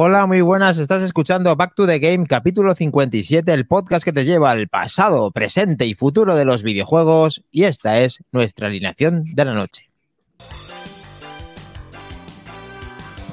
[0.00, 0.78] Hola, muy buenas.
[0.78, 5.32] Estás escuchando Back to the Game, capítulo 57, el podcast que te lleva al pasado,
[5.32, 7.42] presente y futuro de los videojuegos.
[7.50, 9.90] Y esta es nuestra alineación de la noche.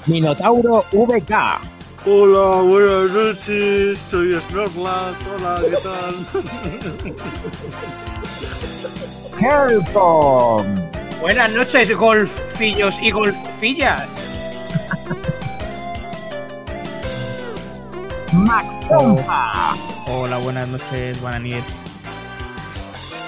[0.07, 1.31] Minotauro VK.
[2.03, 3.99] Hola, buenas noches.
[4.09, 5.19] Soy Snorlax.
[5.35, 6.15] Hola, ¿qué tal?
[9.39, 10.65] Helcom.
[11.21, 13.11] Buenas noches, golfillos y
[18.35, 19.75] Mactompa.
[20.07, 21.63] Hola, buenas noches, buenas noches.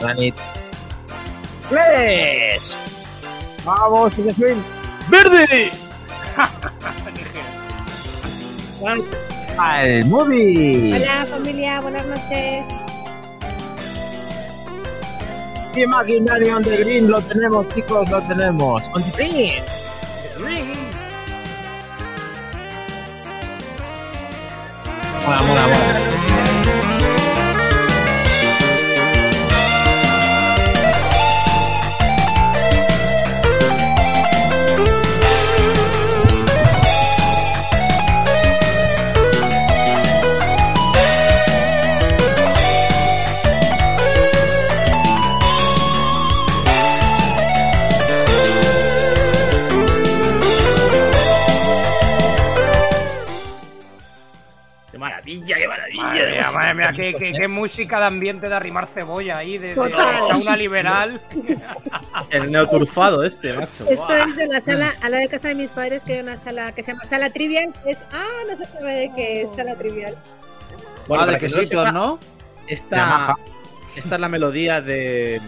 [0.01, 0.35] Granit.
[1.69, 2.75] Flesh.
[3.63, 4.61] Vamos, sigue swing.
[5.09, 5.71] ¡Verde!
[9.57, 10.93] Al movie.
[10.95, 12.65] Hola familia, buenas noches.
[15.75, 18.83] Imaginarium de Green lo tenemos, chicos, lo tenemos.
[18.93, 19.63] On the green.
[25.25, 26.36] Mola, mola, mola.
[55.39, 56.03] Maravilla, qué maravilla!
[56.03, 59.69] Madre mía, madre mía, qué, qué- qué música de ambiente de arrimar cebolla ahí, de,
[59.69, 61.21] de, de una liberal.
[62.29, 63.85] El neoturfado este, macho.
[63.87, 66.37] Esto es de la sala, a la de casa de mis padres, que hay una
[66.37, 67.73] sala que se llama Sala Trivial.
[67.85, 70.17] Es, ah, no se sabe de qué es Sala Trivial.
[71.07, 72.19] Bueno, ah, de para que no quesitos, sepa, ¿no?
[72.67, 73.35] Esta,
[73.95, 75.39] esta es la melodía de,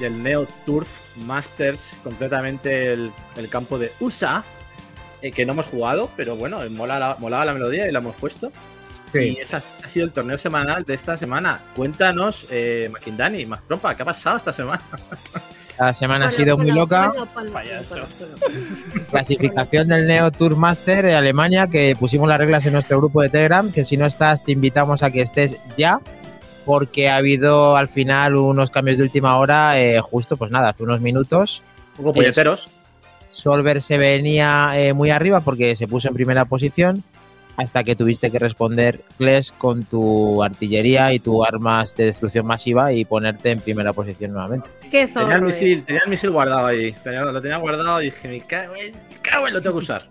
[0.00, 4.42] del Neo Turf Masters, concretamente el, el campo de USA,
[5.22, 8.16] eh, que no hemos jugado, pero bueno, mola la- molaba la melodía y la hemos
[8.16, 8.50] puesto.
[9.14, 11.60] Y ese ha ha sido el torneo semanal de esta semana.
[11.74, 14.82] Cuéntanos, eh, Makindani, Mac Trompa, ¿qué ha pasado esta semana?
[15.78, 17.12] La semana ha sido muy loca.
[17.34, 17.52] ponlo.
[19.10, 23.28] Clasificación del Neo Tour Master de Alemania, que pusimos las reglas en nuestro grupo de
[23.28, 26.00] Telegram, que si no estás, te invitamos a que estés ya,
[26.64, 30.82] porque ha habido al final unos cambios de última hora, eh, justo, pues nada, hace
[30.82, 31.62] unos minutos.
[31.98, 32.70] Un poco puñeteros.
[33.28, 37.04] Solver se venía eh, muy arriba porque se puso en primera posición,
[37.56, 42.92] hasta que tuviste que responder, Kles, con tu artillería y tu armas de destrucción masiva
[42.92, 44.68] y ponerte en primera posición nuevamente.
[44.90, 46.92] Qué Tenía el, zorro misil, tenía el misil guardado ahí.
[47.02, 49.84] Tenía- lo tenía guardado y dije, me cago en, me cago en, lo tengo que
[49.84, 50.02] usar.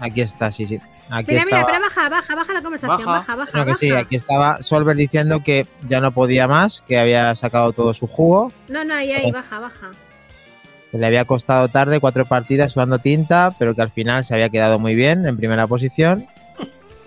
[0.00, 0.78] Aquí está, sí, sí.
[1.10, 3.12] Aquí Mira, mira, pero baja, baja, baja la conversación, Baja.
[3.18, 3.78] baja, baja, No, que baja.
[3.80, 8.06] sí, aquí estaba Solver diciendo que ya no podía más, que había sacado todo su
[8.06, 9.90] jugo, No, no, ahí, ahí, baja, baja.
[10.90, 14.48] que le había costado tarde cuatro partidas sudando tinta, pero que al final se había
[14.48, 16.26] quedado muy bien en primera posición.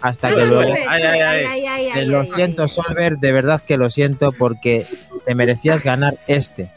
[0.01, 0.61] Hasta que luego.
[2.05, 2.67] lo siento.
[2.67, 4.85] Solver, de verdad que lo siento porque
[5.25, 6.69] te merecías ganar este.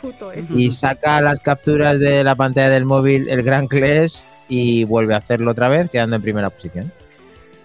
[0.00, 0.50] Puto es.
[0.50, 5.18] Y saca las capturas de la pantalla del móvil el Gran Clash y vuelve a
[5.18, 6.92] hacerlo otra vez, quedando en primera posición.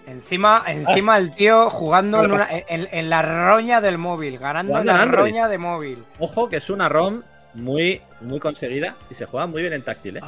[0.06, 4.78] Encima, encima el tío jugando ¿Qué en, una- en- en la roña del móvil, ganando
[4.78, 6.04] en la roña de móvil.
[6.18, 7.22] Ojo, que es una ROM
[7.54, 10.16] muy, muy conseguida y se juega muy bien en táctil.
[10.18, 10.20] ¿eh?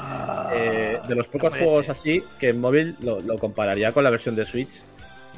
[0.54, 1.90] Eh, de los pocos juegos sí.
[1.90, 4.82] así que en móvil lo, lo compararía con la versión de Switch.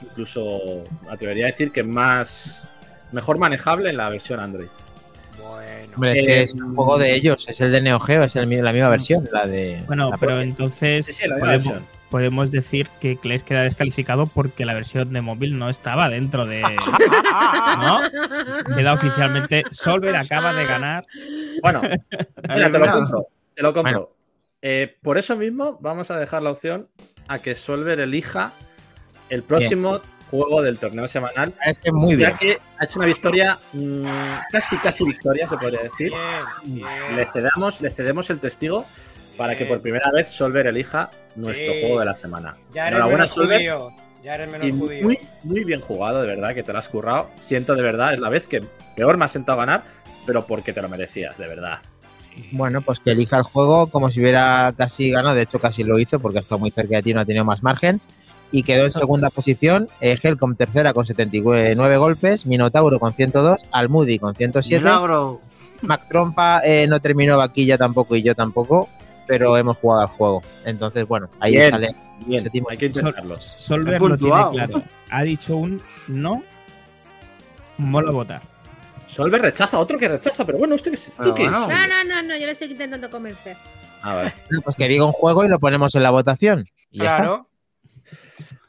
[0.02, 2.68] Incluso me atrevería a decir que más
[3.12, 4.68] mejor manejable en la versión Android.
[5.40, 5.92] Bueno.
[5.94, 8.36] Hombre, es Eh, que es un juego de ellos, es el de Neo Geo, es
[8.36, 9.82] el la misma versión, la de.
[9.86, 10.42] Bueno, la pero propia.
[10.42, 11.97] entonces Sí, sí, la misma podemos, versión.
[12.10, 16.62] Podemos decir que Clash queda descalificado porque la versión de móvil no estaba dentro de.
[17.78, 18.00] ¿No?
[18.74, 19.64] Queda oficialmente.
[19.70, 21.04] Solver acaba de ganar.
[21.62, 21.80] Bueno,
[22.48, 23.26] mira, te lo compro.
[23.54, 23.92] Te lo compro.
[23.92, 24.10] Bueno.
[24.60, 26.88] Eh, por eso mismo vamos a dejar la opción
[27.28, 28.52] a que Solver elija
[29.28, 30.00] el próximo
[30.30, 31.54] juego del torneo semanal.
[31.92, 32.30] Muy bien.
[32.30, 34.02] ya que ha hecho una victoria, mm,
[34.50, 36.10] casi casi victoria, se podría decir.
[36.64, 37.16] Bien, bien.
[37.16, 38.86] Le cedamos, le cedemos el testigo
[39.38, 39.68] para que Bien.
[39.76, 41.80] por primera vez Solver elija nuestro Sí.
[41.80, 42.56] juego de la semana.
[42.74, 43.56] Ya eres Enhorabuena, menos Solver.
[43.58, 43.90] judío.
[44.22, 45.02] Ya eres menos Y judío.
[45.04, 47.30] muy, muy bien jugado, de verdad, que te lo has currado.
[47.38, 48.60] Siento de verdad, es la vez que
[48.96, 49.84] peor me has sentado a ganar,
[50.26, 51.78] pero porque te lo merecías, de verdad.
[52.52, 55.34] Bueno, pues que elija el juego como si hubiera casi ganado.
[55.34, 57.44] De hecho, casi lo hizo porque ha estado muy cerca de ti, no ha tenido
[57.44, 58.00] más margen.
[58.50, 59.88] Y quedó en segunda posición.
[60.00, 62.46] Eh, Helcom tercera con 79 golpes.
[62.46, 63.66] Minotauro con 102.
[63.72, 64.82] Almudi con 107.
[64.84, 65.40] Milagro.
[65.82, 68.88] Mac Trompa eh, no terminó vaquilla tampoco y yo tampoco.
[69.28, 70.42] Pero hemos jugado al juego.
[70.64, 71.70] Entonces, bueno, ahí Bien.
[71.70, 71.94] sale.
[72.26, 73.36] Bien, hay que intentarlo.
[73.38, 74.52] Solver He lo tiene puntuado.
[74.52, 74.82] claro.
[75.10, 76.42] Ha dicho un no.
[77.76, 78.42] Mola votar.
[79.06, 80.98] Solver rechaza, otro que rechaza, pero bueno, ¿usted?
[81.16, 81.50] Pero ¿Tú qué es?
[81.50, 81.68] bueno.
[81.68, 83.56] No, no, no, no, yo le estoy intentando convencer.
[84.02, 84.32] Ah, vale.
[84.48, 86.66] Bueno, Pues que diga un juego y lo ponemos en la votación.
[86.90, 87.16] Y ya está.
[87.18, 87.48] Claro.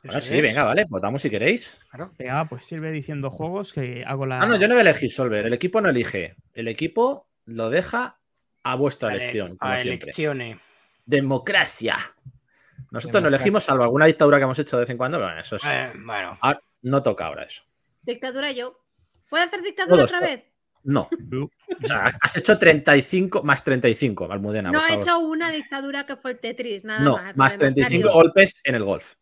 [0.03, 1.77] Eso sí, venga, vale, votamos si queréis.
[1.91, 2.11] Claro.
[2.17, 4.41] Venga, pues sirve diciendo juegos que hago la.
[4.41, 5.45] Ah, no, yo no voy a elegir Solver.
[5.45, 6.35] El equipo no elige.
[6.53, 8.18] El equipo lo deja
[8.63, 10.03] a vuestra Vale, elección, como a siempre.
[10.05, 10.57] elecciones.
[11.05, 11.95] Democracia.
[12.91, 13.27] Nosotros no Democracia.
[13.27, 15.63] elegimos, salvo alguna dictadura que hemos hecho de vez en cuando, pero bueno, eso es.
[15.65, 16.37] Eh, bueno.
[16.41, 17.63] Ah, no toca ahora eso.
[18.01, 18.79] Dictadura yo.
[19.29, 20.43] ¿Puedo hacer dictadura Todos, otra vez?
[20.83, 21.09] No.
[21.83, 25.03] O sea, has hecho 35 más 35, Almudena, No por he favor.
[25.03, 27.23] hecho una dictadura que fue el Tetris, nada no, más.
[27.23, 28.13] más lo demás 35 salió.
[28.13, 29.15] golpes en el golf.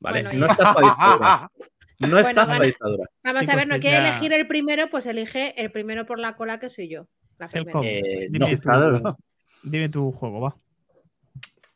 [0.00, 1.50] Vale, Bueno, no estás para dictadura.
[2.00, 2.66] No estás para vale.
[2.66, 3.04] dictadura.
[3.22, 6.34] Vamos a ver, no pues quiere elegir el primero, pues elige el primero por la
[6.36, 7.06] cola que soy yo.
[7.38, 7.48] La.
[7.82, 8.54] Eh, dime, no.
[8.56, 9.16] tu, Claro.
[9.62, 10.56] dime tu juego, va.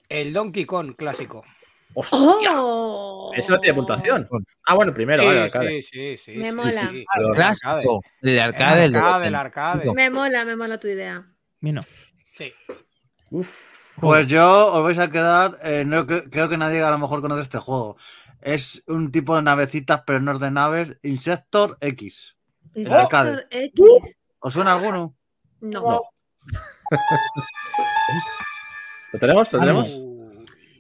[0.08, 1.44] El Donkey Kong clásico.
[1.94, 2.52] ¡Hostia!
[2.54, 3.32] ¡Oh!
[3.34, 4.26] Eso no tiene puntuación.
[4.66, 5.82] Ah, bueno, primero, vale, alcalde.
[5.82, 6.88] sí, sí, sí, Me sí, mola.
[6.90, 7.04] sí.
[7.14, 8.02] Pero- El Clásico.
[8.22, 9.88] El arcade, el de arcade, los el arcade.
[9.88, 9.94] 85.
[9.94, 11.26] Me mola, me mola tu idea.
[11.60, 11.80] Mino.
[12.24, 12.52] Sí.
[14.00, 15.58] Pues yo os vais a quedar.
[15.62, 17.96] eh, no, creo que nadie a lo mejor conoce este juego.
[18.40, 20.96] Es un tipo de navecitas, pero no es de naves.
[21.02, 22.36] Insector X.
[22.90, 23.30] arcade.
[23.30, 24.18] Insector X.
[24.38, 25.16] ¿Os suena alguno?
[25.60, 25.80] No.
[25.82, 26.02] No.
[29.12, 29.52] ¿Lo tenemos?
[29.52, 30.00] ¿Lo tenemos?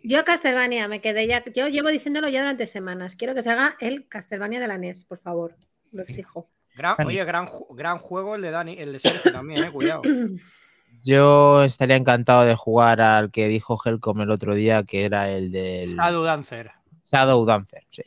[0.04, 1.42] Yo Castlevania, me quedé ya.
[1.54, 3.16] Yo llevo diciéndolo ya durante semanas.
[3.16, 5.54] Quiero que se haga el Castlevania de la NES, por favor.
[5.92, 6.48] Lo exijo.
[6.76, 10.02] gran- oye, gran, gran juego el de Dani, el de Sergio también, eh, cuidado.
[11.04, 15.50] Yo estaría encantado de jugar al que dijo Helcom el otro día, que era el
[15.52, 16.72] del Shadow Dancer.
[17.04, 17.84] Shadow Dancer.
[17.90, 18.02] sí.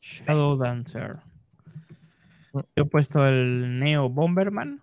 [0.00, 1.16] Shadow Dancer.
[2.52, 4.80] Yo he puesto el Neo Bomberman.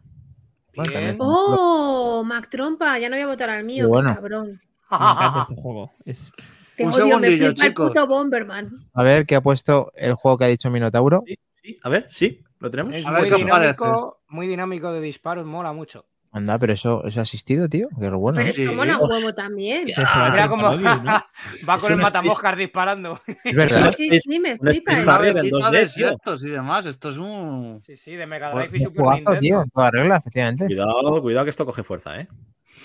[0.75, 1.03] Bueno, Bien.
[1.03, 2.23] también ¡Oh!
[2.25, 4.09] Mac Trompa, ya no voy a votar al mío, Qué bueno.
[4.09, 4.47] qué cabrón.
[4.89, 5.91] Me encanta este juego.
[6.05, 6.31] Es
[6.75, 8.89] Te Un odio, me flipa el puto Bomberman.
[8.93, 11.23] A ver, ¿qué ha puesto el juego que ha dicho Minotauro?
[11.25, 11.75] Sí, sí.
[11.83, 12.95] A ver, sí, ¿lo tenemos?
[12.95, 16.05] Es A ver muy dinámico, muy dinámico de disparos, mola mucho.
[16.33, 17.89] Anda, pero eso es asistido, tío.
[17.99, 18.37] Qué bueno.
[18.37, 18.69] Pero esto Sí.
[18.69, 19.17] mola un Hostia.
[19.17, 19.85] huevo también.
[21.69, 23.21] Va Es con el matamoscas disparando.
[23.43, 23.91] Es verdad.
[23.91, 24.93] Sí, sí, sí, me flipa.
[24.93, 25.05] Space ¿eh?
[25.11, 26.05] Harrier en Navecita 2D, de tío.
[26.07, 26.85] insectos y demás.
[26.85, 27.81] Esto es un.
[27.85, 29.61] Sí, sí, de Mega Pues Drive y es Super jugazo, tío, Nintendo.
[29.63, 30.65] en toda regla, efectivamente.
[30.67, 32.27] Cuidado, cuidado que esto coge fuerza, ¿eh?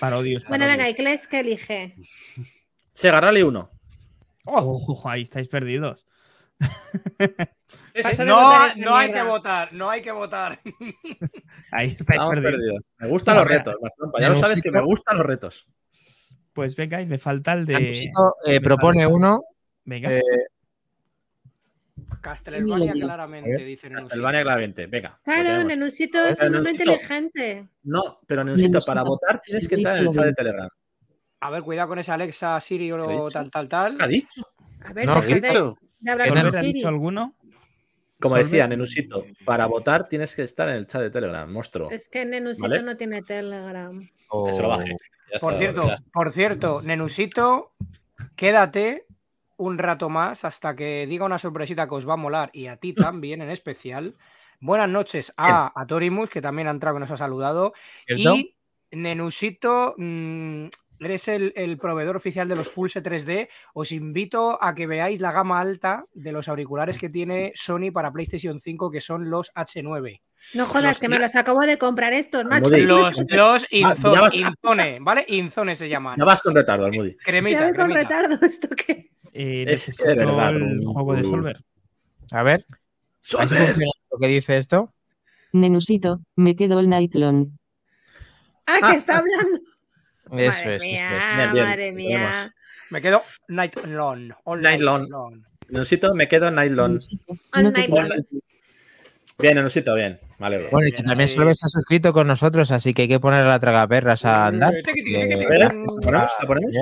[0.00, 0.44] parodios.
[0.48, 1.94] Bueno, venga, ¿y qué elige?
[2.92, 3.70] Sega Rally 1.
[4.46, 6.04] Oh, ahí estáis perdidos.
[6.58, 10.60] De No, esta no hay que votar, no hay que votar.
[11.72, 12.52] Ahí estáis Estamos perdidos.
[12.52, 12.82] perdidos.
[12.98, 13.76] Me gustan los retos.
[14.18, 15.66] Ya lo sabes que me gustan los retos.
[16.52, 17.76] Pues venga, y me falta el de.
[17.76, 19.42] Anusito, eh, propone uno.
[19.84, 20.22] Venga, eh,
[22.20, 24.86] Castlevania claramente, dicen en un Castlevania claramente.
[24.86, 25.20] Venga.
[25.24, 25.66] Claro, tenemos.
[25.66, 26.92] Nenusito ver, es un hombre Nenusito.
[26.92, 27.68] inteligente.
[27.84, 30.68] No, pero Neusito, para votar tienes que entrar en el chat de Telegram.
[31.40, 33.96] A ver, cuidado con esa Alexa, Siri ¿Qué ha o tal, tal, tal.
[33.98, 34.42] ¿Qué ha dicho?
[34.84, 35.78] A ver, No, deja de, dicho.
[36.00, 36.72] De hablar ¿Qué con ¿Volver ha Siri.
[36.74, 37.34] dicho alguno?
[38.20, 38.44] Como Solver.
[38.46, 41.90] decía Nenusito, para votar tienes que estar en el chat de Telegram, monstruo.
[41.90, 42.82] Es que Nenusito ¿Vale?
[42.82, 44.08] no tiene Telegram.
[44.28, 44.96] o- Que se lo baje.
[45.32, 45.96] Ya Por está, cierto, ya.
[46.12, 47.72] por cierto, Nenusito,
[48.36, 49.06] quédate
[49.58, 52.76] un rato más hasta que diga una sorpresita que os va a molar y a
[52.76, 54.14] ti también en especial.
[54.60, 57.74] Buenas noches a, a Torimus, que también ha entrado y nos ha saludado.
[58.06, 58.34] ¿Cierto?
[58.36, 58.54] Y
[58.92, 60.66] Nenusito, mm,
[61.00, 63.48] eres el, el proveedor oficial de los Pulse 3D.
[63.74, 68.12] Os invito a que veáis la gama alta de los auriculares que tiene Sony para
[68.12, 70.20] PlayStation 5, que son los H9.
[70.54, 72.70] No jodas, Los- que me los acabo de comprar estos, macho.
[72.70, 75.24] Los, los Inzo- ya vas- Inzone, ¿vale?
[75.28, 76.16] Inzone se llaman.
[76.18, 77.16] Ya vas con retardo, Almudi.
[77.16, 78.22] Cremita, Ya voy con cremita.
[78.22, 79.30] retardo, ¿esto qué es?
[79.34, 81.64] Eh, Es de verdad, el juego de Solver.
[82.30, 82.64] A ver,
[83.34, 84.92] ¿a ver si funciona lo que dice esto?
[85.52, 87.48] Nenusito, me quedo all night long.
[88.66, 89.58] Ah, que está hablando.
[90.32, 90.80] Eso madre es.
[90.82, 91.36] mía, eso es.
[91.36, 92.18] Bien, bien, madre mía.
[92.18, 92.50] tenemos.
[92.90, 94.32] Me quedo Night Long.
[94.44, 95.02] all Night long.
[96.14, 96.46] Me quedo.
[96.48, 97.00] All night long.
[99.38, 100.18] Bien, Nenusito, bien.
[100.38, 100.68] Vale, bro.
[100.70, 101.34] Bueno, y que Bien, también ahí.
[101.34, 104.46] Solver se ha suscrito con nosotros, así que hay que poner a la tragaperras a
[104.46, 104.74] andar.
[104.74, 105.78] Eh, tiqui, tiqui, porque- tiqui, A ver, tiqui.
[105.78, 106.32] ¿la ponemos?
[106.40, 106.76] ¿La ponemos?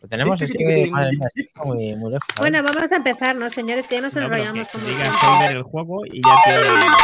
[0.00, 1.40] Lo tenemos, Sí, es sí, que, sí, madre sí, mía, sí.
[1.40, 2.28] está muy, muy lejos.
[2.38, 3.86] Bueno, vamos a empezar, ¿no, señores?
[3.88, 5.46] Que ya nos enrollamos como siempre.
[5.48, 6.96] El juego y ya.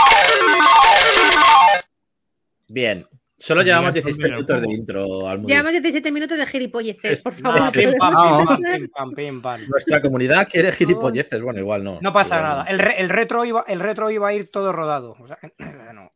[2.68, 3.06] Bien.
[3.46, 5.52] Solo llevamos diga 17 Solver el minutos de intro, Almudi.
[5.52, 7.60] Llevamos 17 minutos de gilipolleces, Es- por favor.
[7.72, 9.68] Pim, pam, pim, pam, pim, pam, pim, pam.
[9.68, 11.42] Nuestra comunidad quiere gilipolleces.
[11.42, 11.98] Bueno, igual no.
[12.00, 12.64] No pasa Igual nada.
[12.64, 15.16] El, re- el retro iba, el retro iba a ir todo rodado.
[15.20, 15.38] O sea,
[15.92, 16.10] no.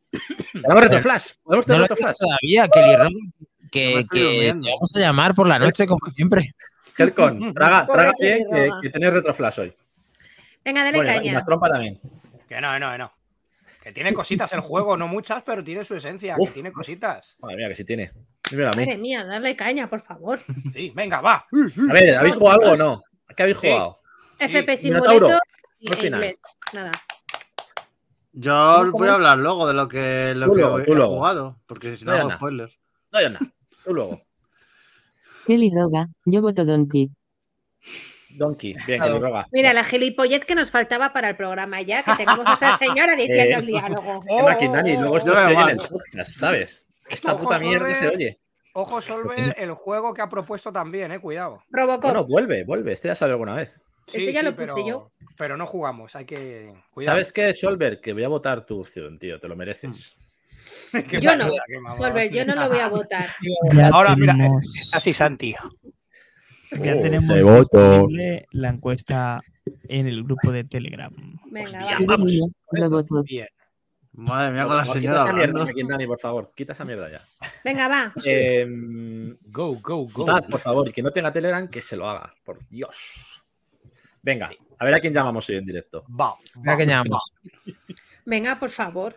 [0.52, 1.32] ¿Tenemos retroflash?
[1.42, 5.58] ¿Podemos No tener todavía, Kelly No me que, que te vamos a llamar por la
[5.58, 6.54] noche, como siempre.
[6.96, 9.74] Helcon, traga, traga bien que, que tienes retroflash hoy.
[10.64, 11.32] Venga, dale Bueno, y caña.
[11.34, 12.00] la trompa también.
[12.48, 13.12] Que no, no, no.
[13.88, 16.36] Que tiene cositas el juego, no muchas, pero tiene su esencia.
[16.38, 16.74] Uf, que tiene uf.
[16.74, 17.36] cositas.
[17.40, 18.10] Madre mía, que sí tiene.
[18.50, 18.84] Dímelo a mí.
[18.84, 20.38] Madre mía, dale caña, por favor.
[20.74, 21.46] Sí, venga, va.
[21.88, 23.02] A ver, ¿habéis jugado algo o no?
[23.28, 23.66] ¿A qué habéis Sí.
[23.68, 23.96] jugado?
[24.40, 25.40] FP Minotauro, Simulator
[25.78, 26.20] y al final.
[26.20, 26.38] inglés.
[26.74, 26.92] Nada.
[28.34, 31.14] Yo voy a hablar luego de lo que, lo Tú que luego, tú he luego.
[31.16, 32.36] jugado, porque si no No, hago no.
[32.36, 32.78] spoilers.
[33.10, 33.46] No, yo nada.
[33.86, 34.20] Tú luego.
[35.46, 37.10] Kelly Roga, yo voto Donkey.
[38.38, 38.76] Donkey.
[38.86, 39.46] Bien, que lo roga.
[39.52, 43.16] Mira, la gilipollez que nos faltaba para el programa ya, que tengamos a esa señora
[43.16, 43.60] diciendo Eh.
[43.60, 44.22] el diálogo.
[44.28, 46.86] Es que Maquindani, luego esto No se oye en el podcast, ¿sabes?
[47.10, 48.38] Esta Ojo, puta mierda se oye.
[48.74, 51.62] Ojo, Solver, el juego que ha propuesto también, eh, cuidado.
[51.70, 52.04] Robocop.
[52.04, 52.92] Bueno, vuelve, vuelve.
[52.92, 53.82] Este ya salió alguna vez.
[54.12, 55.10] Ese ya lo puse pero, yo.
[55.36, 56.72] Pero no jugamos, hay que.
[56.92, 57.14] Cuidado.
[57.14, 58.00] ¿Sabes qué, Solver?
[58.00, 59.38] Que voy a votar tu opción, tío.
[59.40, 60.16] Te lo mereces.
[61.20, 61.46] Yo no.
[61.96, 63.30] Solver, yo no lo voy a votar.
[63.72, 65.54] Ya Ahora, mira, tenemos, Así, Santi.
[66.72, 67.78] Ya Oh, tenemos te voto.
[67.80, 69.40] disponible la encuesta
[69.88, 71.12] en el grupo de Telegram.
[71.50, 72.06] Venga, Hostia, va.
[72.06, 72.32] vamos.
[73.24, 73.46] Bien.
[74.12, 75.66] Madre mía, con la señora Quita esa mierda, hablando.
[75.66, 76.52] Maquindani, por favor.
[76.56, 77.20] Quita esa mierda ya.
[77.64, 78.12] Venga, va.
[78.24, 78.66] Eh,
[79.46, 80.24] Go, go, go.
[80.24, 82.32] Taz, por favor, y que no tenga Telegram, que se lo haga.
[82.44, 83.42] Por Dios.
[84.22, 86.04] Venga, a ver a quién llamamos hoy en directo.
[86.08, 86.34] Va.
[86.56, 87.32] Mira que llamamos.
[88.24, 89.16] Venga, por favor.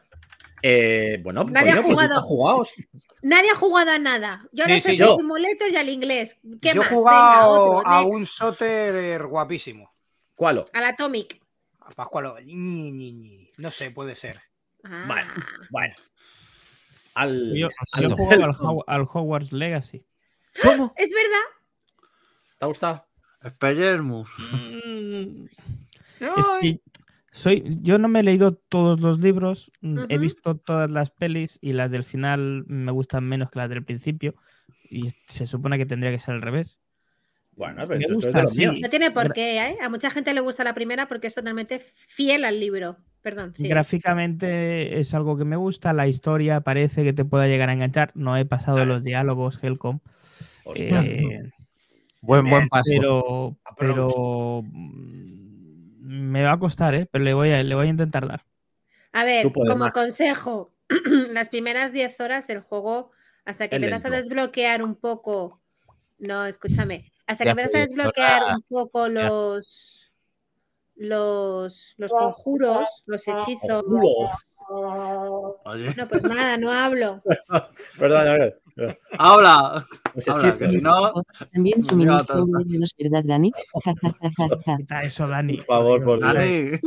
[0.64, 2.10] Eh, bueno, Nadie ha coño, pues jugado.
[2.16, 2.74] nunca jugados.
[3.22, 4.48] Nadie ha jugado a nada.
[4.52, 5.18] Yo Sí, no sí, sé yo.
[5.18, 6.38] Simulator y al inglés.
[6.62, 6.90] ¿Qué Yo he más?
[6.90, 7.88] Venga, jugado otro.
[7.88, 8.16] a next.
[8.16, 9.94] un soter guapísimo.
[10.36, 10.66] ¿Cuál?
[10.74, 11.42] Al Atomic.
[11.80, 12.40] A Pascualo.
[12.40, 13.52] Ñi, ñi, ñi.
[13.58, 14.36] No sé, puede ser.
[14.84, 15.04] Ah.
[15.08, 15.34] Bueno,
[15.70, 15.96] bueno.
[17.16, 17.54] Al.
[17.56, 18.56] Yo, al- yo he jugado al,
[18.88, 20.06] al Hogwarts Legacy.
[20.64, 20.94] ¿Cómo?
[20.98, 22.08] Es verdad.
[22.58, 23.06] ¿Te ha gustado?
[23.48, 24.30] Spellermus.
[26.20, 26.80] Es que
[27.32, 31.58] soy, yo no me he leído todos los libros, mm, he visto todas las pelis
[31.62, 34.36] y las del final me gustan menos que las del principio.
[34.90, 36.82] Y se supone que tendría que ser al revés.
[37.54, 38.66] Bueno, pero Me gusta, sí.
[38.66, 39.78] No tiene por qué, ¿eh?
[39.82, 42.98] A mucha gente le gusta la primera porque es totalmente fiel al libro.
[43.22, 43.68] Perdón, sí.
[43.68, 48.12] Gráficamente es algo que me gusta, la historia parece que te pueda llegar a enganchar.
[48.16, 50.00] No he pasado los diálogos, Helcom.
[50.66, 51.04] Hostia.
[51.04, 51.52] eh,
[52.22, 52.84] Buen, buen paso.
[52.88, 54.64] pero, pero
[56.12, 57.08] me va a costar, ¿eh?
[57.10, 58.46] Pero le voy a, le voy a intentar dar.
[59.14, 60.74] A ver, como consejo,
[61.30, 63.12] las primeras 10 horas el juego,
[63.46, 65.62] hasta que empiezas a desbloquear un poco.
[66.20, 67.12] No, escúchame.
[67.28, 69.98] Hasta que empiezas a desbloquear un poco los.
[70.96, 73.84] Los, los conjuros, los hechizos.
[75.66, 75.96] Oye.
[75.98, 77.24] No, pues nada, no hablo.
[77.98, 78.62] Perdón, a ver.
[78.82, 78.98] Habla.
[79.18, 80.58] Habla, hechizos.
[80.58, 81.14] que si no.
[81.54, 83.52] También suministro los verdad, Dani.
[85.04, 85.58] Eso, Dani.
[85.58, 86.34] Por favor, por Dios.
[86.34, 86.80] Dani.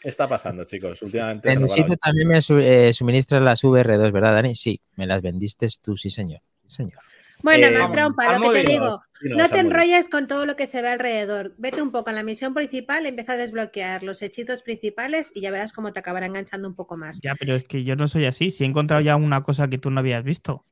[0.00, 1.00] ¿Qué está pasando, chicos?
[1.02, 1.52] Últimamente.
[1.52, 4.54] En sitio también me su- eh, suministras las VR2, ¿verdad, Dani?
[4.56, 6.40] Sí, me las vendiste tú, sí, señor.
[6.66, 6.98] Sí, señor.
[7.42, 9.02] Bueno, Eh, no, trompa, lo que te digo.
[9.22, 11.54] No te enrolles con todo lo que se ve alrededor.
[11.58, 15.50] Vete un poco en la misión principal, empieza a desbloquear los hechizos principales y ya
[15.50, 17.20] verás cómo te acabará enganchando un poco más.
[17.22, 18.50] Ya, pero es que yo no soy así.
[18.50, 20.64] Si he encontrado ya una cosa que tú no habías visto.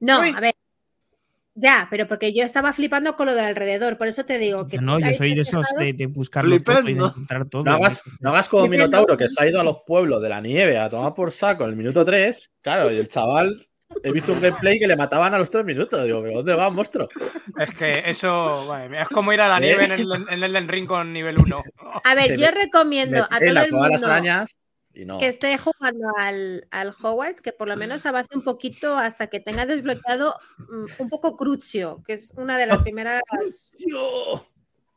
[0.00, 0.32] No, Uy.
[0.34, 0.54] a ver.
[1.56, 4.78] Ya, pero porque yo estaba flipando con lo de alrededor, por eso te digo que.
[4.78, 7.62] no, yo soy de esos de, de buscarlo todo y de encontrar todo.
[7.62, 8.66] No hagas, no hagas como.
[8.66, 11.62] Minotauro, que se ha ido a los pueblos de la nieve a tomar por saco
[11.64, 12.50] en el minuto 3.
[12.60, 13.56] Claro, y el chaval.
[14.02, 16.04] He visto un gameplay que le mataban a los 3 minutos.
[16.04, 17.08] Digo, ¿pero dónde va, monstruo?
[17.58, 20.68] Es que eso mía, es como ir a la nieve en el, en el Elden
[20.68, 21.62] Ring con nivel 1.
[22.04, 24.56] A ver, Se yo me- recomiendo Me a todo el las mundo arañas
[24.92, 25.18] y no.
[25.18, 29.40] que esté jugando al, al Hogwarts, que por lo menos avance un poquito hasta que
[29.40, 33.22] tenga desbloqueado mm, un poco Crucio, que es una de las primeras
[33.76, 33.98] Tío,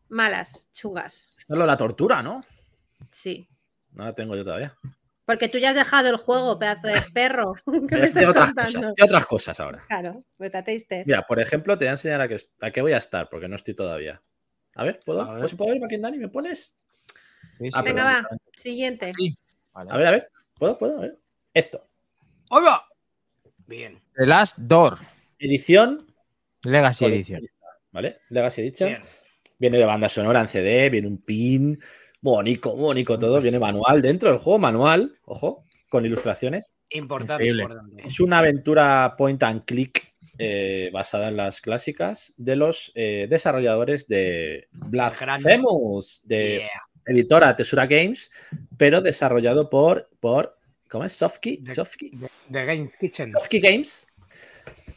[0.09, 1.29] malas, chungas.
[1.37, 2.43] Esto es lo de la tortura, ¿no?
[3.11, 3.47] Sí.
[3.93, 4.75] No la tengo yo todavía.
[5.27, 7.53] Porque tú ya has dejado el juego, pedazo de perro.
[7.89, 8.79] ¿Qué me Estoy otras contando?
[8.87, 9.83] cosas, otras cosas ahora.
[9.89, 10.23] Claro,
[10.65, 11.05] taster.
[11.05, 13.49] Mira, por ejemplo, te voy a enseñar a qué, a qué voy a estar, porque
[13.49, 14.21] no estoy todavía.
[14.75, 15.23] A ver, ¿puedo?
[15.23, 15.41] A ver.
[15.41, 16.17] ¿Pues puedo Maquindani?
[16.17, 16.73] ¿Me pones?
[17.57, 17.71] Sí, sí.
[17.73, 18.25] Ah, Venga, perdón.
[18.31, 19.11] va, siguiente.
[19.73, 19.91] Vale.
[19.91, 20.31] A ver, a ver.
[20.57, 20.77] ¿Puedo?
[20.77, 20.97] ¿Puedo?
[20.97, 21.17] A ver.
[21.53, 21.85] Esto.
[22.49, 22.83] ¡Oiga!
[23.65, 24.97] Bien, The Last Door,
[25.39, 26.07] Edición.
[26.63, 27.41] Legacy Edition.
[27.91, 28.21] ¿Vale?
[28.29, 28.89] Legacy Edition.
[28.91, 29.01] bien.
[29.59, 31.77] Viene de banda sonora en CD, viene un pin.
[32.21, 33.41] Bonito, bonito todo.
[33.41, 36.65] Viene manual dentro del juego, manual, ojo, con ilustraciones.
[36.89, 38.03] Importante, importante.
[38.05, 44.07] Es una aventura point and click eh, basada en las clásicas de los eh, desarrolladores
[44.07, 46.69] de Blasphemous, de Yeah.
[47.05, 48.29] editora Tesura Games,
[48.77, 50.57] pero desarrollado por, por
[50.89, 51.13] ¿cómo es?
[51.13, 52.11] Softkey, De- Softkey,
[52.51, 53.31] The Games Kitchen.
[53.31, 54.07] Softkey Games.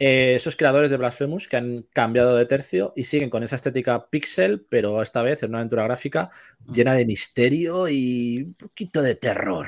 [0.03, 4.09] Eh, esos creadores de Blasphemous que han cambiado de tercio y siguen con esa estética
[4.09, 6.31] pixel, pero esta vez en una aventura gráfica
[6.73, 9.67] llena de misterio y un poquito de terror.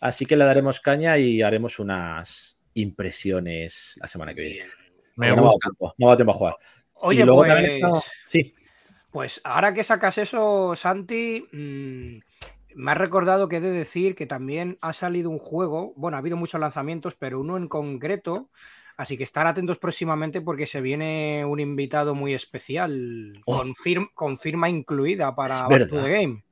[0.00, 4.66] Así que le daremos caña y haremos unas impresiones la semana que viene.
[5.14, 5.68] Me No gusta.
[5.68, 6.54] tiempo, no dado tiempo a jugar.
[6.94, 7.88] Oye, y luego pues, también está.
[8.26, 8.52] Sí,
[9.12, 12.18] pues ahora que sacas eso, Santi, mm,
[12.74, 16.20] me has recordado que he de decir que también ha salido un juego, bueno, ha
[16.20, 18.50] habido muchos lanzamientos, pero uno en concreto,
[19.00, 23.56] así que estar atentos próximamente porque se viene un invitado muy especial, Oh.
[23.58, 26.44] con, fir- con firma incluida para Back to the Game.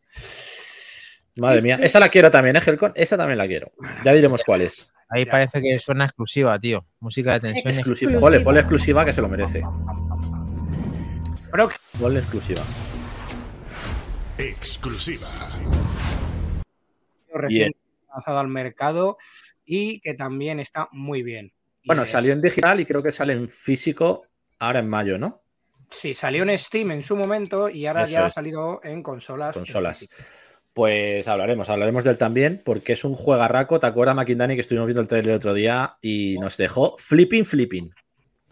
[1.36, 1.76] madre Es mía.
[1.76, 2.92] que- Esa la quiero también, ¿eh, Helcon?
[2.94, 3.70] Esa también la quiero.
[4.04, 4.90] Ya diremos cuál es.
[5.10, 5.30] Ahí Ya.
[5.30, 6.84] parece que suena exclusiva, tío.
[7.00, 7.66] Música de tensión.
[7.68, 8.12] Exclusiva.
[8.12, 8.20] Exclusiva.
[8.20, 9.62] Ponle, ponle exclusiva que se lo merece.
[11.50, 12.60] Pero Ponle exclusiva.
[14.38, 15.26] Exclusiva.
[17.34, 17.72] recién
[18.12, 19.16] lanzado al mercado
[19.64, 21.52] y que también está muy bien.
[21.88, 24.20] Bueno, eh, salió en digital y creo que sale en físico
[24.58, 25.42] ahora en mayo, ¿no?
[25.90, 29.54] Sí, salió en Steam en su momento y ahora Eso ya ha salido en consolas.
[29.54, 30.06] Consolas.
[30.74, 33.80] Pues hablaremos, hablaremos de él también, porque es un juegarraco.
[33.80, 37.44] ¿Te acuerdas, Makindani, que estuvimos viendo el trailer el otro día y nos dejó flipping,
[37.44, 37.90] flipping?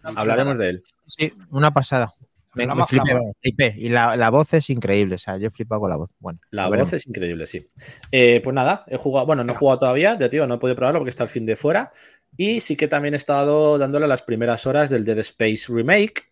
[0.03, 0.83] Hablaremos de él.
[1.07, 2.13] Sí, una pasada.
[2.57, 3.75] Me, me flipé, flipé.
[3.77, 5.17] Y la, la voz es increíble.
[5.17, 6.11] O sea, yo he flipado con la voz.
[6.19, 7.69] Bueno, La voz es increíble, sí.
[8.11, 10.75] Eh, pues nada, he jugado, bueno, no he jugado todavía, ya tío, no he podido
[10.75, 11.93] probarlo porque está al fin de fuera.
[12.37, 16.25] Y sí que también he estado dándole las primeras horas del Dead Space Remake,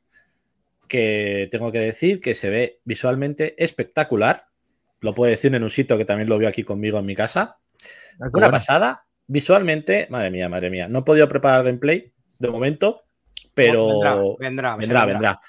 [0.88, 4.46] que tengo que decir que se ve visualmente espectacular.
[5.00, 7.58] Lo puedo decir en un sitio que también lo veo aquí conmigo en mi casa.
[8.14, 8.50] Ah, Una bueno.
[8.50, 10.88] pasada, visualmente, madre mía, madre mía.
[10.88, 13.02] No he podido preparar gameplay de momento,
[13.54, 15.40] pero Vendrá, vendrá, vendrá, vendrá.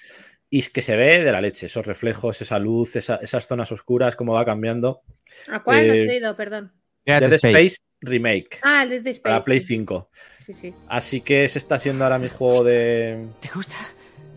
[0.49, 3.71] Y es que se ve de la leche, esos reflejos, esa luz, esa- esas zonas
[3.71, 5.01] oscuras, cómo va cambiando.
[5.49, 5.87] ¿A cuál?
[5.87, 6.71] No Eh, te he oído, perdón.
[7.05, 7.49] Dead Dead Space.
[7.49, 9.21] Space Remake Ah, Dead Space.
[9.21, 9.67] para Play sí.
[9.67, 10.09] 5.
[10.39, 10.73] Sí, sí.
[10.87, 13.75] Así que ese está siendo ahora mi juego de, ¿Te gusta?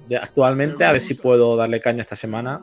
[0.09, 0.85] de actualmente.
[0.85, 2.63] A ver si puedo darle caña esta semana.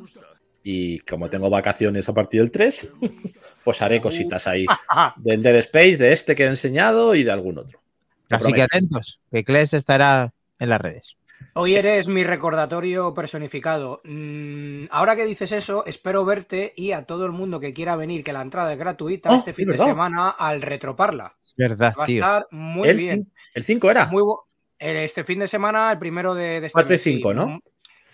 [0.63, 2.93] Y como tengo vacaciones a partir del 3,
[3.63, 4.65] pues haré cositas ahí.
[5.17, 7.79] Del Dead Space, de este que he enseñado y de algún otro.
[8.31, 11.15] Así que atentos, que Kles estará en las redes.
[11.53, 14.01] Hoy eres mi recordatorio personificado.
[14.03, 18.23] Mm, ahora que dices eso, espero verte y a todo el mundo que quiera venir,
[18.23, 21.33] que la entrada es gratuita Oh, este es fin de semana al Retroparla.
[21.43, 22.15] Es verdad, Va a tío.
[22.17, 23.31] estar muy el, bien.
[23.53, 24.05] el 5 era.
[24.07, 24.23] Muy
[24.79, 27.13] Este fin de semana, el primero de, de este 4 y mes, sí.
[27.15, 27.59] 5, ¿no?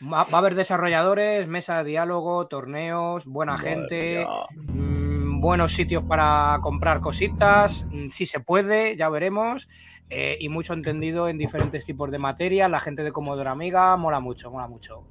[0.03, 4.27] Va, va a haber desarrolladores, mesa de diálogo, torneos, buena Madre gente,
[4.67, 9.67] mm, buenos sitios para comprar cositas, mm, si se puede, ya veremos.
[10.13, 12.67] Eh, y mucho entendido en diferentes tipos de materia.
[12.67, 15.03] La gente de Commodore Amiga mola mucho, mola mucho.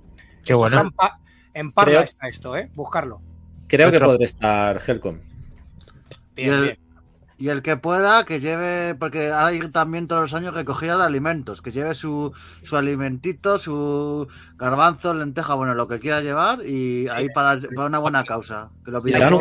[0.44, 0.76] Qué Esto bueno.
[0.76, 1.20] está En, pa-
[1.54, 2.70] en Parla Creo- está esto, ¿eh?
[2.74, 3.20] Buscarlo.
[3.66, 5.18] Creo que podré estar Helcom.
[6.36, 6.78] Bien, Y el- bien.
[7.38, 11.62] Y el que pueda, que lleve, porque hay también todos los años recogida de alimentos,
[11.62, 17.28] que lleve su, su alimentito, su garbanzo, lenteja, bueno, lo que quiera llevar y ahí
[17.34, 18.68] para, para una buena causa.
[18.84, 19.40] Que lo ¿Y pida ¿Le dan un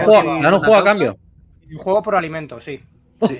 [0.61, 1.17] juego, a cambio?
[1.69, 2.81] Un juego por alimentos, sí.
[3.19, 3.27] Oh.
[3.27, 3.39] Sí.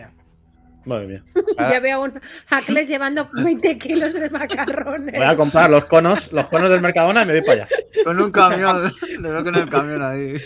[0.86, 1.24] Madre mía.
[1.58, 1.70] Ah.
[1.72, 5.14] Ya veo a un Hackles llevando 20 kilos de macarrones.
[5.16, 7.68] Voy a comprar los conos, los conos del Mercadona y me voy para allá.
[8.04, 10.42] Con un camión, le veo con el camión ahí.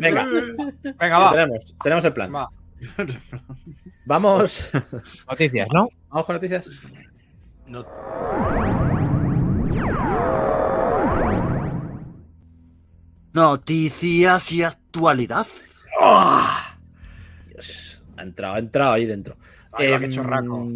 [0.00, 0.26] Venga,
[0.98, 1.32] Venga, va.
[1.32, 2.34] tenemos, tenemos el plan.
[2.34, 2.48] Va.
[4.06, 4.70] Vamos.
[5.28, 5.88] Noticias, ¿no?
[6.08, 6.70] Vamos con noticias.
[13.32, 15.46] Noticias y actualidad.
[17.46, 19.36] Dios, ha entrado, ha entrado ahí dentro.
[19.72, 20.68] Ahí va, qué Em, chorraco.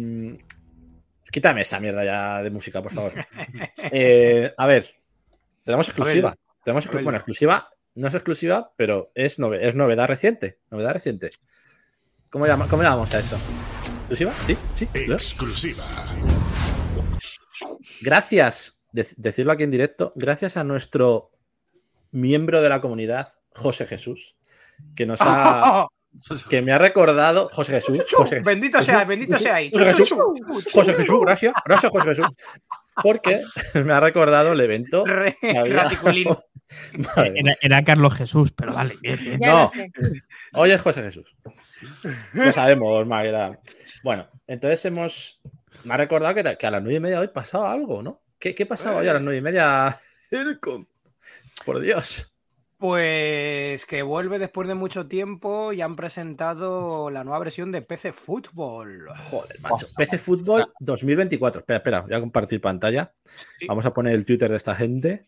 [1.31, 3.13] Quítame esa mierda ya de música, por favor.
[3.91, 4.89] Eh, a ver,
[5.63, 6.35] tenemos exclusiva.
[6.63, 10.59] Tenemos exclu- bueno, exclusiva, no es exclusiva, pero es, nove- es novedad reciente.
[10.71, 11.29] Novedad reciente.
[12.29, 13.37] ¿Cómo, llama- cómo llamamos a eso?
[13.99, 14.33] ¿Exclusiva?
[14.47, 14.87] Sí, sí.
[14.93, 15.83] Exclusiva.
[18.01, 21.31] Gracias, de- decirlo aquí en directo, gracias a nuestro
[22.11, 24.35] miembro de la comunidad, José Jesús,
[24.95, 25.87] que nos ha.
[26.49, 27.49] que me ha recordado.
[27.51, 27.99] José Jesús.
[28.11, 29.71] José, Bendito sea, bendito sea ahí.
[29.71, 30.17] José Jesús,
[30.71, 31.53] José Jesús, gracias.
[31.65, 32.27] Gracias, José Jesús.
[33.01, 33.43] Porque
[33.85, 35.05] me ha recordado el evento.
[35.05, 35.89] Re- había-.
[37.15, 39.69] Era, era Carlos Jesús, pero vale, bien, No.
[40.53, 41.35] Hoy es José Jesús.
[42.33, 43.59] Lo sabemos, Maguera.
[44.03, 45.41] Bueno, entonces hemos.
[45.83, 48.23] Me ha recordado que, que a las nueve y media hoy pasaba algo, ¿no?
[48.39, 49.97] ¿Qué, qué pasaba hoy a las nueve y media?
[51.65, 52.34] Por Dios.
[52.77, 58.11] Pues que vuelve después de mucho tiempo y han presentado la nueva versión de PC
[58.11, 59.07] Fútbol.
[59.29, 59.87] Joder, macho.
[59.95, 61.61] PC Fútbol 2024.
[61.61, 63.13] Espera, espera, voy a compartir pantalla.
[63.59, 63.65] Sí.
[63.67, 65.25] Vamos a poner el Twitter de esta gente.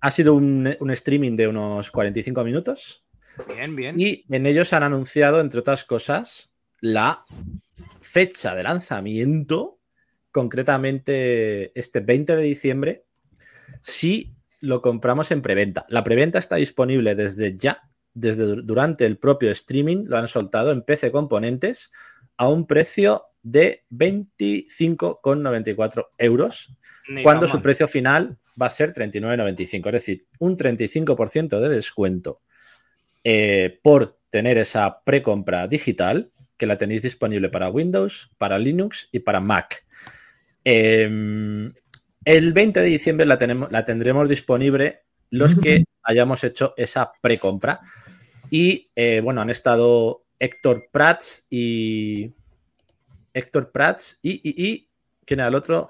[0.00, 3.04] Ha sido un, un streaming de unos 45 minutos.
[3.48, 3.98] Bien, bien.
[3.98, 7.24] Y en ellos han anunciado, entre otras cosas, la
[8.00, 9.80] fecha de lanzamiento,
[10.30, 13.04] concretamente este 20 de diciembre,
[13.82, 15.84] si lo compramos en preventa.
[15.88, 17.82] La preventa está disponible desde ya,
[18.14, 21.90] desde du- durante el propio streaming, lo han soltado en PC Componentes
[22.36, 26.76] a un precio de 25,94 euros,
[27.08, 29.86] Ni cuando su precio final va a ser 39,95.
[29.88, 32.40] Es decir, un 35% de descuento
[33.24, 39.20] eh, por tener esa precompra digital que la tenéis disponible para Windows, para Linux y
[39.20, 39.84] para Mac.
[40.64, 41.70] Eh,
[42.28, 47.80] el 20 de diciembre la, tenemos, la tendremos disponible los que hayamos hecho esa precompra.
[48.50, 52.30] Y eh, bueno, han estado Héctor Prats y.
[53.32, 54.42] Héctor Prats y.
[54.46, 54.90] y, y
[55.24, 55.88] ¿Quién era el otro?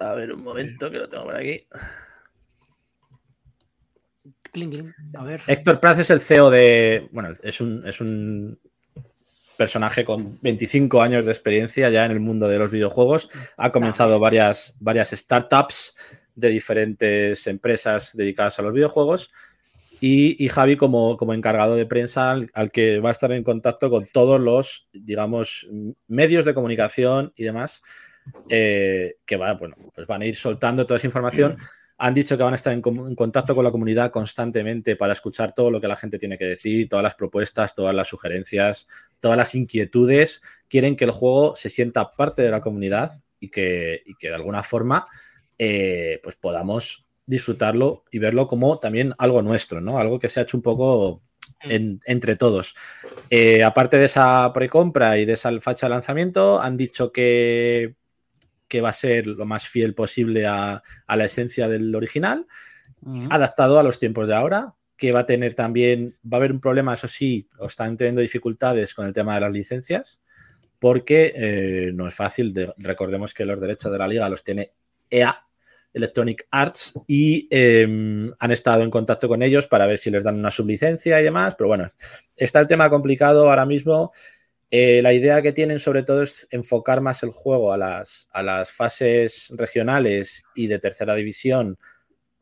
[0.00, 1.64] A ver, un momento que lo tengo por aquí.
[5.14, 5.42] A ver.
[5.46, 7.08] Héctor Prats es el CEO de.
[7.12, 8.58] Bueno, es un, es un
[9.56, 13.28] personaje con 25 años de experiencia ya en el mundo de los videojuegos.
[13.56, 15.96] Ha comenzado varias, varias startups
[16.34, 19.32] de diferentes empresas dedicadas a los videojuegos.
[19.98, 23.42] Y, y Javi como, como encargado de prensa al, al que va a estar en
[23.42, 25.66] contacto con todos los, digamos,
[26.06, 27.82] medios de comunicación y demás
[28.48, 31.56] eh, que va, bueno, pues van a ir soltando toda esa información.
[31.98, 35.70] Han dicho que van a estar en, contacto con la comunidad constantemente para escuchar todo
[35.70, 38.86] lo que la gente tiene que decir, todas las propuestas, todas las sugerencias,
[39.18, 40.42] todas las inquietudes.
[40.68, 44.34] Quieren que el juego se sienta parte de la comunidad y que, y que de
[44.34, 45.06] alguna forma
[45.58, 49.98] eh, pues podamos disfrutarlo y verlo como también algo nuestro, ¿no?
[49.98, 51.22] Algo que se ha hecho un poco
[51.62, 52.74] en- entre todos.
[53.30, 57.94] Eh, aparte de esa precompra y de esa fecha de lanzamiento, han dicho que,
[58.68, 62.46] que va a ser lo más fiel posible a, a la esencia del original,
[63.30, 66.60] adaptado a los tiempos de ahora, que va a tener también, va a haber un
[66.60, 70.22] problema, eso sí, o están teniendo dificultades con el tema de las licencias,
[70.78, 74.72] porque eh, no es fácil, de- recordemos que los derechos de la liga los tiene
[75.10, 75.36] EA,
[75.92, 77.86] Electronic Arts, y eh,
[78.38, 81.54] han estado en contacto con ellos para ver si les dan una sublicencia y demás,
[81.56, 81.88] pero bueno,
[82.36, 84.12] está el tema complicado ahora mismo.
[84.70, 88.42] Eh, la idea que tienen sobre todo es enfocar más el juego a las, a
[88.42, 91.78] las fases regionales y de tercera división.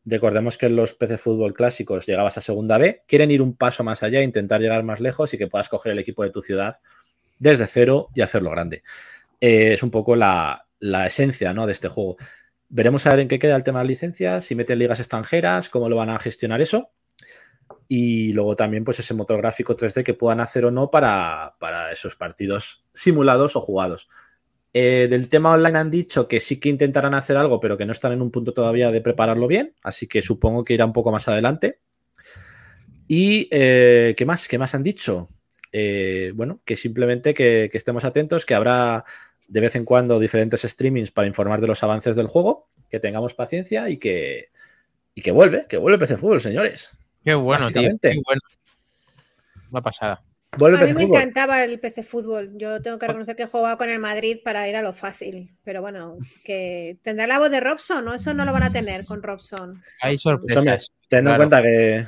[0.05, 3.03] Recordemos que en los PC Fútbol clásicos llegabas a segunda B.
[3.07, 5.99] Quieren ir un paso más allá, intentar llegar más lejos y que puedas coger el
[5.99, 6.75] equipo de tu ciudad
[7.39, 8.83] desde cero y hacerlo grande.
[9.41, 11.65] Eh, es un poco la, la esencia ¿no?
[11.65, 12.17] de este juego.
[12.69, 15.89] Veremos a ver en qué queda el tema de licencias, si meten ligas extranjeras, cómo
[15.89, 16.91] lo van a gestionar eso.
[17.87, 21.91] Y luego también, pues, ese motor gráfico 3D que puedan hacer o no para, para
[21.91, 24.07] esos partidos simulados o jugados.
[24.77, 27.93] Eh, del tema online han dicho que sí que intentarán hacer algo, pero que no
[27.93, 31.13] están en un punto todavía de prepararlo bien, así que supongo que irá un poco
[31.13, 31.79] más adelante.
[33.07, 34.49] Y eh, ¿qué más?
[34.49, 35.29] ¿Qué más han dicho?
[35.71, 39.05] Eh, bueno, que simplemente que, estemos atentos, que habrá
[39.47, 43.33] de vez en cuando diferentes streamings para informar de los avances del juego, que tengamos
[43.33, 44.49] paciencia y que,
[45.13, 46.97] y que vuelve, que vuelve PC Fútbol, señores.
[47.25, 47.81] Qué bueno, tío.
[48.01, 48.41] Qué bueno.
[49.71, 50.23] Una pasada.
[50.57, 51.17] Vuelve A mí me Fútbol.
[51.17, 52.51] encantaba el PC Fútbol.
[52.55, 55.51] Yo tengo que reconocer que jugaba con el Madrid para ir a lo fácil.
[55.65, 58.13] Pero bueno, que tendrá la voz de Robson, ¿no?
[58.13, 59.81] Eso no lo van a tener con Robson.
[60.01, 60.91] Hay sorpresas.
[61.09, 61.37] Teniendo en Claro.
[61.37, 62.05] cuenta que.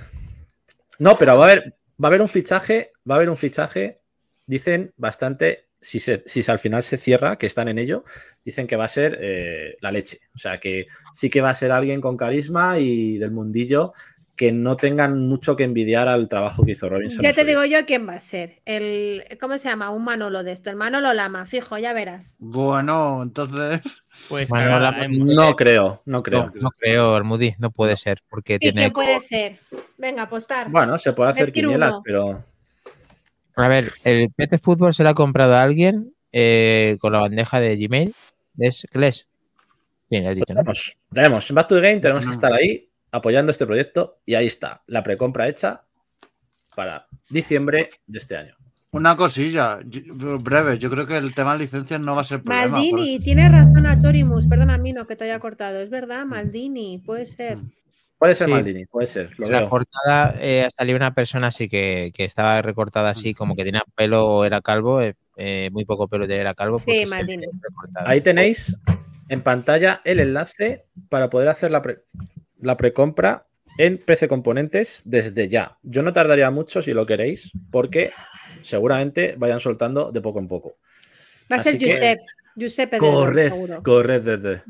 [0.99, 3.99] No, pero va a haber, va a haber un fichaje, va a haber un fichaje,
[4.45, 5.65] dicen bastante.
[5.79, 8.03] Si, se, si se- al final se cierra, que están en ello,
[8.43, 10.19] dicen que va a ser eh, la leche.
[10.33, 13.91] O sea, que sí que va a ser alguien con carisma y del mundillo
[14.37, 17.23] que no tengan mucho que envidiar al trabajo que hizo Robinson.
[17.23, 18.61] Ya te digo yo quién va a ser.
[18.65, 19.89] El, ¿Cómo se llama?
[19.89, 20.69] Un Manolo de esto.
[20.69, 22.35] El Manolo Lama, fijo, ya verás.
[22.37, 23.81] Bueno, entonces.
[24.29, 26.51] Pues No creo, no creo.
[26.53, 28.81] No, no creo, Almudi, no puede ser, porque ¿Y tiene...
[28.81, 29.59] quién puede ser?
[29.97, 30.69] Venga, apostar.
[30.69, 32.01] Bueno, se puede hacer Decir quinielas, uno.
[32.05, 32.39] pero
[33.55, 37.59] A ver, el PT Fútbol se lo ha comprado a alguien eh, con la bandeja
[37.59, 38.13] de Gmail.
[38.59, 40.61] ¿Es has dicho, ¿no?
[40.61, 42.87] tenemos, tenemos en Back to the Game, tenemos que estar ahí
[43.17, 45.83] apoyando este proyecto y ahí está, la precompra hecha
[46.75, 48.55] para diciembre de este año.
[48.91, 49.79] Una cosilla,
[50.39, 52.69] breve, yo creo que el tema de licencias no va a ser problema.
[52.69, 54.47] Maldini, tienes razón, Atorimus.
[54.47, 55.79] Perdona, Mino, que te haya cortado.
[55.79, 57.57] Es verdad, Maldini, puede ser.
[58.17, 58.53] Puede ser Sí.
[58.53, 59.69] Maldini, puede ser, lo En la veo.
[59.69, 64.25] portada eh, salió una persona así que, que estaba recortada así, como que tenía pelo
[64.25, 66.77] o era calvo, eh, eh, muy poco pelo era calvo.
[66.79, 67.45] Sí, Maldini.
[68.05, 68.79] Ahí tenéis
[69.29, 72.05] en pantalla el enlace para poder hacer la, pre-
[72.59, 75.77] la precompra en PC Componentes desde ya.
[75.83, 78.11] Yo no tardaría mucho si lo queréis, porque
[78.61, 80.75] seguramente vayan soltando de poco en poco.
[81.51, 81.77] Va a ser
[82.87, 83.83] Pedrero, Corred, seguro.
[83.83, 84.63] corred desde.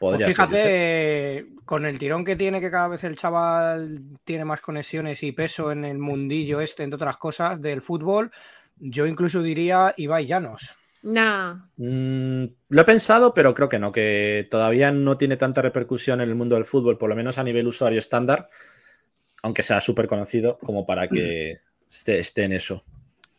[0.00, 4.60] Pues ser, fíjate, con el tirón que tiene, que cada vez el chaval tiene más
[4.60, 8.32] conexiones y peso en el mundillo este, entre otras cosas, del fútbol,
[8.76, 10.79] yo incluso diría Ibai Llanos.
[11.02, 16.20] No, Mm, lo he pensado, pero creo que no, que todavía no tiene tanta repercusión
[16.20, 18.50] en el mundo del fútbol, por lo menos a nivel usuario estándar,
[19.42, 21.54] aunque sea súper conocido como para que
[21.88, 22.82] esté, esté en eso.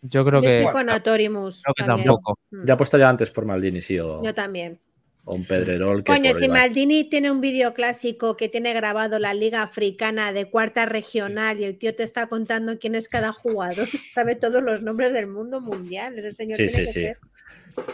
[0.01, 1.61] Yo creo yo que, estoy con Atorimus.
[1.61, 2.07] creo que también.
[2.07, 2.39] tampoco.
[2.49, 4.79] Ya he puesto ya antes por Maldini, sí, o, Yo también.
[5.25, 6.03] O un Pedrerol.
[6.03, 6.47] Que Coño, si.
[6.47, 11.65] Maldini tiene un vídeo clásico que tiene grabado la Liga Africana de cuarta regional y
[11.65, 15.61] el tío te está contando quién es cada jugador, sabe todos los nombres del mundo
[15.61, 16.17] mundial.
[16.17, 16.99] Ese señor Sí, tiene sí, que sí.
[17.01, 17.17] ser.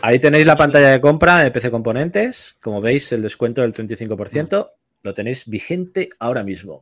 [0.02, 2.58] Ahí tenéis la pantalla de compra de PC Componentes.
[2.62, 4.72] Como veis, el descuento del 35%
[5.04, 6.82] lo tenéis vigente ahora mismo.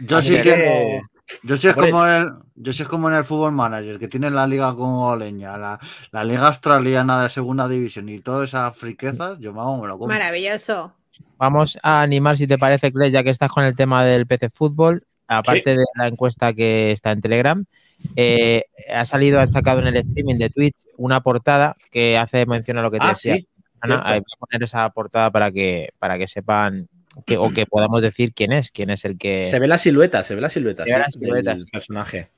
[0.00, 1.00] Yo Así sí que.
[1.42, 4.46] Yo sí es como el, yo es como en el fútbol manager, que tiene la
[4.46, 5.78] liga como leña, la,
[6.10, 10.08] la liga australiana de segunda división y todas esas friquezas, yo vamos, me lo como.
[10.12, 10.94] Maravilloso.
[11.36, 14.50] Vamos a animar, si te parece, Clay, ya que estás con el tema del PC
[14.50, 17.64] Fútbol, aparte de la encuesta que está en Telegram,
[18.16, 22.78] eh, ha salido, han sacado en el streaming de Twitch una portada que hace mención
[22.78, 23.34] a lo que te Ah, decía.
[23.36, 23.48] sí.
[23.80, 23.96] Ana.
[24.02, 26.88] voy a poner esa portada para que, para que sepan
[27.26, 29.46] que, o que podamos decir quién es, quién es el que.
[29.46, 32.28] Se ve la silueta, se ve la silueta, Se ve sí, la silueta, del personaje.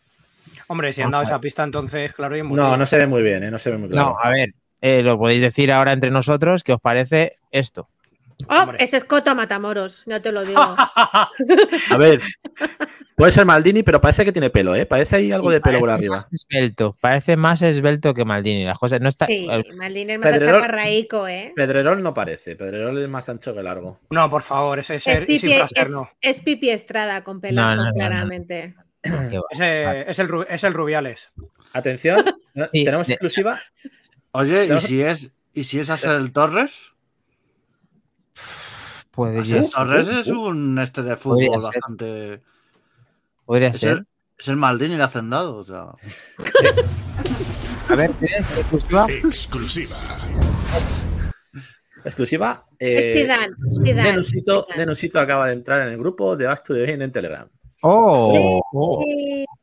[0.69, 3.43] Hombre, si han dado esa pista, entonces, claro, y No, no se ve muy bien,
[3.43, 3.51] ¿eh?
[3.51, 4.11] no se ve muy claro.
[4.11, 7.89] No, a ver, eh, lo podéis decir ahora entre nosotros, ¿qué os parece esto?
[8.49, 8.79] Oh, Hombre.
[8.83, 10.61] ese es Coto Matamoros, ya te lo digo.
[11.91, 12.21] A ver,
[13.17, 14.87] puede ser Maldini, pero parece que tiene pelo, ¿eh?
[14.87, 16.17] Parece ahí algo de pelo por arriba.
[16.17, 18.65] Más esbelto, parece más esbelto que Maldini.
[18.65, 19.27] Las cosas no está.
[19.27, 21.53] Sí, Maldini es más Pedrerol- chaparraico, ¿eh?
[21.57, 23.99] Pedrerol no parece, Pedrerol es más ancho que largo.
[24.11, 25.67] No, por favor, ese, ese Es Pipi, es,
[26.21, 27.95] es Pipi Estrada con pelazo, No, no, no, no.
[27.95, 28.75] claramente.
[29.51, 31.31] Ese es el, es el Rubiales.
[31.73, 32.25] Atención,
[32.73, 33.59] tenemos exclusiva.
[34.33, 36.93] Oye, ¿y si es, y si es Axel Torres?
[39.11, 39.71] Puede Axel ser.
[39.71, 41.63] Torres es un este de fútbol Podría ser.
[41.81, 42.41] bastante.
[43.45, 43.91] Podría Es ser.
[43.99, 44.07] el,
[44.39, 45.57] es el Maldini el hacendado.
[45.57, 45.87] O sea.
[47.89, 49.07] A ver, ¿tienes exclusiva?
[49.11, 49.97] Exclusiva.
[52.05, 52.67] Exclusiva.
[52.79, 53.29] Es Eh.
[54.77, 57.49] Nenusito acaba de entrar en el grupo de Back to the Game en Telegram.
[57.83, 58.61] ¡Oh!
[58.73, 59.05] oh.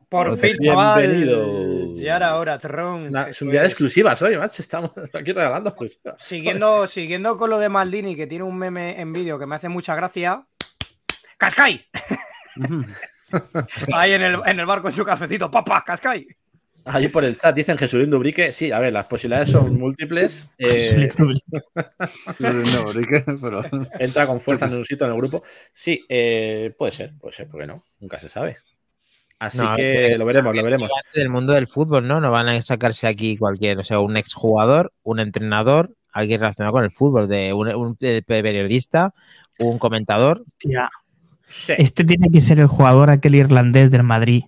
[0.10, 1.02] Por fin, chaval.
[1.02, 1.94] bienvenido.
[1.96, 3.14] Ya era hora, Tron.
[3.28, 4.62] Es un día de pues, exclusivas hoy, macho.
[4.62, 6.16] Estamos aquí regalando exclusivas.
[6.22, 9.68] Siguiendo, siguiendo con lo de Maldini, que tiene un meme en vídeo que me hace
[9.68, 10.48] mucha gracia.
[11.38, 11.86] ¡Cascai!
[13.94, 15.52] Ahí en el, en el barco en su cafecito.
[15.52, 16.26] ¡Papá, Cascai!
[16.86, 18.54] Allí por el chat dicen Jesulín Dubrique.
[18.54, 20.50] Sí, a ver, las posibilidades son múltiples.
[20.58, 21.10] Eh,
[22.38, 23.62] pero.
[24.00, 25.44] entra con fuerza en un sitio en el grupo.
[25.74, 28.58] Sí, eh, puede ser, puede ser, porque no, nunca se sabe.
[29.40, 30.92] Así No, que lo veremos, lo veremos.
[31.14, 32.20] Del mundo del fútbol, ¿no?
[32.20, 36.84] No van a sacarse aquí cualquier, o sea, un exjugador, un entrenador, alguien relacionado con
[36.84, 39.14] el fútbol, de un, un, periodista,
[39.60, 40.44] un comentador.
[40.58, 40.90] Tía,
[41.50, 41.74] Sí.
[41.78, 44.44] este tiene que ser el jugador aquel irlandés del Madrid.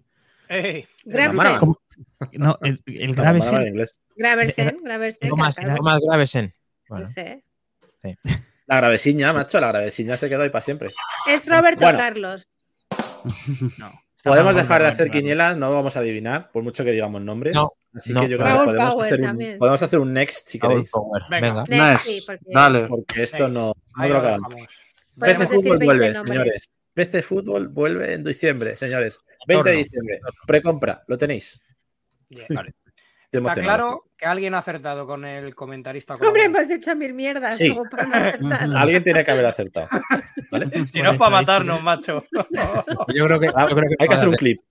[0.50, 0.86] ¡Ey!
[1.06, 1.80] Graversen, ¿Cómo?
[2.34, 4.00] No, el, el No, grave no, no, en es inglés.
[4.18, 6.54] Graversen, Graversen, Thomas, claro, Thomas Gravesen.
[6.90, 7.44] Bueno, no sé.
[8.66, 10.90] La gravesiña, macho, la gravesiña se quedó ahí para siempre.
[11.28, 12.00] Es Roberto Bueno.
[12.00, 12.50] Carlos.
[14.24, 17.56] Podemos dejar de hacer quinielas, no vamos a adivinar, por mucho que digamos nombres.
[17.56, 18.22] No, Así no.
[18.22, 19.58] que yo creo que podemos hacer, un, también.
[19.58, 20.92] podemos hacer un next si queréis.
[20.92, 21.24] Power.
[21.30, 21.64] Venga.
[21.64, 21.64] Venga.
[21.64, 22.86] Next, Next, sí, porque Dale.
[22.88, 24.56] Porque esto no, no lo dejamos.
[25.20, 26.28] PC Fútbol 20 vuelve, nombres.
[26.38, 26.70] señores.
[26.94, 29.20] PC Fútbol vuelve en diciembre, señores.
[29.48, 30.20] 20 de diciembre.
[30.46, 31.60] Precompra, lo tenéis.
[32.30, 32.42] Bien.
[32.42, 32.74] Estoy
[33.32, 36.16] Está claro que alguien ha acertado con el comentarista.
[36.16, 36.62] Hombre, colaborador.
[36.64, 37.70] hemos hecho mil mierdas Sí.
[37.70, 38.70] como para no acertar.
[38.78, 39.88] Alguien tiene que haber acertado.
[40.52, 40.66] ¿vale?
[40.92, 42.24] Si no es para matarnos, macho.
[43.16, 44.62] Yo creo que, Ah, yo creo que hay que hacer un clip.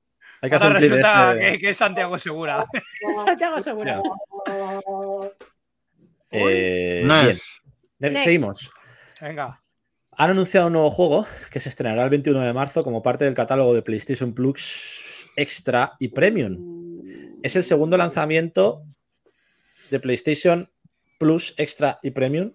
[0.42, 1.40] Hay que hacer un clip este.
[1.53, 2.66] que, que es Santiago Segura.
[3.25, 4.03] Santiago Segura.
[6.31, 7.38] Eh, No bien.
[7.99, 8.25] Next.
[8.25, 8.73] Seguimos.
[9.21, 9.59] Venga.
[10.12, 13.35] Han anunciado un nuevo juego que se estrenará el 21 de marzo como parte del
[13.35, 16.77] catálogo de PlayStation Plus Extra y Premium.
[17.42, 18.85] Es el segundo lanzamiento
[19.90, 20.70] de PlayStation
[21.18, 22.55] Plus Extra y Premium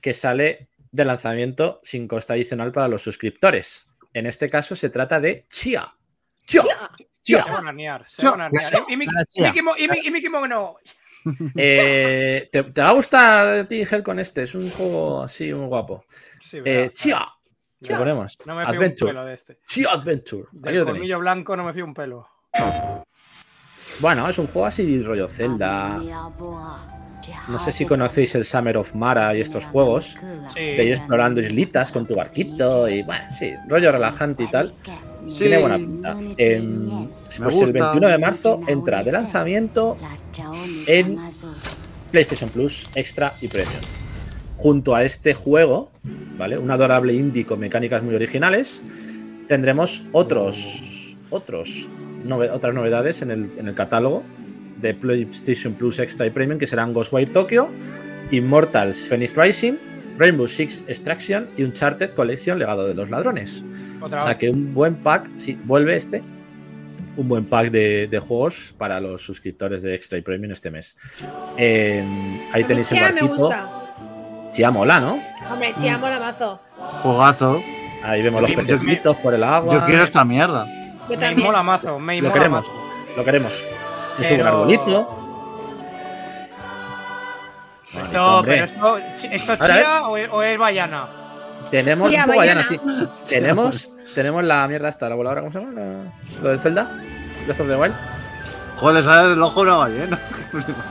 [0.00, 3.86] que sale de lanzamiento sin coste adicional para los suscriptores.
[4.14, 5.86] En este caso se trata de Chia.
[6.46, 6.62] Chia.
[7.22, 7.42] Chia.
[7.42, 8.04] Se van a arnear.
[8.08, 8.72] Se van a arnear.
[8.88, 9.52] Y, Mickey- Chia.
[10.30, 10.76] Mono.
[11.56, 14.44] Eh, ¿te, te va a gustar a ti, Gel, con este?
[14.44, 16.04] Es un juego así muy guapo.
[16.40, 16.90] Sí, Eh.
[16.92, 17.24] Chia.
[17.80, 18.36] Le ponemos.
[18.46, 19.10] No me fío un Adventure.
[19.10, 19.58] pelo de este.
[19.66, 20.44] Chia Adventure.
[20.52, 22.28] Del colmillo blanco no me fío un pelo.
[24.00, 25.98] Bueno, es un juego así rollo Zelda.
[27.48, 30.16] No sé si conocéis el Summer of Mara y estos juegos.
[30.54, 30.60] Sí.
[30.60, 34.74] De ir explorando islitas con tu barquito y bueno, sí, rollo relajante y tal.
[35.26, 35.40] Sí.
[35.40, 36.16] Tiene buena pinta.
[36.36, 37.66] Em, pues el gusta.
[37.66, 39.96] 21 de marzo entra de lanzamiento
[40.86, 41.18] en
[42.10, 43.80] PlayStation Plus Extra y Premium.
[44.56, 45.90] Junto a este juego,
[46.36, 46.58] ¿vale?
[46.58, 48.82] Un adorable indie con mecánicas muy originales,
[49.46, 51.88] tendremos otros, otros,
[52.24, 54.22] nove- otras novedades en el, en el catálogo
[54.80, 57.68] de PlayStation Plus Extra y Premium que serán Ghostwire Tokyo,
[58.30, 59.74] Immortals Phoenix Rising,
[60.18, 63.64] Rainbow Six Extraction y Uncharted Collection Legado de los Ladrones.
[64.00, 66.22] Otra O sea que un buen pack, sí, vuelve este.
[67.16, 70.96] Un buen pack de, de juegos para los suscriptores de Extra y Premium este mes.
[71.56, 72.04] Eh,
[72.52, 73.34] ahí tenéis el me barquito.
[73.36, 73.74] gusta.
[74.72, 75.20] Mola, ¿no?
[75.50, 76.60] Hombre, Chia mola mazo.
[77.02, 77.62] Juegazo.
[78.02, 79.74] Ahí vemos los pececitos por el agua.
[79.74, 80.66] Yo quiero esta mierda.
[81.08, 81.46] Yo Me también.
[81.46, 81.98] mola mazo.
[81.98, 82.68] Me Lo mola queremos.
[82.68, 82.82] mazo.
[83.16, 83.64] Lo queremos.
[84.16, 85.24] Se sube un Pero- arbolito.
[87.94, 88.52] Esto, hombre.
[88.52, 88.98] pero esto,
[89.32, 91.06] ¿esto es chía o es, o es Bayana?
[91.70, 92.62] Tenemos Chia un poco ballena.
[92.62, 92.78] sí.
[93.28, 95.72] Tenemos, tenemos la mierda esta, la voladora, ¿cómo se llama?
[95.80, 96.90] La- Lo del Zelda.
[97.46, 97.94] Breath of the Wild.
[98.78, 100.20] Joder, sale el ojo a una ballena.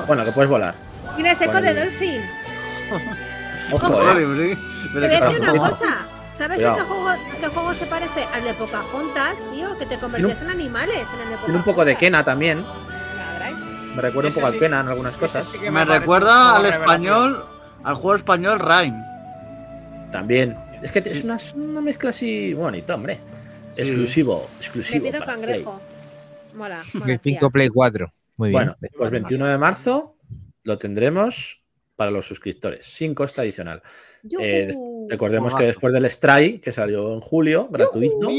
[0.07, 0.73] Bueno, que puedes volar.
[1.35, 1.67] Seco Bueno.
[1.67, 2.21] de Dolphin.
[3.71, 4.17] Ojo, Joder,
[4.51, 4.57] eh.
[4.93, 6.07] Pero decir una cosa.
[6.37, 8.23] ¿Sabes a qué juego, a qué juego se parece?
[8.33, 11.83] Al de Pocahontas, tío, que te convertías en animales en el de Tiene un poco
[11.83, 11.97] de Pocahontas.
[11.99, 12.63] Kena también.
[13.95, 14.59] Me recuerda un poco al.
[14.59, 15.45] Kena en algunas cosas.
[15.47, 16.81] sí Me recuerda al revelación.
[16.83, 17.45] español,
[17.83, 19.03] al juego español Rhyme.
[20.11, 20.55] También.
[20.83, 23.19] Es que es una, una mezcla así bonita, hombre.
[23.75, 25.05] Exclusivo, Me exclusivo.
[25.05, 25.81] pido para cangrejo.
[26.53, 27.49] Mola, Play mola, 5, tía.
[27.49, 28.13] Play 4.
[28.37, 28.53] Muy bien.
[28.57, 30.15] Bueno, pues 21 de marzo
[30.63, 31.63] lo tendremos
[31.97, 33.81] para los suscriptores, sin coste adicional.
[34.39, 34.73] Eh,
[35.09, 38.29] Recordemos que después del Stray, que salió en julio, gratuito,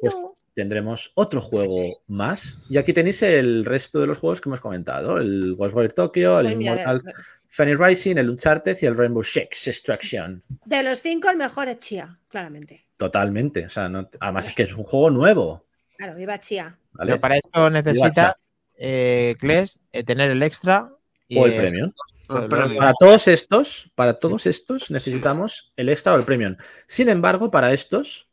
[0.00, 0.18] pues
[0.54, 2.58] tendremos otro juego más.
[2.68, 6.46] Y aquí tenéis el resto de los juegos que hemos comentado: el Ghostwire Tokyo, el
[6.46, 7.12] Pues mira, Immortal de,
[7.48, 10.42] Phoenix Rising, el Uncharted y el Rainbow Six Extraction.
[10.64, 12.86] de los cinco, el mejor es Chia, claramente.
[12.96, 13.66] Totalmente.
[13.66, 15.66] O sea, no- además es que es un juego nuevo.
[15.96, 16.78] Claro, viva Chia.
[16.92, 17.10] ¿vale?
[17.10, 18.42] Pero para esto necesitas,
[18.76, 20.90] eh, Kles, eh, tener el extra
[21.28, 21.56] y O el eh,
[22.48, 26.56] Para todos estos, para todos estos necesitamos el extra o el premium.
[26.86, 28.28] Sin embargo, para estos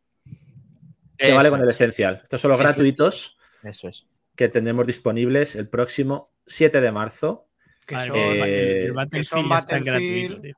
[1.17, 2.19] te Eso, vale con el esencial.
[2.23, 4.05] Estos son los gratuitos Eso es.
[4.35, 7.47] que tendremos disponibles el próximo 7 de marzo.
[7.85, 10.55] Que son, eh, el- el que Battlefield son Battlefield, gratuito, tío.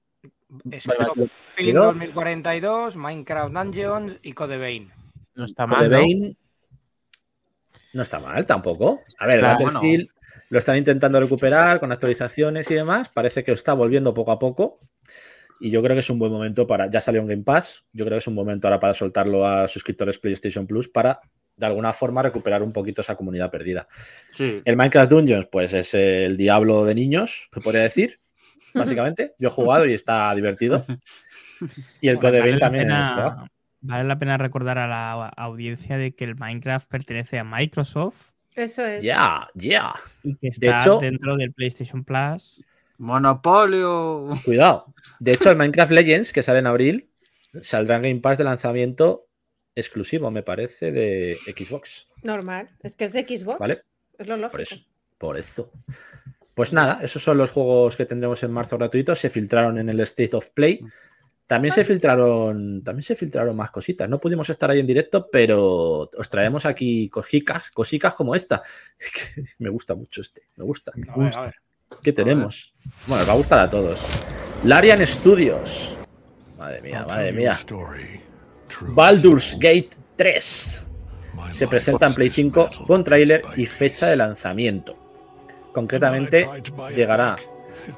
[1.56, 4.91] Pero- 2042, Minecraft Dungeons y Code Vein.
[5.36, 5.91] No está Code mal.
[5.91, 5.97] ¿no?
[5.97, 6.38] Vein
[7.93, 9.02] no está mal tampoco.
[9.19, 10.10] A ver, Claro, Battlefield
[10.49, 13.09] lo están intentando recuperar con actualizaciones y demás.
[13.09, 14.79] Parece que está volviendo poco a poco.
[15.59, 16.89] Y yo creo que es un buen momento para.
[16.89, 17.85] Ya salió en Game Pass.
[17.91, 21.19] Yo creo que es un momento ahora para soltarlo a suscriptores PlayStation Plus para
[21.55, 23.85] de alguna forma recuperar un poquito esa comunidad perdida.
[24.31, 24.62] Sí.
[24.63, 28.21] El Minecraft Dungeons, pues es el diablo de niños, se podría decir,
[28.73, 29.35] básicamente.
[29.38, 30.85] Yo he jugado y está divertido.
[31.99, 33.49] Y el Code Vale Vein la también es pena-.
[33.81, 38.85] Vale la pena recordar a la audiencia de que el Minecraft pertenece a Microsoft Eso
[38.85, 39.03] es.
[39.03, 39.93] Ya, ya.
[40.23, 42.63] y que De hecho- dentro del PlayStation Plus.
[42.97, 44.27] Monopolio.
[44.43, 44.93] Cuidado.
[45.19, 47.09] De hecho, el Minecraft Legends, que sale en abril,
[47.62, 49.27] saldrá en Game Pass de lanzamiento
[49.75, 52.07] exclusivo, me parece, de Xbox.
[52.23, 52.69] Normal.
[52.81, 53.59] Es que es de Xbox.
[53.59, 53.83] ¿Vale?
[54.17, 54.51] Es lo lógico.
[54.51, 54.79] Por eso.
[55.17, 55.71] Por eso.
[56.53, 59.19] Pues nada, esos son los juegos que tendremos en marzo gratuitos.
[59.19, 60.81] Se filtraron en el State of Play.
[61.49, 64.07] También se filtraron, también se filtraron más cositas.
[64.07, 68.62] No pudimos estar ahí en directo, pero os traemos aquí cosicas, cosicas como esta.
[69.57, 70.91] Me gusta mucho este, me gusta.
[71.07, 71.55] A ver, a ver.
[72.03, 72.75] ¿Qué tenemos?
[73.07, 73.99] Bueno, os va a gustar a todos.
[74.63, 75.97] Larian Studios.
[76.55, 77.59] Madre mía, madre mía.
[78.89, 80.85] Baldur's Gate 3.
[81.49, 84.95] Se presenta en Play 5 con tráiler y fecha de lanzamiento.
[85.73, 86.47] Concretamente,
[86.93, 87.38] llegará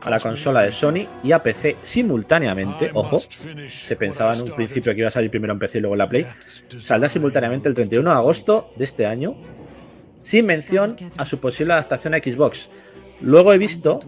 [0.01, 2.91] a la consola de Sony y a PC simultáneamente.
[2.93, 3.21] Ojo,
[3.81, 5.99] se pensaba en un principio que iba a salir primero en PC y luego en
[5.99, 6.25] la Play.
[6.79, 9.35] Saldrá simultáneamente el 31 de agosto de este año,
[10.21, 12.69] sin mención a su posible adaptación a Xbox.
[13.21, 13.99] Luego he visto,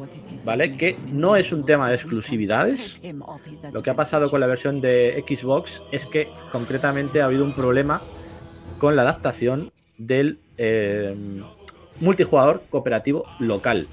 [0.43, 0.75] ¿vale?
[0.75, 2.99] Que no es un tema de exclusividades.
[3.71, 7.53] Lo que ha pasado con la versión de Xbox es que concretamente ha habido un
[7.53, 8.01] problema
[8.79, 11.15] con la adaptación del eh,
[11.99, 13.87] multijugador cooperativo local.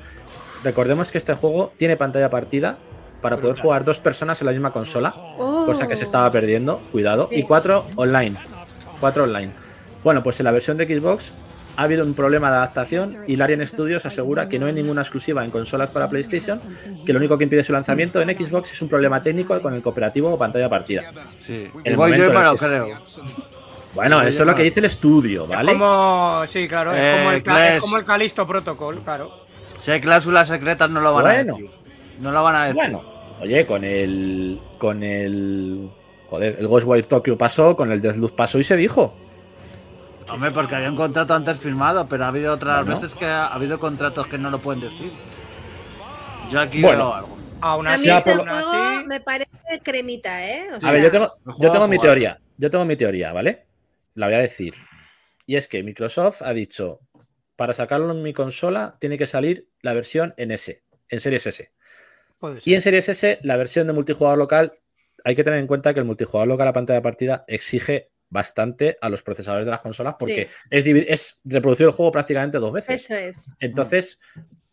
[0.64, 2.76] Recordemos que este juego tiene pantalla partida
[3.22, 5.64] para poder jugar dos personas en la misma consola, Oh.
[5.66, 8.36] cosa que se estaba perdiendo, cuidado, y cuatro online.
[8.98, 9.52] Cuatro online.
[10.02, 11.32] Bueno, pues en la versión de Xbox
[11.76, 15.44] ha habido un problema de adaptación y Larian Studios asegura que no hay ninguna exclusiva
[15.44, 16.60] en consolas para PlayStation,
[17.04, 19.82] que lo único que impide su lanzamiento en Xbox es un problema técnico con el
[19.82, 21.12] cooperativo o pantalla partida.
[21.40, 21.68] Sí.
[21.84, 23.00] El Voy yo creo.
[23.94, 25.72] Bueno, eso es lo que dice el estudio, ¿vale?
[25.72, 29.49] Es como, sí, claro, es, Eh, como el, es como el Calisto Protocol, claro.
[29.80, 31.54] Si hay cláusulas secretas no lo van Bueno.
[31.54, 31.70] a decir.
[32.20, 32.76] No lo van a decir.
[32.76, 33.02] Bueno,
[33.40, 34.60] oye, con el.
[34.78, 35.90] Con el.
[36.28, 39.14] Joder, el Ghostwire Tokyo pasó, con el Deathloop pasó y se dijo.
[40.28, 43.00] Hombre, porque había un contrato antes firmado, pero ha habido otras Bueno.
[43.00, 45.11] veces que ha habido contratos que no lo pueden decir.
[46.52, 46.98] Yo aquí Bueno.
[46.98, 47.38] veo algo.
[47.62, 50.66] Aún A mí así, este juego así, me parece cremita, ¿eh?
[50.72, 52.40] O A sea, ver, yo tengo, yo tengo mi teoría.
[52.57, 53.66] Yo tengo mi teoría, ¿vale?
[54.14, 54.74] La voy a decir.
[55.46, 57.00] Y es que Microsoft ha dicho:
[57.57, 61.72] para sacarlo en mi consola tiene que salir la versión en S, en Series S.
[62.64, 64.72] Y en Series S, la versión de multijugador local,
[65.24, 68.97] hay que tener en cuenta que el multijugador local a pantalla de partida exige bastante
[69.01, 73.05] a los procesadores de las consolas porque es, es reproducir el juego prácticamente dos veces.
[73.05, 73.51] Eso es.
[73.59, 74.18] Entonces,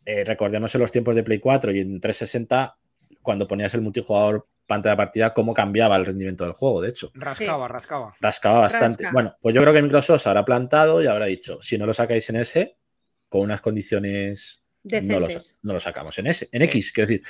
[0.06, 2.78] eh, recordemos en los tiempos de Play 4 y en 360,
[3.22, 7.10] cuando ponías el multijugador pantalla de partida, cómo cambiaba el rendimiento del juego, de hecho.
[7.14, 8.16] Rascaba, rascaba.
[8.20, 9.04] Rascaba bastante.
[9.04, 9.14] Rasca.
[9.14, 11.94] Bueno, pues yo creo que Microsoft se habrá plantado y habrá dicho, si no lo
[11.94, 12.78] sacáis en S,
[13.30, 14.64] con unas condiciones
[15.04, 15.28] no lo,
[15.62, 17.26] no lo sacamos en S, en X, quiero decir.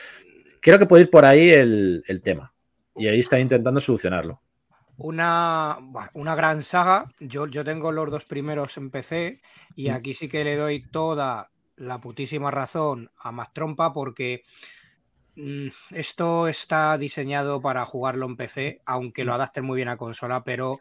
[0.62, 2.54] Creo que puede ir por ahí el, el tema.
[2.96, 4.42] Y ahí está intentando solucionarlo.
[4.98, 5.78] Una,
[6.16, 7.14] una gran saga.
[7.20, 9.42] Yo, yo tengo los dos primeros en PC
[9.76, 9.94] y Mm.
[9.94, 14.44] aquí sí que le doy toda la putísima razón a Mastrompa porque
[15.36, 20.44] mm, esto está diseñado para jugarlo en PC, aunque lo adapten muy bien a consola,
[20.44, 20.80] pero mm,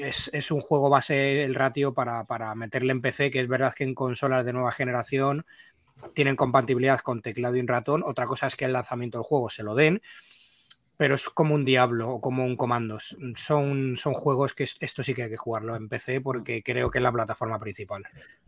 [0.00, 3.74] es, es un juego base el ratio para, para meterle en PC, que es verdad
[3.74, 5.44] que en consolas de nueva generación
[6.14, 8.02] tienen compatibilidad con teclado y ratón.
[8.06, 10.00] Otra cosa es que el lanzamiento del juego se lo den,
[10.96, 13.16] pero es como un Diablo o como un Comandos.
[13.36, 16.90] Son, son juegos que es- esto sí que hay que jugarlo en PC porque creo
[16.90, 18.04] que es la plataforma principal.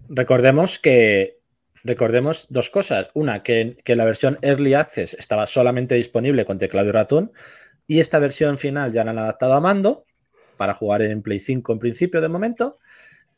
[0.08, 1.38] Recordemos que.
[1.82, 3.10] Recordemos dos cosas.
[3.14, 7.32] Una, que, que la versión Early Access estaba solamente disponible con teclado y ratón.
[7.86, 10.04] Y esta versión final ya la han adaptado a mando
[10.60, 12.76] para jugar en Play 5 en principio de momento.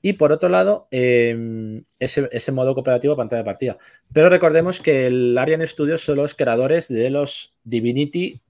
[0.03, 3.79] Y por otro lado, eh, ese, ese modo cooperativo pantalla de partida.
[4.13, 8.41] Pero recordemos que el Arian Studios son los creadores de los Divinity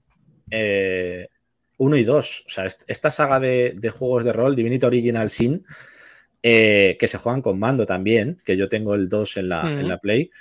[0.49, 1.27] eh,
[1.77, 2.43] 1 y 2.
[2.47, 5.63] O sea, est- esta saga de, de juegos de rol, Divinity Original Sin,
[6.41, 9.87] eh, que se juegan con mando también, que yo tengo el 2 en la, en
[9.87, 10.31] la Play,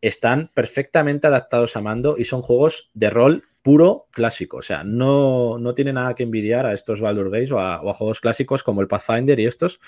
[0.00, 4.58] están perfectamente adaptados a mando y son juegos de rol puro clásico.
[4.58, 7.90] O sea, no, no tiene nada que envidiar a estos Baldur Gates o a, o
[7.90, 9.80] a juegos clásicos como el Pathfinder y estos.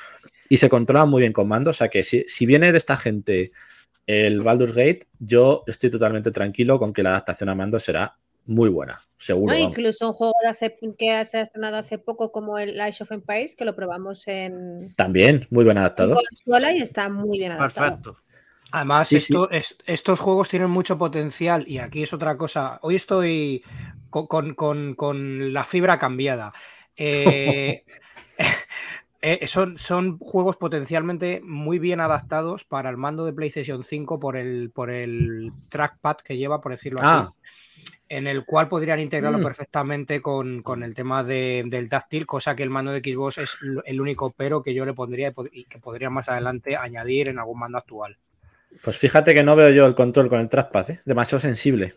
[0.49, 1.71] Y se controlan muy bien con mando.
[1.71, 3.53] O sea que si, si viene de esta gente
[4.07, 8.69] el Baldur's Gate, yo estoy totalmente tranquilo con que la adaptación a mando será muy
[8.69, 9.01] buena.
[9.17, 9.53] Seguro.
[9.53, 13.05] No, incluso un juego de hace, que se ha estrenado hace poco como el Age
[13.05, 16.15] of Empires, que lo probamos en, También, muy buen en adaptado.
[16.15, 18.03] consola y está muy bien adaptado.
[18.03, 18.30] Perfecto.
[18.73, 19.33] Además, Sí, sí.
[19.33, 22.79] esto- es- estos juegos tienen mucho potencial y aquí es otra cosa.
[22.83, 23.63] Hoy estoy
[24.11, 26.53] con, con- con- con la fibra cambiada.
[26.97, 27.85] Eh,
[29.23, 34.37] eh, son, son juegos potencialmente muy bien adaptados para el mando de PlayStation 5 por
[34.37, 37.27] el, por el trackpad que lleva, por decirlo Ah.
[37.29, 37.37] así.
[38.09, 39.45] En el cual podrían integrarlo Mm.
[39.45, 43.51] perfectamente con, con el tema de- del táctil, cosa que el mando de Xbox es
[43.85, 47.61] el único pero que yo le pondría y que podría más adelante añadir en algún
[47.61, 48.19] mando actual.
[48.83, 51.01] Pues fíjate que no veo yo el control con el trackpad, ¿eh?
[51.05, 51.95] demasiado sensible.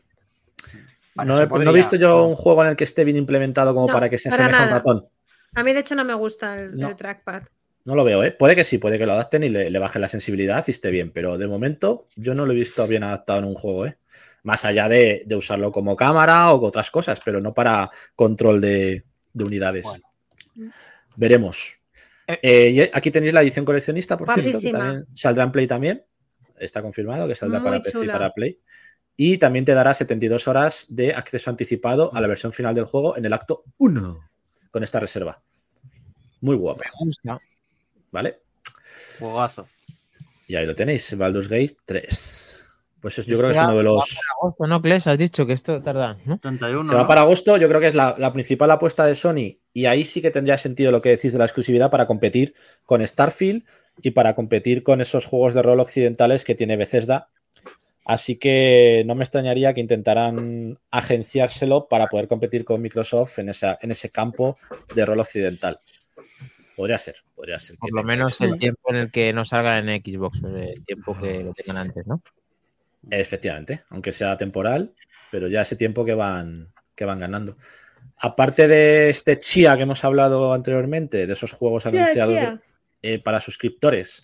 [1.15, 3.73] No, he, no he podría, visto yo un juego en el que esté bien implementado
[3.73, 5.07] como No, para que se asemeje a un ratón.
[5.55, 6.89] A mí, de hecho, no me gusta el, No.
[6.89, 7.43] el trackpad.
[7.85, 8.31] No lo veo, ¿eh?
[8.31, 10.89] Puede que sí, puede que lo adapten y le, le bajen la sensibilidad y esté
[10.89, 13.97] bien, pero de momento yo no lo he visto bien adaptado en un juego, ¿eh?
[14.43, 19.03] Más allá de, de usarlo como cámara o otras cosas, pero no para control de,
[19.33, 20.01] de unidades.
[21.15, 21.79] Veremos.
[22.27, 22.39] Eh.
[22.41, 26.03] Eh, y aquí tenéis la edición coleccionista, por cierto, que también saldrá en Play también.
[26.59, 28.59] Está confirmado que saldrá Muy para PC y para Play.
[29.15, 33.15] Y también te dará 72 horas de acceso anticipado a la versión final del juego
[33.17, 34.29] en el acto 1
[34.71, 35.41] con esta reserva.
[36.41, 37.39] Muy guapa, Me gusta.
[38.11, 38.39] ¿vale?
[39.19, 39.67] Juegazo.
[40.47, 42.49] Y ahí lo tenéis, Baldur's Gate 3.
[43.01, 44.09] Pues es- yo creo que es uno de se va los...
[44.15, 45.07] para agosto, ¿no, Kles?
[45.07, 46.37] Has dicho que esto tarda, ¿no?
[46.39, 46.83] 31.
[46.89, 47.07] Se va ¿no?
[47.07, 50.21] para agosto, yo creo que es la, la principal apuesta de Sony y ahí sí
[50.21, 52.53] que tendría sentido lo que decís de la exclusividad para competir
[52.85, 53.63] con Starfield
[54.01, 57.29] y para competir con esos juegos de rol occidentales que tiene Bethesda.
[58.05, 63.77] Así que no me extrañaría que intentaran agenciárselo para poder competir con Microsoft en, esa,
[63.81, 64.57] en ese campo
[64.93, 65.79] de rol occidental.
[66.75, 67.77] Podría ser, podría ser.
[67.77, 71.43] Por lo menos el tiempo en el que no salgan en Xbox, el tiempo que
[71.43, 72.21] lo tengan antes, ¿no?
[73.09, 74.93] Efectivamente, aunque sea temporal,
[75.31, 77.55] pero ya ese tiempo que van, que van ganando.
[78.17, 82.61] Aparte de este Chia que hemos hablado anteriormente, de esos juegos Chia, anunciados chia.
[83.03, 84.23] Eh, para suscriptores,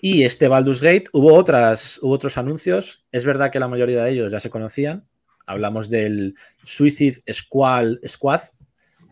[0.00, 3.04] y este Baldur's Gate, hubo, otras, hubo otros anuncios.
[3.10, 5.08] Es verdad que la mayoría de ellos ya se conocían.
[5.46, 8.40] Hablamos del Suicide Squad, Squad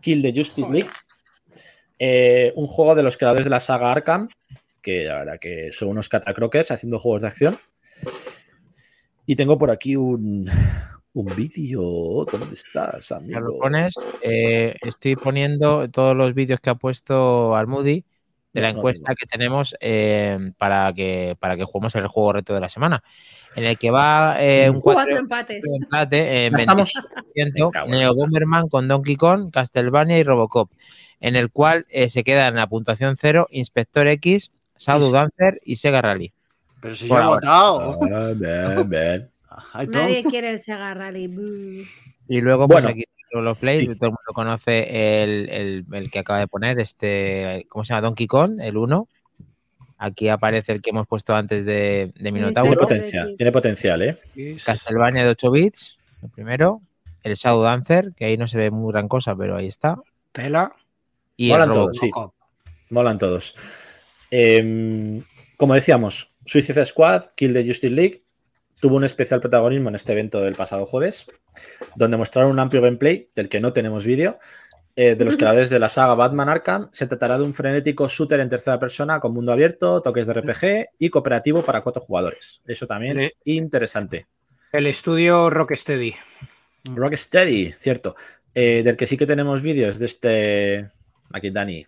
[0.01, 0.91] Kill the Justice League,
[1.99, 4.29] eh, un juego de los creadores de la saga Arkham,
[4.81, 7.59] que la verdad que son unos catacrockers haciendo juegos de acción.
[9.27, 10.49] Y tengo por aquí un,
[11.13, 12.25] un vídeo.
[12.31, 13.41] ¿Dónde estás, Ya amigo?
[13.41, 13.95] lo pones.
[14.23, 18.05] eh, estoy poniendo todos los vídeos que ha puesto Almudi
[18.53, 22.61] de la encuesta que tenemos eh, para que para que juguemos el juego reto de
[22.61, 23.03] la semana.
[23.57, 25.63] En el que va eh, un Cuatro 4 empates.
[25.73, 26.93] empate en Ya estamos.
[27.35, 30.71] 25%, Me cago en Neo Bomberman con Donkey Kong, Castlevania y Robocop,
[31.21, 35.77] en el cual eh, se queda en la puntuación cero Inspector X, Shadow Dancer y
[35.77, 36.33] Sega Rally.
[36.81, 37.99] Pero si Por yo he votado.
[39.51, 39.85] Ah.
[39.89, 41.87] Nadie quiere el Sega Rally.
[42.29, 42.89] Y luego, pues Bueno.
[42.89, 43.87] aquí los play, Sí.
[43.87, 48.03] todo el mundo conoce el, el- el que acaba de poner, este, ¿cómo se llama?
[48.09, 49.09] Donkey Kong, el 1.
[49.99, 51.73] Aquí aparece el que hemos puesto antes de,
[52.07, 52.81] de Tiene Minotauro.
[52.81, 54.17] Potencial, tiene potencial, ¿eh?
[54.65, 56.81] Castlevania de 8 bits, el primero.
[57.23, 59.99] El Shadow Dancer, que ahí no se ve muy gran cosa, pero ahí está.
[60.33, 60.73] Tela.
[61.37, 62.33] Y Molan el todos, Robocop.
[62.35, 62.73] sí.
[62.89, 63.55] Molan todos.
[64.31, 65.23] Em,
[65.57, 68.23] como decíamos, Suicide Squad, Kill the Justice League,
[68.81, 71.27] tuvo un especial protagonismo en este evento del pasado jueves,
[71.97, 74.39] donde mostraron un amplio gameplay del que no tenemos vídeo,
[74.97, 76.89] eh, de los creadores de la saga Batman Arkham.
[76.93, 80.89] Se tratará de un frenético shooter en tercera persona con mundo abierto, toques de RPG
[80.99, 82.61] y cooperativo para cuatro jugadores.
[82.67, 83.31] Eso también Sí.
[83.45, 84.27] interesante.
[84.73, 86.15] El estudio Rocksteady.
[86.95, 88.15] Rocksteady, cierto.
[88.55, 90.87] Eh, del que sí que tenemos vídeos de este.
[91.33, 91.87] Aquí, Dani.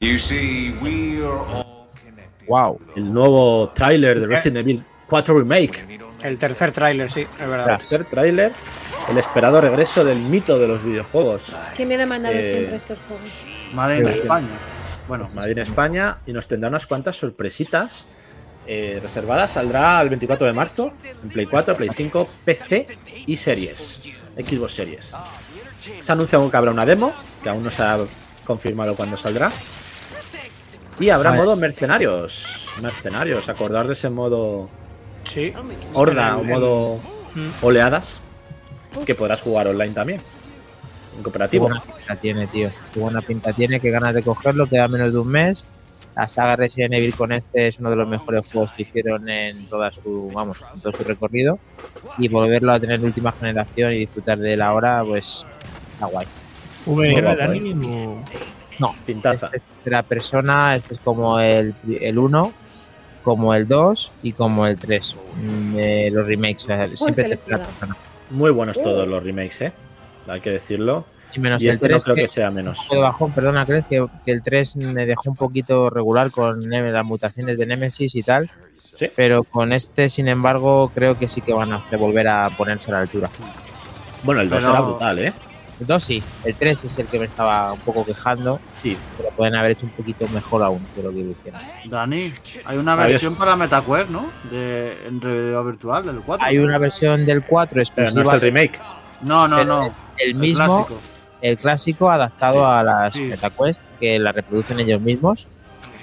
[0.00, 2.46] You see, we are all connected.
[2.46, 2.80] Wow.
[2.96, 5.84] El nuevo tráiler de Resident Evil 4 Remake.
[6.22, 7.66] El tercer tráiler, sí, es verdad.
[7.66, 8.52] Tercer tráiler.
[9.10, 11.56] El esperado regreso del mito de los videojuegos.
[11.74, 13.30] Qué miedo me han dado Eh, siempre estos juegos.
[13.72, 14.48] Madre en Pero- España.
[15.08, 18.06] Bueno, Madrid en España y nos tendrá unas cuantas sorpresitas
[18.66, 19.52] eh, reservadas.
[19.52, 20.92] Saldrá el 24 de marzo
[21.22, 22.86] en Play 4, Play 5, PC
[23.26, 24.02] y Series.
[24.36, 25.16] Xbox Series.
[25.98, 27.12] Se ha anunciado que habrá una demo,
[27.42, 27.98] que aún no se ha
[28.44, 29.50] confirmado cuándo saldrá.
[31.00, 32.68] Y habrá modo mercenarios.
[32.80, 34.68] Mercenarios, acordar de ese modo
[35.24, 35.52] Sí.
[35.94, 36.96] horda o modo
[37.34, 37.48] Mm.
[37.64, 38.22] oleadas
[39.06, 40.18] que podrás jugar online también.
[40.20, 41.66] En Qué cooperativo.
[41.66, 42.70] buena pinta tiene, tío.
[42.92, 45.64] Qué buena pinta tiene, qué ganas de cogerlo, queda menos de un mes.
[46.16, 49.66] La saga Resident Evil con este es uno de los mejores juegos que hicieron en
[49.66, 51.58] toda su, vamos, en todo su recorrido.
[52.18, 55.46] Y volverlo a tener última generación y disfrutar de él ahora, pues
[55.92, 56.26] está guay.
[56.86, 57.72] VR, guapo, Dani.
[57.86, 58.24] o-
[58.80, 59.46] No, Pintaza.
[59.46, 62.52] este es tercera persona, este es como el, el 1,
[63.22, 65.16] como el 2 y como el 3.
[65.42, 67.58] mm, eh, los remakes, sea, siempre se pega.
[67.62, 67.96] persona.
[68.30, 69.72] Muy buenos todos los remakes, ¿eh?
[70.28, 71.04] Hay que decirlo.
[71.34, 72.88] Y menos Y el este 3, no creo que- que sea menos.
[72.90, 77.04] de bajón, perdona, crees que, que el 3 me dejó un poquito regular con las
[77.04, 79.06] mutaciones de Nemesis y tal, Sí.
[79.14, 82.94] pero con este, sin embargo, creo que sí que van a volver a ponerse a
[82.94, 83.30] la altura.
[84.24, 85.32] Bueno, el 2 Pero- era brutal, ¿eh?
[85.80, 88.96] El 2 sí, el 3 es el que me estaba un poco quejando, Sí.
[89.16, 91.60] pero pueden haber hecho un poquito mejor aún de lo que lo hicieron.
[91.86, 92.32] Dani,
[92.66, 93.08] hay una Adiós.
[93.08, 94.30] versión para MetaQuest, ¿no?
[94.50, 96.46] De, en realidad virtual, del 4.
[96.46, 98.78] Hay una versión del 4 Pero exclusiva, no es el remake.
[99.22, 99.86] No, no, no.
[99.86, 101.00] es el el mismo, clásico.
[101.40, 103.22] el clásico adaptado a las Sí.
[103.22, 105.46] MetaQuest, que la reproducen ellos mismos,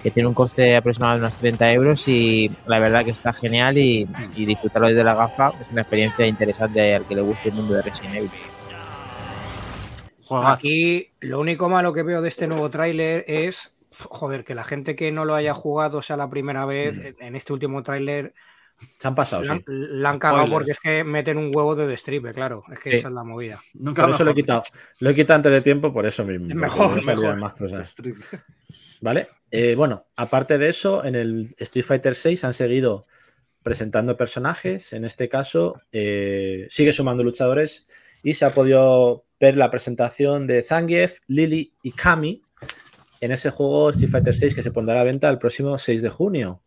[0.01, 3.77] que tiene un coste aproximado de unos 30 euros y la verdad que está genial
[3.77, 7.55] y, y disfrutarlo desde la gafa es una experiencia interesante al que le guste el
[7.55, 8.31] mundo de Resident Evil.
[10.27, 10.51] Juegazo.
[10.51, 14.95] Aquí lo único malo que veo de este nuevo tráiler es, joder, que la gente
[14.95, 18.33] que no lo haya jugado sea la primera vez en- en este último tráiler
[18.99, 19.61] Se han pasado, la, sí.
[19.67, 22.97] la han cagado porque es que meten un huevo de destripe, claro, es que Sí.
[22.97, 23.59] esa es la movida.
[23.73, 24.61] Nunca Por eso lo he quitado.
[24.99, 26.47] Lo he quitado antes de tiempo por eso mismo.
[26.53, 27.37] Mejor, mejor.
[27.37, 27.95] más cosas.
[29.01, 29.27] ¿Vale?
[29.51, 33.05] Eh, bueno, aparte de eso, en el Street Fighter VI han seguido
[33.63, 34.93] presentando personajes.
[34.93, 37.87] En este caso, eh, sigue sumando luchadores
[38.23, 42.41] y se ha podido ver la presentación de Zangief, Lily y Kami
[43.21, 46.01] en ese juego Street Fighter VI que se pondrá a la venta el próximo 6
[46.01, 46.61] de junio.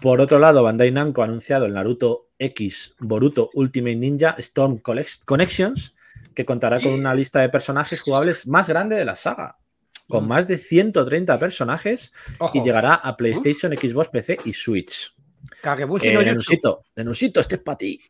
[0.00, 5.94] Por otro lado, Bandai Namco ha anunciado el Naruto X Boruto Ultimate Ninja Storm Connections,
[6.34, 9.58] que contará con una lista de personajes jugables más grande de la saga,
[10.06, 15.14] con más de 130 personajes Ojo, y llegará a PlayStation, Xbox, PC y Switch.
[15.62, 16.22] Kagebushi Eh, no.
[16.22, 18.00] Nenusito, Nenusito, este es para ti.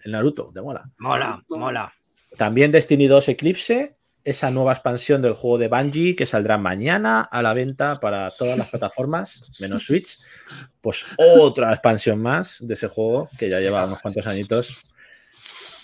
[0.00, 0.88] El Naruto, te mola.
[0.98, 1.92] Mola, mola.
[2.38, 7.42] También Destiny 2 Eclipse, esa nueva expansión del juego de Bungie que saldrá mañana a
[7.42, 10.20] la venta para todas las plataformas, menos Switch.
[10.80, 14.84] Pues otra expansión más de ese juego que ya lleva unos cuantos añitos.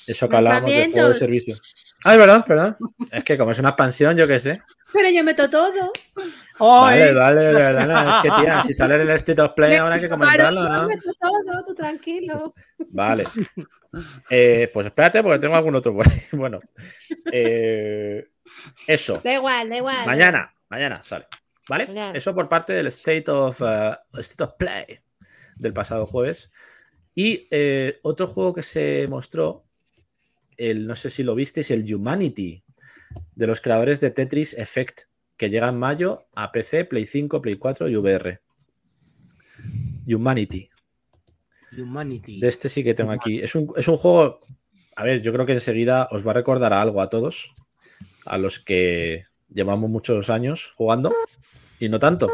[0.07, 1.57] Eso que hablábamos del juego de servicio.
[2.05, 2.77] Ah, es verdad, perdón.
[3.11, 4.63] Es que como es una expansión, yo qué sé.
[4.95, 5.93] Pero yo meto todo.
[6.61, 7.15] Vale, ¡Ay!
[7.15, 7.87] vale, de verdad.
[7.89, 10.77] no, es que, tía, si sale en el State of Play, habrá que comentarlo, Claro,
[10.77, 10.89] yo ¿no?
[10.89, 12.55] meto todo, tú tranquilo.
[12.91, 13.25] Vale.
[14.31, 15.97] Eh, pues espérate, porque tengo algún otro.
[16.33, 16.59] Bueno,
[17.31, 18.29] eh,
[18.87, 19.21] eso.
[19.23, 20.07] Da igual, da igual.
[20.07, 21.27] Mañana, mañana sale.
[21.69, 21.87] ¿Vale?
[21.87, 22.17] Mañana.
[22.17, 25.01] Eso por parte del State of, uh, State of Play
[25.57, 26.51] del pasado jueves.
[27.15, 29.65] Y eh, otro juego que se mostró,
[30.57, 32.64] el, no sé si lo visteis, el Humanity,
[33.35, 35.03] de los creadores de Tetris Effect,
[35.37, 38.41] que llega en mayo a PC, Play 5, Play 4 y VR.
[40.07, 40.71] Humanity.
[41.77, 42.41] Humanity.
[42.41, 43.41] De este sí que tengo aquí.
[43.41, 44.41] Es un, es un juego.
[44.97, 47.55] A ver, yo creo que enseguida os va a recordar a algo a todos.
[48.25, 51.13] A los que llevamos muchos años jugando.
[51.81, 52.29] Y no tanto.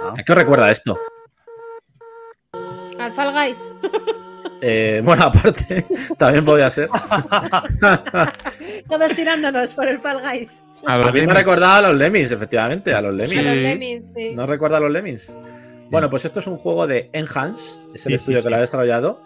[0.00, 0.98] ¿A qué os recuerda esto?
[3.08, 3.70] Al Fall Guys.
[4.60, 5.84] Eh, bueno, aparte,
[6.18, 6.88] también podía ser.
[8.88, 10.62] Todos tirándonos por el Fall Guys.
[10.86, 11.34] A los A mí me Lemmings.
[11.38, 13.62] recordaba a los Lemmings, efectivamente, a los A los Lemmings.
[13.62, 14.32] Lemmings, sí.
[14.34, 15.36] ¿No recuerda a los Lemmings?
[15.90, 18.50] Bueno, pues esto es un juego de Enhance, es el Sí, estudio sí, que sí.
[18.50, 19.22] lo ha desarrollado,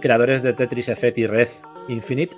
[0.00, 1.48] creadores de Tetris Effect y Red
[1.88, 2.36] Infinite,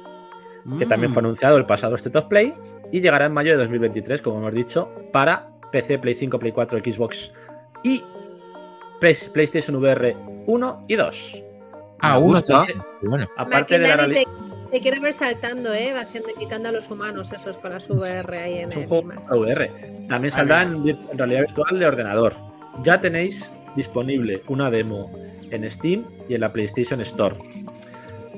[0.79, 1.15] que también Mm.
[1.15, 2.55] fue anunciado el pasado State of Play
[2.91, 6.79] y llegará en mayo de 2023, como hemos dicho, para PC, Play 5, Play 4,
[6.79, 7.33] Xbox
[7.85, 8.03] y
[9.01, 10.15] PlayStation VR
[10.47, 11.43] 1 y 2.
[12.01, 12.81] Ah, uno también.
[13.03, 14.25] Bueno, Aparte de la, reali-
[14.71, 15.93] Te quiero ver saltando, ¿eh?
[15.99, 19.13] Haciendo, quitando a los humanos esos con las VR ahí en Es un el juego.
[19.31, 19.71] VR.
[20.09, 20.85] También saldrá en
[21.19, 22.35] realidad virtual de ordenador.
[22.83, 25.11] Ya tenéis disponible una demo
[25.51, 27.35] en Steam y en la PlayStation Store.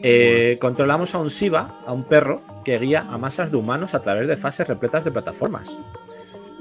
[0.03, 4.01] Eh, controlamos a un Shiba, a un perro, que guía a masas de humanos a
[4.01, 5.79] través de fases repletas de plataformas.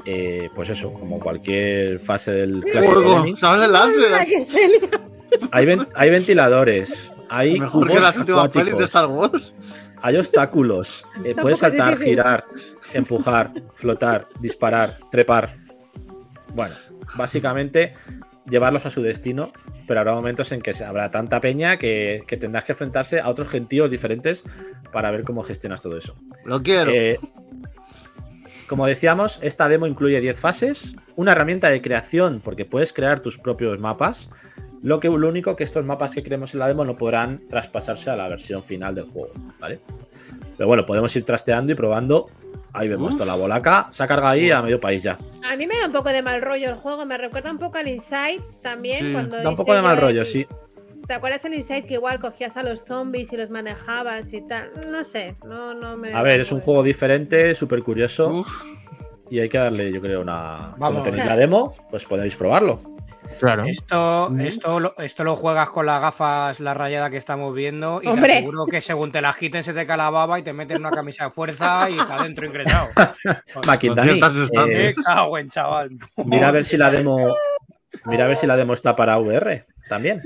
[0.06, 3.02] Eh, pues eso, como cualquier fase del clásico.
[5.52, 9.54] Hay, ven- hay ventiladores, hay Mejor que cubos las últimas pelis de acuáticos, Star Wars.
[10.02, 11.06] hay obstáculos.
[11.24, 12.43] eh, puedes es saltar, girar,
[12.93, 15.56] empujar, flotar, disparar, trepar.
[16.54, 16.76] Bueno,
[17.16, 17.93] básicamente
[18.49, 19.54] llevarlos a su destino,
[19.88, 23.47] pero habrá momentos en que habrá tanta peña que, que tendrás que enfrentarse a otros
[23.49, 24.43] gentíos diferentes
[24.91, 26.16] para ver cómo gestionas todo eso.
[26.45, 26.91] Lo quiero.
[26.91, 27.20] Eh,
[28.72, 33.38] como decíamos, esta demo incluye 10 fases, una herramienta de creación, porque puedes crear tus
[33.38, 34.30] propios mapas.
[34.82, 38.11] Lo, que, lo único que estos mapas que creemos en la demo no podrán traspasarse
[38.11, 39.82] a la versión final del juego, ¿vale?
[40.55, 42.28] Pero bueno, podemos ir trasteando y probando.
[42.72, 43.88] Ahí vemos toda la bolaca.
[43.91, 45.19] Se ha cargado ahí a medio país ya.
[45.43, 47.78] A mí me da un poco de mal rollo el juego, me recuerda un poco
[47.78, 48.99] al Inside también.
[49.07, 50.47] Sí, cuando Da un poco de mal el- rollo, sí.
[51.12, 54.72] ¿Te acuerdas en Inside que igual cogías a los zombies y los manejabas y tal?
[54.89, 56.14] No sé, no, no me.
[56.14, 58.30] A ver, es un juego diferente, súper curioso.
[58.30, 58.47] Uf.
[59.30, 60.70] Y hay que darle, yo creo, una.
[60.72, 61.03] Como Vamos.
[61.03, 62.80] tenéis la demo, pues podéis probarlo.
[63.41, 63.66] Claro.
[63.66, 68.07] Esto, esto, lo, esto lo juegas con las gafas, la rayada que estamos viendo, y
[68.07, 68.28] Hombre.
[68.28, 70.78] te aseguro que según te la quiten se te cae la baba y te meten
[70.78, 72.88] una camisa de fuerza y está dentro ingresado.
[73.68, 75.89] Maquindani, eh, Me cago en chaval.
[76.24, 77.36] mira a ver si la demo.
[78.05, 80.22] Mira a ver si la demo está para VR también.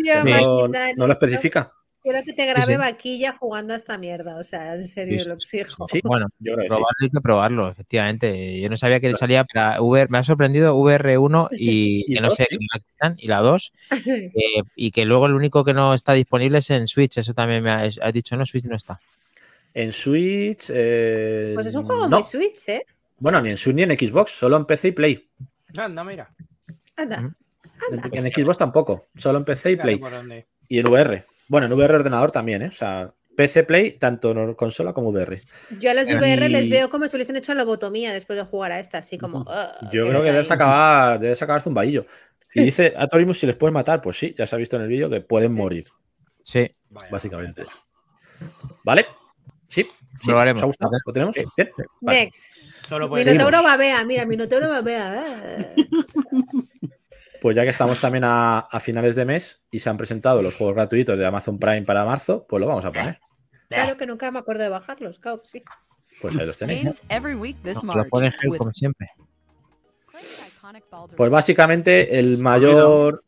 [0.95, 1.71] No, lo especifica.
[2.03, 2.77] Quiero que te grabe sí.
[2.77, 5.27] vaquilla jugando a esta mierda, o sea, en serio, Sí.
[5.27, 5.87] lo exijo.
[5.87, 8.59] Sí, Bueno, yo creo que hay que probarlo, efectivamente.
[8.61, 12.27] Yo no sabía que salía para VR, me ha sorprendido VR1 y, Y que no
[12.27, 12.47] dos, sé,
[13.17, 13.73] y la 2,
[14.05, 14.31] eh,
[14.75, 17.71] y que luego el único que no está disponible es en Switch, eso también me
[17.71, 18.99] has, has dicho, no, Switch no está.
[19.73, 20.69] En Switch.
[20.71, 22.17] eh, Pues es un juego no.
[22.17, 22.85] muy Switch, ¿eh?
[23.17, 25.27] Bueno, ni en Switch ni en Xbox, solo en PC y Play.
[25.75, 26.29] Anda, mira.
[26.97, 27.35] Anda.
[28.11, 30.01] En Xbox tampoco, solo en PC y Play.
[30.67, 31.23] Y en VR.
[31.47, 32.67] Bueno, en VR ordenador también, ¿eh?
[32.67, 35.41] O sea, PC, Play, tanto en consola como VR.
[35.79, 38.71] Yo a los Y- VR les veo como si hubiesen hecho lobotomía después de jugar
[38.71, 39.45] a esta, así como.
[39.91, 42.05] Yo creo que debes acabar, debes acabar zumbadillo.
[42.53, 44.83] Y dice a Torimus si les puedes matar, pues sí, ya se ha visto en
[44.83, 45.85] el vídeo que pueden morir,
[46.43, 46.65] Sí,
[47.11, 47.65] básicamente.
[48.85, 49.05] ¿Vale?
[49.67, 49.89] Sí, sí.
[50.25, 50.59] Probaremos.
[50.59, 50.91] ¿Os ha gustado?
[51.05, 51.35] ¿Lo tenemos?
[51.35, 51.69] Bien.
[52.01, 52.19] Vale.
[52.21, 52.53] Next.
[52.87, 53.63] Solo Minotauro seguimos.
[53.63, 55.73] babea, mira, Minotauro babea.
[57.45, 60.55] Pues ya que estamos también a, a finales de mes y se han presentado los
[60.55, 63.19] juegos gratuitos de Amazon Prime para marzo, pues lo vamos a poner.
[63.69, 65.61] Claro que nunca me acuerdo de bajarlos, claro sí.
[66.21, 66.83] Pues ahí los tenéis.
[66.83, 69.11] Games every week this no, lo como siempre.
[71.15, 73.19] Pues básicamente el mayor,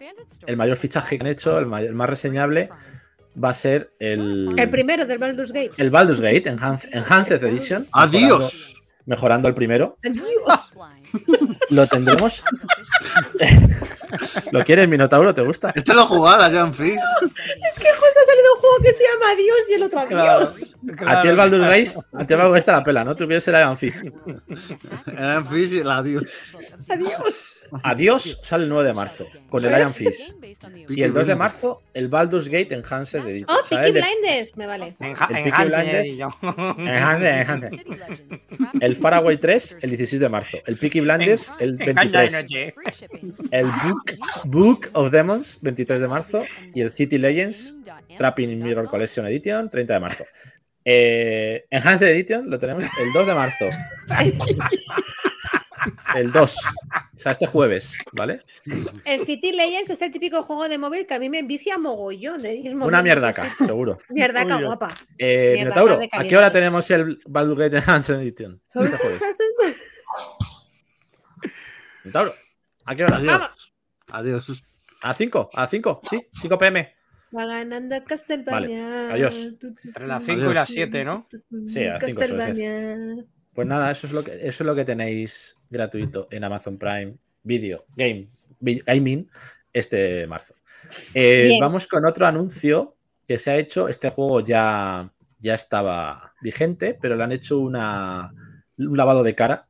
[0.48, 2.72] el mayor fichaje que han hecho, el, mayor- el más reseñable,
[3.44, 5.74] va a ser el, El primero del Baldur's Gate.
[5.78, 7.86] el Baldur's Gate Enhanced, Enhanced Edition.
[7.92, 8.74] ¡Adiós!
[9.06, 9.96] Mejorando, mejorando el primero.
[10.04, 10.72] Adiós.
[11.70, 12.44] Lo tendremos.
[14.52, 15.34] ¿Lo quieres, Minotauro?
[15.34, 15.72] ¿Te gusta?
[15.76, 16.96] Este lo jugaba Jean Fizz.
[16.96, 20.56] Es que justo ha salido un juego que se llama Adiós y el otro Adiós.
[21.06, 23.16] A ti el Baldur's Gate, a ti el te la pela, ¿no?
[23.16, 24.04] Tú quieres Iron Fist.
[25.06, 26.24] Jean Fizz y el adiós.
[26.90, 27.57] Adiós.
[27.84, 30.36] Adiós sale el 9 de marzo con el Iron Fist.
[30.90, 33.50] Y el 2 de marzo, el Baldur's Gate Enhanced Edition.
[33.50, 33.92] Oh, ¿sabes?
[33.92, 34.58] Peaky De- Blinders.
[34.58, 34.96] Me vale.
[35.00, 36.18] El Peaky Blinders.
[36.18, 36.30] yo.
[36.78, 37.72] Enhanced, Enhanced.
[38.82, 40.58] El Faraway 3, el 16 de marzo.
[40.66, 42.34] El Peaky Blinders, el Engaña de 23.
[42.34, 42.74] noche.
[43.52, 46.44] El Book, Book of Demons, 23 de marzo.
[46.74, 47.76] Y el City Legends,
[48.18, 50.26] Trapping Mirror Collection Edition, 30 de marzo.
[50.86, 53.66] Eh, Enhanced Edition lo tenemos el 2 de marzo.
[56.16, 56.58] El 2.
[57.16, 58.44] O sea, este jueves, ¿vale?
[59.06, 62.42] El City Legends es el típico juego de móvil que a mí me envicia mogollón.
[62.42, 63.68] De ir Una mierdaca, cositas.
[63.68, 63.98] seguro.
[64.10, 64.94] Mierdaca Uy, guapa.
[65.18, 68.62] Eh, Mierda, Minotauro, ¿a qué hora tenemos el Baldur's Gate Enhanced Edition?
[68.74, 69.22] Este jueves.
[72.04, 72.34] Minotauro,
[72.86, 73.18] ¿a qué hora?
[73.18, 73.74] Adiós.
[74.12, 74.64] Adiós.
[75.02, 75.50] ¿A 5?
[75.54, 76.02] ¿A 5?
[76.10, 76.94] Sí, 5 pm.
[77.36, 78.84] Va ganando Castlevania.
[78.84, 79.50] Vale, adiós.
[79.86, 81.28] Entre las 5 y las 7, ¿no?
[81.68, 82.38] Sí, a las cinco suele ser.
[82.38, 83.26] Castlevania.
[83.58, 87.16] Pues nada, eso es lo que, eso es lo que tenéis gratuito en Amazon Prime
[87.42, 88.28] Video Game
[88.60, 89.28] Gaming
[89.74, 90.54] este marzo.
[91.16, 92.94] Eh, vamos con otro anuncio
[93.28, 93.88] que se ha hecho.
[93.90, 98.32] Este juego ya, ya estaba vigente, pero le han hecho una,
[98.78, 99.66] un lavado de cara.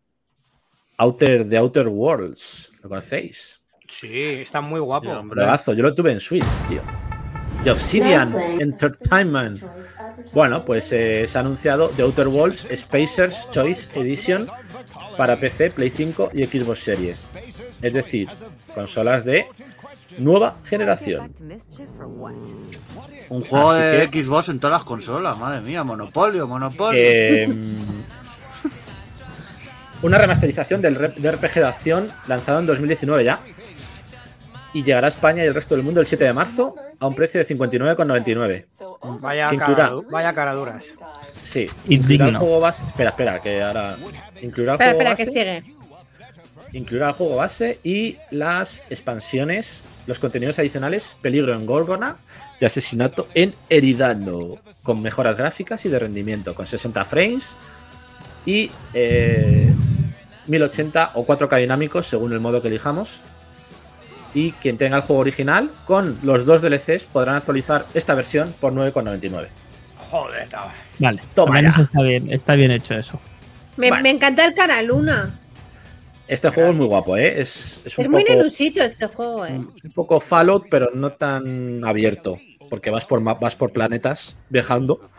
[0.98, 2.74] Outer de Outer Worlds.
[2.84, 3.64] ¿Lo conocéis?
[3.88, 5.06] Sí, está muy guapo.
[5.06, 5.46] Sí, hombre.
[5.78, 6.82] Yo lo tuve en Switch, tío.
[7.64, 9.64] The Obsidian Entertainment.
[10.34, 14.48] Bueno, pues eh, se ha anunciado The Outer Worlds Spacers Choice Edition
[15.18, 17.34] para PC, Play 5 y Xbox Series.
[17.82, 18.30] Es decir,
[18.74, 19.48] consolas de
[20.18, 21.32] nueva generación.
[23.30, 27.00] Un juego Así de que- Xbox en todas las consolas, madre mía, Monopolio, Monopolio.
[27.04, 27.48] Eh,
[30.04, 33.40] una remasterización del, de RPG de acción lanzado en 2019 ya.
[34.78, 37.16] Y llegará a España y el resto del mundo el 7 de marzo a un
[37.16, 38.66] precio de 59,99.
[39.20, 39.90] Vaya, ¿Qué incluirá?
[39.90, 40.86] cara, vaya caraduras.
[41.42, 42.86] Sí, incluirá el juego base.
[42.86, 43.98] Espera, espera, que ahora.
[44.40, 45.26] Incluirá el Espera, juego espera, base.
[45.26, 45.64] que sigue.
[46.74, 52.18] Incluirá el juego base y las expansiones, los contenidos adicionales, Peligro en Gorgona
[52.60, 57.58] y Asesinato en Eridano, con mejoras gráficas y de rendimiento, con 60 frames
[58.46, 59.74] y eh,
[60.46, 63.24] 1080 o 4K dinámicos según el modo que elijamos.
[64.38, 68.72] Y quien tenga el juego original, con los dos DLCs, podrán actualizar esta versión por
[68.74, 69.48] 9,99.
[70.12, 70.72] Joder, chaval.
[71.00, 71.70] Vale, Toma ya.
[71.82, 73.20] está bien, está bien hecho eso.
[73.78, 74.04] Me, Vale.
[74.04, 75.40] me encanta el cara luna.
[76.28, 77.40] Este juego es muy guapo, ¿eh?
[77.40, 79.60] Es, es un Es muy poco- nelusito este juego, eh.
[79.78, 82.38] Es un poco Fallout, pero no tan abierto.
[82.70, 85.10] Porque vas por, vas por planetas viajando.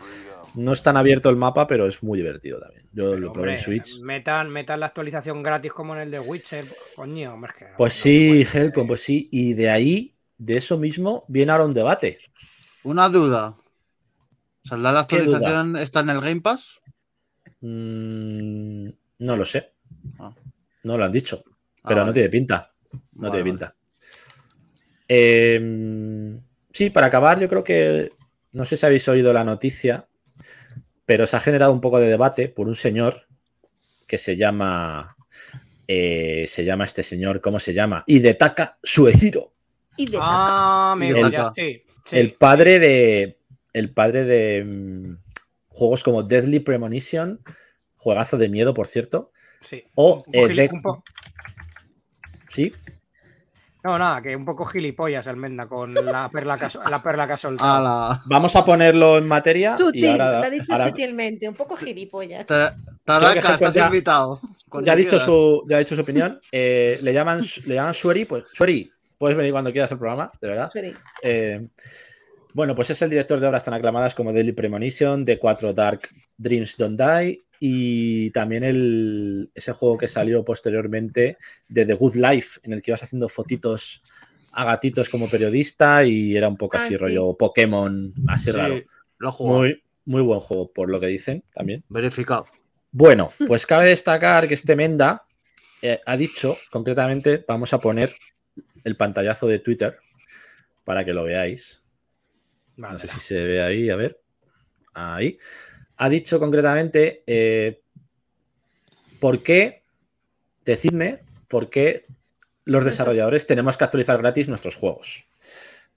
[0.55, 2.87] No es tan abierto el mapa, pero es muy divertido también.
[2.91, 4.01] Yo lo probé Hombre, en Switch.
[4.01, 6.65] Metan, metan la actualización gratis como en el de Witcher.
[6.95, 8.45] Coño, hombre, es que no- Pues no sí.
[8.53, 9.29] Helcom, pues sí.
[9.31, 12.17] Y de ahí, de eso mismo, viene ahora un debate.
[12.83, 13.55] Una duda.
[14.63, 15.77] ¿Saldrá la actualización?
[15.77, 16.79] ¿Está en el Game Pass?
[17.61, 18.89] Mm,
[19.19, 19.73] no lo sé.
[20.17, 20.33] Ah.
[20.83, 21.43] No lo han dicho.
[21.83, 22.73] Ah, Pero no tiene pinta.
[22.91, 23.43] No Vale, tiene vale.
[23.43, 23.75] pinta.
[25.07, 26.39] Eh,
[26.71, 28.09] sí, para acabar, yo creo que.
[28.51, 30.07] No sé si habéis oído la noticia,
[31.09, 33.25] pero se ha generado un poco de debate por un señor
[34.05, 35.15] que se llama.
[35.87, 38.03] eh, se llama este señor, ¿cómo se llama?
[38.05, 39.51] Hidetaka Suehiro.
[39.97, 41.51] Y de Ah, me Y el, Taka.
[41.55, 42.15] sí, sí.
[42.15, 43.39] El padre de.
[43.73, 45.17] El padre de mm,
[45.69, 47.39] juegos como Deadly Premonition,
[47.95, 49.31] juegazo de miedo, por cierto.
[49.67, 49.81] sí.
[49.95, 50.69] O eh, de-
[52.47, 52.71] Sí,
[53.83, 57.33] No, nada, que un poco gilipollas el Menda con la perla que la perla que
[57.33, 57.73] ha soltado.
[57.75, 58.21] A la...
[58.25, 59.73] Vamos a ponerlo en materia.
[59.73, 62.45] y Sutil, ahora- lo ha dicho ahora- sutilmente, un poco gilipollas.
[62.45, 64.41] Taraka, estás ya- invitado.
[64.83, 66.39] Ya ha dicho su, ya ha dicho su opinión.
[66.51, 70.47] Eh, le llaman, le llaman Sueri, pues Sueri, puedes venir cuando quieras al programa, de
[70.47, 70.69] verdad.
[70.71, 70.93] Sorry.
[71.23, 71.67] Eh,
[72.53, 76.09] bueno, pues es el director de obras tan aclamadas como Deadly Premonition, The 4 Dark
[76.37, 81.37] Dreams Don't Die y también el, ese juego que salió posteriormente
[81.67, 84.01] de The Good Life, en el que ibas haciendo fotitos
[84.51, 86.97] a gatitos como periodista y era un poco Ah, así, sí.
[86.97, 88.79] rollo Pokémon, así Sí, raro.
[89.19, 89.31] lo.
[89.39, 91.83] Muy, muy buen juego, por lo que dicen también.
[91.89, 92.45] Verificado.
[92.91, 95.23] Bueno, pues cabe destacar que este Menda
[95.81, 98.13] eh, ha dicho, concretamente, vamos a poner
[98.83, 99.97] el pantallazo de Twitter
[100.85, 101.83] para que lo veáis.
[102.79, 104.21] No sé si se ve ahí, a ver.
[104.93, 105.37] Ahí.
[105.97, 107.81] Ha dicho concretamente eh,
[109.19, 109.83] por qué,
[110.63, 111.19] decidme,
[111.49, 112.05] por qué
[112.63, 115.25] los desarrolladores tenemos que actualizar gratis nuestros juegos.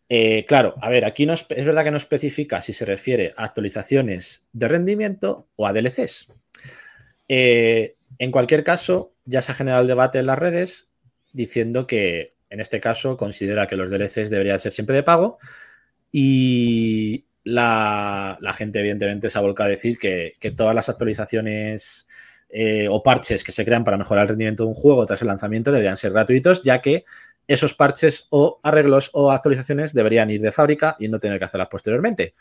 [0.09, 3.45] Eh, claro, a ver, aquí no es verdad que no especifica si se refiere a
[3.45, 6.29] actualizaciones de rendimiento o a DLCs.
[7.29, 10.91] Eh, en cualquier caso, ya se ha generado el debate en las redes
[11.33, 15.39] diciendo que en este caso considera que los DLCs deberían ser siempre de pago
[16.13, 22.07] y la, la gente evidentemente se ha volcado a decir que, que todas las actualizaciones
[22.51, 25.29] eh, o parches que se crean para mejorar el rendimiento de un juego tras el
[25.29, 27.05] lanzamiento deberían ser gratuitos, ya que
[27.49, 31.69] esos parches o arreglos o actualizaciones deberían ir de fábrica y no tener que hacerlas
[31.69, 32.35] posteriormente.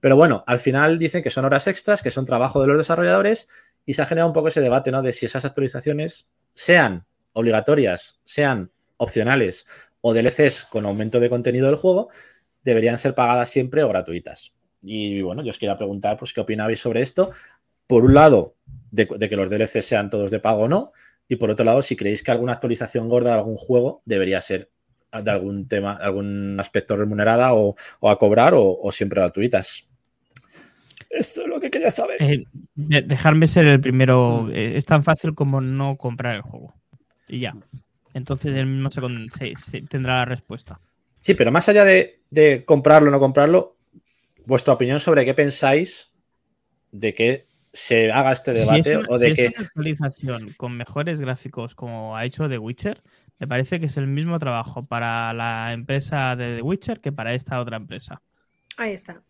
[0.00, 3.48] Pero bueno, al final dicen que son horas extras, que son trabajo de los desarrolladores
[3.84, 5.02] y se ha generado un poco ese debate, ¿no?
[5.02, 9.66] De si esas actualizaciones sean obligatorias, sean opcionales
[10.00, 12.08] o DLCs con aumento de contenido del juego,
[12.66, 14.52] deberían ser pagadas siempre o gratuitas.
[14.82, 17.30] Y bueno, yo os quería preguntar, pues, ¿qué opinabais sobre esto?
[17.86, 18.56] Por un lado,
[18.90, 20.92] de, de que los DLCs sean todos de pago o no,
[21.28, 24.70] y por otro lado, si creéis que alguna actualización gorda de algún juego debería ser
[25.12, 29.84] de algún tema, algún aspecto remunerada o, o a cobrar o, o siempre gratuitas.
[31.08, 32.20] Esto es lo que quería saber.
[32.22, 32.44] Eh,
[32.74, 34.48] de- dejarme ser el primero.
[34.52, 36.74] eh, es tan fácil como no comprar el juego.
[37.28, 37.54] Y ya.
[38.12, 40.78] Entonces él mismo se con- se- se tendrá la respuesta.
[41.18, 43.76] Sí, pero más allá de, de comprarlo o no comprarlo,
[44.44, 46.12] vuestra opinión sobre qué pensáis
[46.92, 49.66] de que se haga este Si es debate una- o si de es que una
[49.66, 53.02] actualización con mejores gráficos como ha hecho The Witcher,
[53.38, 57.34] me parece que es el mismo trabajo para la empresa de The Witcher que para
[57.34, 58.22] esta otra empresa.
[58.78, 59.22] Ahí está.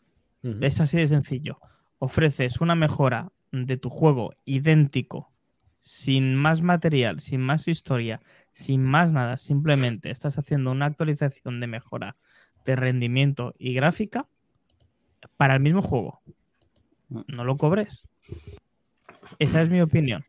[0.61, 1.59] Es así de sencillo.
[1.99, 5.33] Ofreces una mejora de tu juego idéntico,
[5.81, 8.21] sin más material, sin más historia,
[8.53, 9.39] sin más nada.
[9.39, 12.17] Simplemente estás haciendo una actualización de mejora
[12.67, 14.27] de rendimiento y gráfica
[15.39, 16.21] para el mismo juego.
[17.09, 18.07] No lo cobres.
[19.39, 20.23] Esa es mi opinión.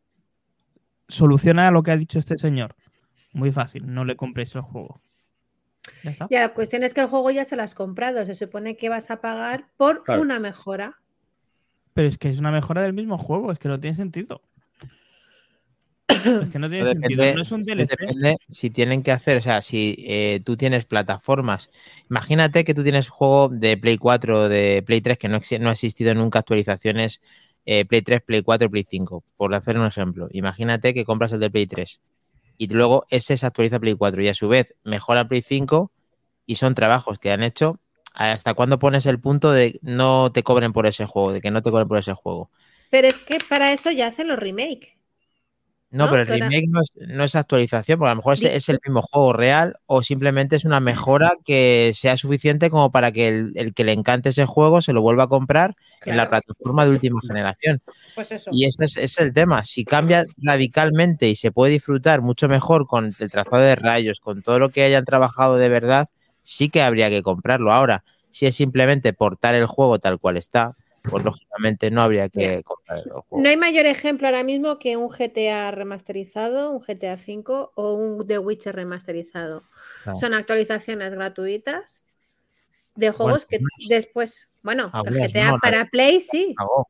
[1.09, 2.75] Soluciona lo que ha dicho este señor.
[3.33, 5.01] Muy fácil, no le compréis el juego.
[6.03, 6.27] Ya está.
[6.29, 8.25] Ya, la cuestión es que el juego ya se lo has comprado.
[8.25, 10.21] Se supone que vas a pagar por Claro.
[10.21, 10.95] una mejora.
[11.93, 14.41] Pero es que es una mejora del mismo juego, es que no tiene sentido.
[16.07, 17.87] Es que no tiene Todo sentido, depende- no es un DLC.
[17.97, 21.69] depende si tienen que hacer, o sea, si eh, tú tienes plataformas.
[22.09, 25.59] Imagínate que tú tienes juego de Play 4 o de Play 3 que no, exi-
[25.59, 27.21] no ha existido nunca actualizaciones
[27.65, 30.27] eh, Play 3, Play 4 y Play 5, por hacer un ejemplo.
[30.31, 31.99] Imagínate que compras el de Play 3
[32.57, 35.91] y luego ese se actualiza a Play 4 y a su vez mejora Play 5
[36.45, 37.79] y son trabajos que han hecho.
[38.13, 41.61] ¿Hasta cuándo pones el punto de no te cobren por ese juego, de que no
[41.61, 42.49] te cobren por ese juego?
[42.89, 44.96] Pero es que para eso ya hacen los remake.
[45.97, 46.11] No, ¿no?
[46.11, 49.01] pero el remake no es, no es actualización, porque a lo mejor es, el mismo
[49.01, 53.73] juego real o simplemente es una mejora que sea suficiente como para que el, el
[53.73, 55.75] que le encante ese juego se lo vuelva a comprar
[56.05, 57.81] en la plataforma de última generación.
[58.15, 58.51] Pues eso.
[58.53, 59.63] Y ese es, ese es el tema.
[59.63, 64.43] Si cambia radicalmente y se puede disfrutar mucho mejor con el trazado de rayos, con
[64.43, 66.09] todo lo que hayan trabajado de verdad,
[66.41, 67.73] sí que habría que comprarlo.
[67.73, 70.75] Ahora, si es simplemente portar el juego tal cual está,
[71.09, 73.27] pues lógicamente no habría que comprar el juego.
[73.31, 77.43] No hay mayor ejemplo ahora mismo que un GTA remasterizado, un GTA V
[77.75, 79.63] o un The Witcher remasterizado.
[80.03, 80.19] Claro.
[80.19, 82.03] Son actualizaciones gratuitas
[82.95, 86.87] de juegos que después, bueno, el GTA no, para Play sí, pagó.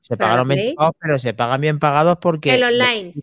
[0.00, 0.48] Se pagaron.
[0.48, 2.54] 20 pavos, pero se pagan bien pagados porque.
[2.54, 3.14] el online.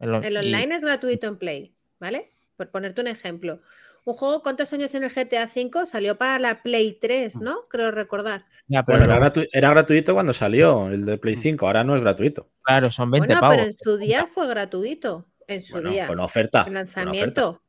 [0.00, 2.32] el y- online es gratuito en Play, ¿vale?
[2.56, 3.60] Por ponerte un ejemplo.
[4.04, 5.86] Un juego, ¿cuántos años en el GTA V?
[5.86, 7.42] Salió para la Play 3, Mm.
[7.44, 7.68] ¿no?
[7.68, 8.46] Creo recordar.
[8.66, 11.94] ya, pero Bueno, era, gratu- era gratuito cuando salió el de Play 5, ahora no
[11.94, 12.48] es gratuito.
[12.62, 13.56] claro, son 20 Bueno, pavos.
[13.56, 15.26] pero en su día fue gratuito.
[15.48, 16.06] En su Bueno, día.
[16.06, 16.60] con oferta.
[16.60, 17.04] El con oferta.
[17.04, 17.62] lanzamiento.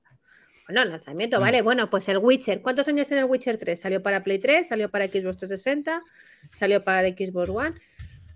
[0.68, 1.42] Bueno, lanzamiento, Mm.
[1.42, 1.62] vale.
[1.62, 2.62] Bueno, pues el Witcher.
[2.62, 3.80] ¿Cuántos años tiene el Witcher 3?
[3.82, 6.02] Salió para Play 3, salió para Xbox 360,
[6.54, 7.76] salió para Xbox One.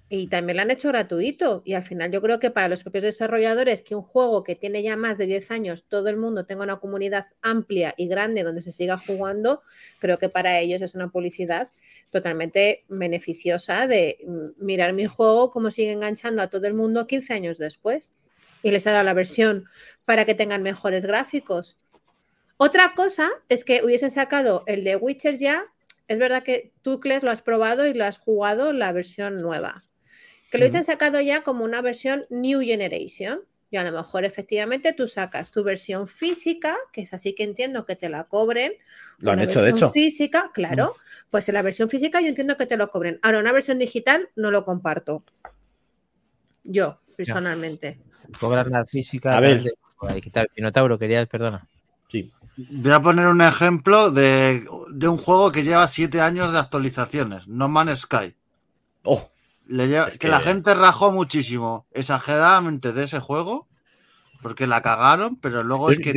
[0.09, 1.61] Y también lo han hecho gratuito.
[1.65, 4.81] Y al final yo creo que para los propios desarrolladores, que un juego que tiene
[4.81, 8.61] ya más de 10 años, todo el mundo tenga una comunidad amplia y grande donde
[8.61, 9.61] se siga jugando,
[9.99, 11.69] creo que para ellos es una publicidad
[12.09, 17.33] totalmente beneficiosa de mm, mirar mi juego, cómo sigue enganchando a todo el mundo 15
[17.33, 18.15] años después.
[18.63, 19.65] Y les ha dado la versión
[20.05, 21.77] para que tengan mejores gráficos.
[22.57, 25.65] Otra cosa es que hubiesen sacado el de Witcher ya.
[26.07, 29.83] Es verdad que tú, Kles, lo has probado y lo has jugado la versión nueva.
[30.51, 33.41] Que lo hubiesen sacado ya como una versión New Generation.
[33.69, 37.85] Y a lo mejor efectivamente tú sacas tu versión física, que es así que entiendo
[37.85, 38.71] que te la cobren.
[39.19, 39.93] Lo han hecho, de versión hecho.
[39.93, 40.95] Física, claro.
[41.29, 43.19] Pues en la versión física yo entiendo que te lo cobren.
[43.23, 45.23] Ahora, una versión digital no lo comparto.
[46.63, 47.99] Yo, personalmente.
[48.39, 49.35] Cobrar la física.
[49.35, 49.63] A ver.
[49.63, 50.47] de- Ahí, ¿qué tal?
[50.53, 51.67] Pinotauro, querías, perdona.
[52.07, 52.31] Sí.
[52.55, 57.47] Voy a poner un ejemplo de, de un juego que lleva siete años de actualizaciones,
[57.47, 58.35] No Man's Sky.
[59.03, 59.29] Oh,
[59.67, 60.19] Le lleva- Es que...
[60.19, 63.67] que- la gente rajó muchísimo, exageradamente, de ese juego,
[64.41, 66.13] porque la cagaron, pero luego es que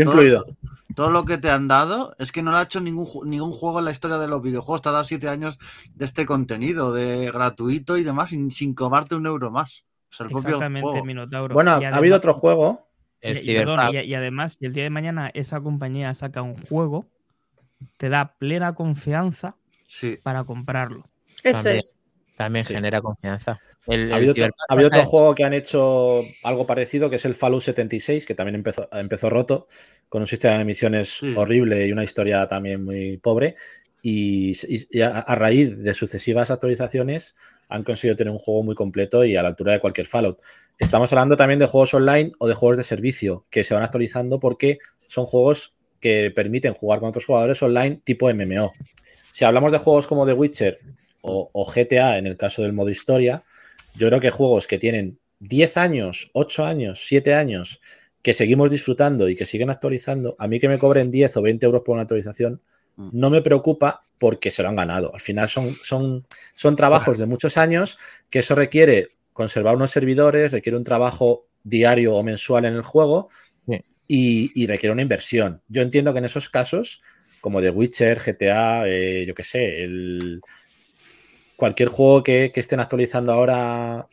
[0.95, 3.79] todo, lo que te han dado es que no lo ha hecho ningún, ningún juego
[3.79, 4.83] en la historia de los videojuegos.
[4.83, 5.59] Te ha dado siete años
[5.95, 9.85] de este contenido, de gratuito y demás, sin, sin cobrarte un euro más.
[10.11, 11.03] O sea, el propio Exactamente.
[11.05, 11.55] Minotauro.
[11.55, 12.89] bueno, ha habido otro juego.
[13.23, 16.57] Y, y perdón, y- y además, si el día de mañana esa compañía saca un
[16.67, 17.07] juego,
[17.97, 19.55] te da plena confianza
[19.87, 20.19] Sí.
[20.23, 21.05] para comprarlo.
[21.45, 21.79] Eso También.
[21.79, 22.00] es.
[22.41, 22.73] También Sí.
[22.73, 23.61] genera confianza.
[23.87, 27.11] El, Ha habido, otro, Cyberpunk ha habido otro pasa- juego que han hecho algo parecido,
[27.11, 29.69] que es el Fallout 76, que también empezó, empezó roto,
[30.09, 31.35] con un sistema de misiones Sí.
[31.37, 33.57] horrible y una historia también muy pobre.
[34.01, 37.35] Y, y- y a, a raíz de sucesivas actualizaciones
[37.69, 40.41] han conseguido tener un juego muy completo y a la altura de cualquier Fallout.
[40.79, 44.41] Estamos hablando también de juegos online o de juegos de servicio que se van actualizando
[44.41, 48.73] porque son juegos que permiten jugar con otros jugadores online tipo MMO.
[49.31, 50.79] Si hablamos de juegos como The Witcher
[51.23, 53.43] o, o GTA en el caso del modo historia,
[53.95, 57.81] yo creo que juegos que tienen 10 años, 8 años, 7 años,
[58.23, 61.67] que seguimos disfrutando y que siguen actualizando, a mí que me cobren 10 o 20
[61.67, 62.61] euros por una actualización,
[63.01, 63.11] Mm.
[63.13, 65.15] no me preocupa porque se lo han ganado.
[65.15, 67.99] Al final son, son, son trabajos de muchos años
[68.29, 73.29] que eso requiere conservar unos servidores, requiere un trabajo diario o mensual en el juego
[74.07, 75.63] y, y requiere una inversión.
[75.69, 77.01] Yo entiendo que en esos casos,
[77.41, 80.41] como The Witcher, GTA, eh, yo qué sé, el,
[81.61, 84.09] cualquier juego que, que estén actualizando ahora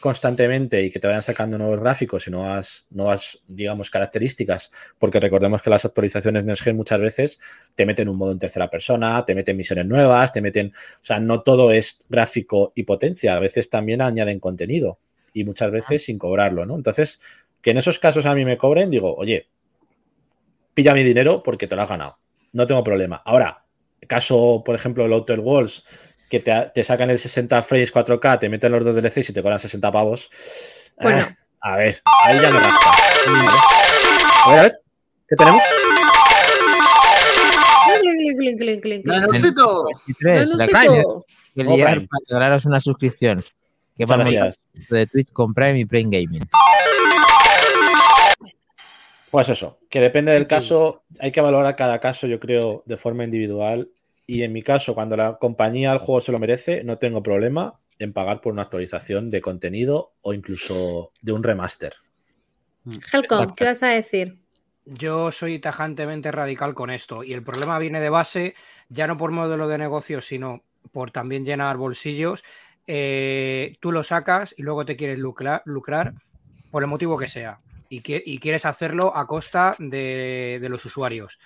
[0.00, 5.62] constantemente y que te vayan sacando nuevos gráficos y nuevas, nuevas digamos, características, porque recordemos
[5.62, 7.40] que las actualizaciones Next Gen muchas veces
[7.74, 11.20] te meten un modo en tercera persona, te meten misiones nuevas, te meten, o sea,
[11.20, 14.98] no todo es gráfico y potencia, a veces también añaden contenido
[15.32, 16.74] y muchas veces sin cobrarlo, ¿no?
[16.74, 17.20] Entonces,
[17.62, 19.46] que en esos casos a mí me cobren, digo, oye,
[20.74, 22.18] pilla mi dinero porque te lo has ganado,
[22.52, 23.22] no tengo problema.
[23.24, 23.64] Ahora,
[24.08, 25.84] caso, por ejemplo, el Outer Walls,
[26.32, 29.42] que te, te sacan el 60 frames 4K, te meten los dos DLCs y te
[29.42, 30.30] cobran 60 pavos.
[30.98, 31.18] Bueno.
[31.18, 32.90] eh, a ver, ahí ya me rasca.
[32.90, 34.72] A ver, a ver,
[35.28, 35.62] ¿qué tenemos?
[38.00, 39.04] clink, clink, clink, clink, clink.
[39.04, 39.84] ¡Nanusito!
[40.06, 40.72] 23, la Nanusito.
[40.72, 41.02] caña.
[41.54, 42.08] Que Como liar Prime.
[42.08, 43.44] para regalaros una suscripción.
[43.94, 44.58] Que gracias.
[44.88, 46.48] de Twitch con Prime y Prime Gaming.
[49.30, 53.22] Pues eso, que depende del caso, hay que valorar cada caso, yo creo, de forma
[53.24, 53.90] individual.
[54.26, 57.80] Y en mi caso, cuando la compañía, el juego se lo merece, no tengo problema
[57.98, 61.94] en pagar por una actualización de contenido o incluso de un remaster.
[63.12, 64.38] Helcom, ¿qué vas a decir?
[64.84, 68.54] Yo soy tajantemente radical con esto y el problema viene de base,
[68.88, 72.42] ya no por modelo de negocio, sino por también llenar bolsillos.
[72.88, 76.14] Eh, tú lo sacas y luego te quieres lucrar, lucrar
[76.70, 80.84] por el motivo que sea y, que- y quieres hacerlo a costa de, de los
[80.84, 81.38] usuarios.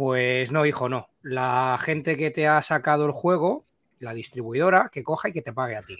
[0.00, 1.10] Pues no, hijo, no.
[1.20, 3.66] La gente que te ha sacado el juego,
[3.98, 5.98] la distribuidora, que coja y que te pague a ti.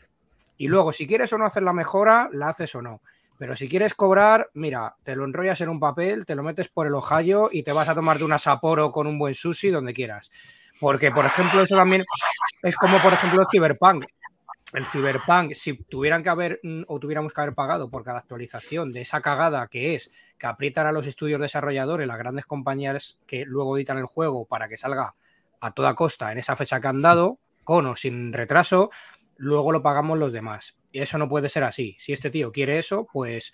[0.56, 3.02] Y luego, si quieres o no hacer la mejora, la haces o no.
[3.36, 6.86] Pero si quieres cobrar, mira, te lo enrollas en un papel, te lo metes por
[6.86, 10.32] el ojallo y te vas a tomarte una Sapporo con un buen sushi donde quieras.
[10.80, 12.02] Porque, por ejemplo, eso también
[12.62, 14.06] es como, por ejemplo, Cyberpunk.
[14.72, 18.92] El Cyberpunk, si tuvieran que haber mm, o tuviéramos que haber pagado por cada actualización
[18.92, 23.44] de esa cagada que es que aprietan a los estudios desarrolladores, las grandes compañías que
[23.44, 25.14] luego editan el juego para que salga
[25.60, 28.90] a toda costa en esa fecha que han dado, con o sin retraso,
[29.36, 30.76] luego lo pagamos los demás.
[30.92, 31.96] Y eso no puede ser así.
[31.98, 33.52] Si este tío quiere eso, pues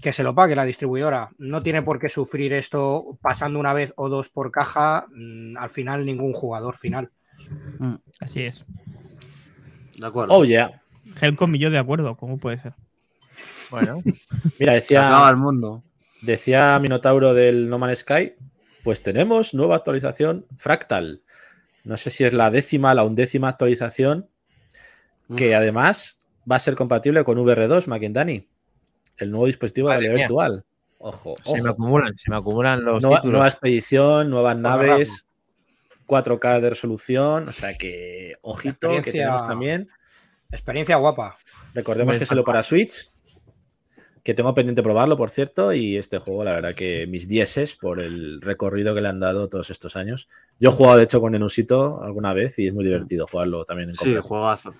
[0.00, 1.30] que se lo pague la distribuidora.
[1.38, 5.70] No tiene por qué sufrir esto pasando una vez o dos por caja, mm, al
[5.70, 7.10] final ningún jugador final.
[8.20, 8.64] Así es.
[9.98, 10.34] De acuerdo.
[10.34, 10.80] Oh, yeah.
[11.20, 12.74] Helcom y yo de acuerdo, ¿cómo puede ser?
[13.70, 14.02] Bueno,
[14.58, 15.82] Mira, Se acaba decía, el mundo.
[16.22, 18.32] decía Minotauro del No Man's Sky,
[18.84, 21.22] pues tenemos nueva actualización Fractal.
[21.84, 24.28] No sé si es la décima, la undécima actualización,
[25.36, 28.46] que además va a ser compatible con VR2, Maquindani,
[29.18, 30.64] el nuevo dispositivo de realidad virtual.
[30.98, 33.32] Ojo, se me acumulan, se me acumulan los Nueva, títulos.
[33.32, 35.26] nueva expedición, nuevas Son naves,
[36.08, 39.88] 4K de resolución, o sea que ojito que tenemos también.
[40.50, 41.36] Experiencia guapa.
[41.74, 43.10] Recordemos Hombre, que salió para Switch,
[44.24, 48.00] que tengo pendiente probarlo, por cierto, y este juego, la verdad que mis dieces por
[48.00, 50.28] el recorrido que le han dado todos estos años.
[50.58, 53.90] Yo he jugado, de hecho, con Nenusito alguna vez y es muy divertido jugarlo también
[53.90, 54.22] en Sí, compra.
[54.22, 54.70] juegazo.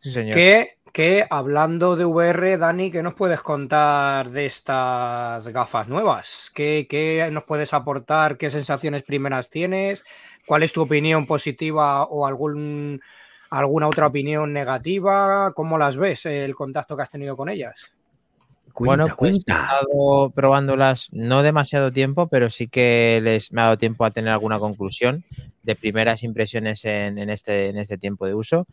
[0.00, 0.34] Sí, señor.
[0.34, 6.50] Que, que hablando de VR, Dani, ¿qué nos puedes contar de estas gafas nuevas?
[6.54, 8.36] ¿Qué, qué nos puedes aportar?
[8.36, 10.04] ¿Qué sensaciones primeras tienes?
[10.46, 13.00] ¿Cuál es tu opinión positiva o algún,
[13.50, 15.52] alguna otra opinión negativa?
[15.54, 17.92] ¿Cómo las ves, el contacto que has tenido con ellas?
[18.78, 23.78] Bueno, pues he estado probándolas no demasiado tiempo, pero sí que les me ha dado
[23.78, 25.24] tiempo a tener alguna conclusión
[25.62, 28.66] de primeras impresiones en, en este, en este tiempo de uso.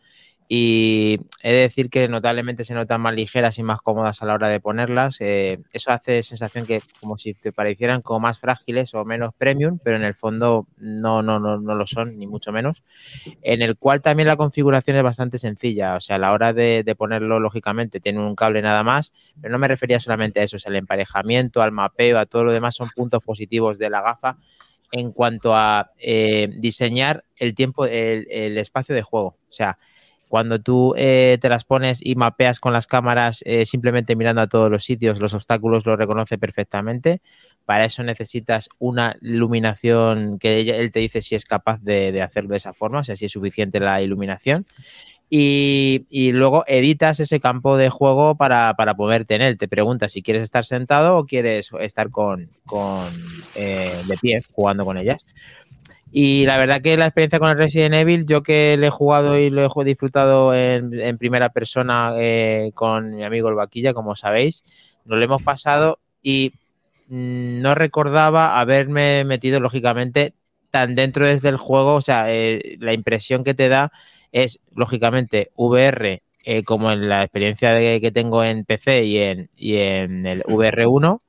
[0.50, 4.32] Y he de decir que notablemente se notan más ligeras y más cómodas a la
[4.32, 5.20] hora de ponerlas.
[5.20, 9.78] Eh, eso hace sensación que como si te parecieran como más frágiles o menos premium,
[9.82, 12.82] pero en el fondo no, no, no, no lo son, ni mucho menos.
[13.42, 15.96] En el cual también la configuración es bastante sencilla.
[15.96, 19.52] O sea, a la hora de, de ponerlo, lógicamente, tiene un cable nada más, pero
[19.52, 22.52] no me refería solamente a eso, o sea, el emparejamiento, al mapeo, a todo lo
[22.52, 24.38] demás son puntos positivos de la gafa
[24.92, 29.36] en cuanto a eh, diseñar el tiempo, el, el espacio de juego.
[29.50, 29.78] O sea,
[30.28, 34.46] cuando tú eh, te las pones y mapeas con las cámaras eh, simplemente mirando a
[34.46, 37.20] todos los sitios, los obstáculos los reconoce perfectamente.
[37.64, 42.58] Para eso necesitas una iluminación que él te dice si es capaz de, hacerlo de
[42.58, 44.66] esa forma, o sea, si es suficiente la iluminación.
[45.30, 49.58] Y, luego editas ese campo de juego para, para poder tener.
[49.58, 53.06] Te preguntas si quieres estar sentado o quieres estar con, con
[53.54, 55.22] eh, de pie jugando con ellas.
[56.10, 59.38] Y la verdad que la experiencia con el Resident Evil, yo que le he jugado
[59.38, 64.64] y lo he disfrutado en, primera persona eh, con mi amigo el Vaquilla, como sabéis,
[65.04, 66.54] nos lo hemos pasado y
[67.08, 70.32] mm, no recordaba haberme metido lógicamente
[70.70, 73.92] tan dentro desde el juego, o sea, eh, la impresión que te da
[74.32, 79.50] es lógicamente VR eh, como en la experiencia de- que tengo en PC y en,
[79.56, 81.20] y en el VR1,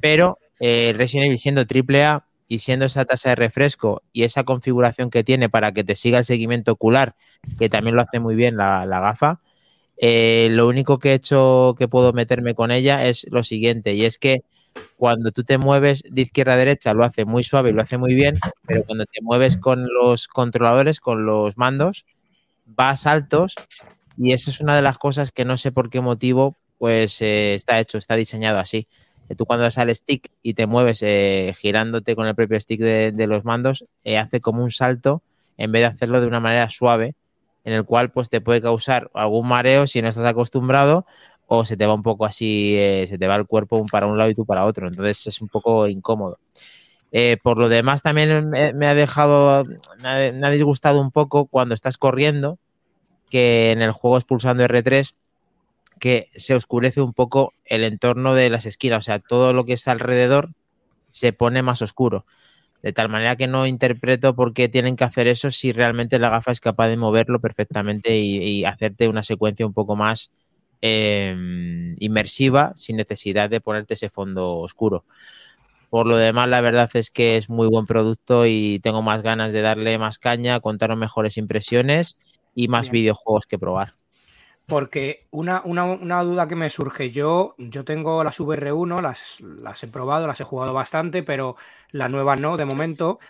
[0.00, 5.24] pero Resident Evil siendo AAA y siendo esa tasa de refresco y esa configuración que
[5.24, 7.14] tiene para que te siga el seguimiento ocular,
[7.58, 9.40] que también lo hace muy bien la, la gafa,
[9.98, 14.04] eh, lo único que he hecho que puedo meterme con ella es lo siguiente, y
[14.04, 14.42] es que
[14.96, 17.98] cuando tú te mueves de izquierda a derecha lo hace muy suave y lo hace
[17.98, 22.04] muy bien, pero cuando te mueves con los controladores, con los mandos,
[22.78, 23.54] va a saltos
[24.18, 27.54] y esa es una de las cosas que no sé por qué motivo pues eh,
[27.54, 28.86] está hecho, está diseñado así.
[29.28, 32.80] Que Tú cuando das al stick y te mueves eh, girándote con el propio stick
[32.80, 35.22] de, los mandos, eh, hace como un salto
[35.56, 37.14] en vez de hacerlo de una manera suave,
[37.64, 41.06] en el cual pues te puede causar algún mareo si no estás acostumbrado
[41.46, 44.18] o se te va un poco así, eh, se te va el cuerpo para un
[44.18, 44.88] lado y tú para otro.
[44.88, 46.38] Entonces es un poco incómodo.
[47.12, 49.64] Eh, por lo demás, también me, ha dejado,
[49.98, 52.58] me ha, me ha disgustado un poco cuando estás corriendo,
[53.30, 55.14] que en el juego expulsando R3,
[55.98, 59.72] que se oscurece un poco el entorno de las esquinas, o sea, todo lo que
[59.74, 60.50] está alrededor
[61.10, 62.26] se pone más oscuro.
[62.82, 66.30] De tal manera que no interpreto por qué tienen que hacer eso si realmente la
[66.30, 70.30] gafa es capaz de moverlo perfectamente y, y hacerte una secuencia un poco más
[70.82, 71.34] eh,
[71.98, 75.04] inmersiva sin necesidad de ponerte ese fondo oscuro.
[75.90, 79.52] Por lo demás, la verdad es que es muy buen producto y tengo más ganas
[79.52, 82.16] de darle más caña, contaros mejores impresiones
[82.54, 83.02] y más Bien.
[83.02, 83.94] videojuegos que probar.
[84.66, 89.86] Porque una, una- duda que me surge, yo, yo tengo las VR1, las, las he
[89.86, 91.54] probado, las he jugado bastante, pero
[91.92, 93.20] la nueva no, de momento.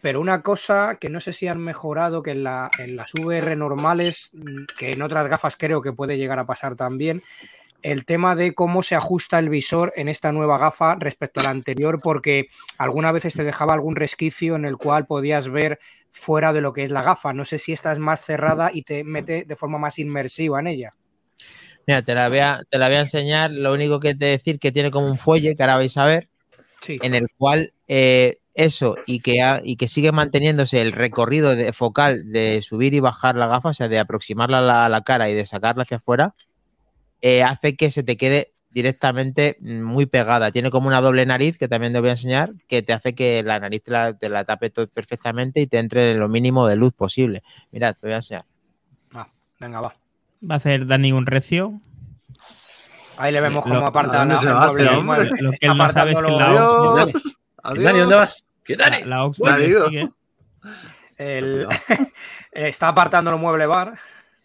[0.00, 3.56] Pero una cosa que no sé si han mejorado, que en, la, en las VR
[3.56, 7.22] normales, mm, que en otras gafas creo que puede llegar a pasar también,
[7.82, 11.50] el tema de cómo se ajusta el visor en esta nueva gafa respecto a la
[11.50, 15.78] anterior, porque algunas veces te dejaba algún resquicio en el cual podías ver
[16.16, 17.32] fuera de lo que es la gafa.
[17.32, 20.66] No sé si esta es más cerrada y te mete de forma más inmersiva en
[20.68, 20.90] ella.
[21.86, 23.50] Mira, te la voy a, te la voy a enseñar.
[23.52, 26.28] Lo único que te decir que tiene como un fuelle, que ahora vais a ver,
[26.80, 26.98] Sí.
[27.02, 31.72] en el cual eh, eso y que, ha- y que sigue manteniéndose el recorrido de,
[31.72, 35.02] focal de subir y bajar la gafa, o sea, de aproximarla a la, a la
[35.02, 36.34] cara y de sacarla hacia afuera,
[37.20, 40.50] eh, hace que se te quede directamente mm, muy pegada.
[40.52, 43.42] Tiene como una doble nariz, que también te voy a enseñar, que te hace que
[43.42, 46.76] la nariz te la, te la tape todo perfectamente y te entre lo mínimo de
[46.76, 47.42] luz posible.
[47.72, 48.44] Mirad, te voy a enseñar.
[49.14, 49.94] Ah, venga, va.
[50.48, 51.80] Va a hacer Dani un recio.
[53.16, 55.30] Ahí le vemos cómo aparta ¿a dónde la- se va hombre?
[55.40, 57.22] Lo que él no sabe es que la Apartándolo- Ox,
[57.62, 57.84] Adiós.
[57.84, 57.98] Dani.
[58.00, 58.44] ¿dónde vas?
[58.62, 59.04] ¿Qué Dani?
[59.04, 60.10] la Ox sigue.
[61.16, 61.66] el-
[62.52, 63.94] está apartando el mueble bar.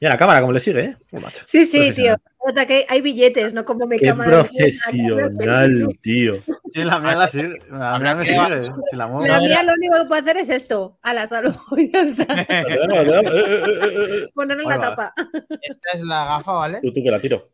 [0.02, 0.98] Mira la cámara, cómo le sigue, ¿eh?
[1.12, 1.44] Oh, macho.
[1.46, 2.16] Sí, sí, tío.
[2.44, 4.32] Nota que hay billetes, no como mi Qué cámara.
[4.32, 6.38] de profesional, tío.
[6.74, 7.60] Sí, la mía la sigue.
[7.70, 8.72] La mía me que- sigue.
[8.90, 9.28] Si la muevo.
[9.28, 11.54] La mía lo único que puede hacer es esto, a la salud.
[11.94, 12.26] ya está.
[14.34, 15.14] Ponerle la tapa.
[15.62, 16.80] Esta es la gafa, ¿vale?
[16.82, 17.50] Tú, tú que la tiro.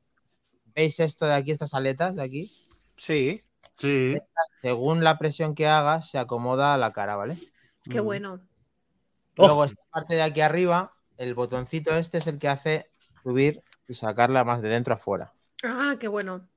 [0.73, 2.51] ¿Veis esto de aquí, estas aletas de aquí?
[2.95, 3.41] Sí.
[3.77, 4.17] Sí.
[4.61, 7.37] Según la presión que hagas, se acomoda a la cara, ¿vale?
[7.89, 8.39] Qué bueno.
[9.37, 12.89] Luego, esta parte de aquí arriba, el botoncito este es el que hace
[13.23, 15.33] subir y sacarla más de dentro a afuera.
[15.63, 16.47] Ah, qué bueno.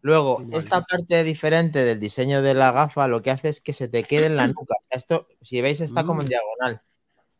[0.00, 0.56] Luego, Vale.
[0.58, 4.04] esta parte diferente del diseño de la gafa lo que hace es que se te
[4.04, 4.74] quede en la nuca.
[4.90, 6.30] Esto, si veis, está como en Mm.
[6.30, 6.82] diagonal.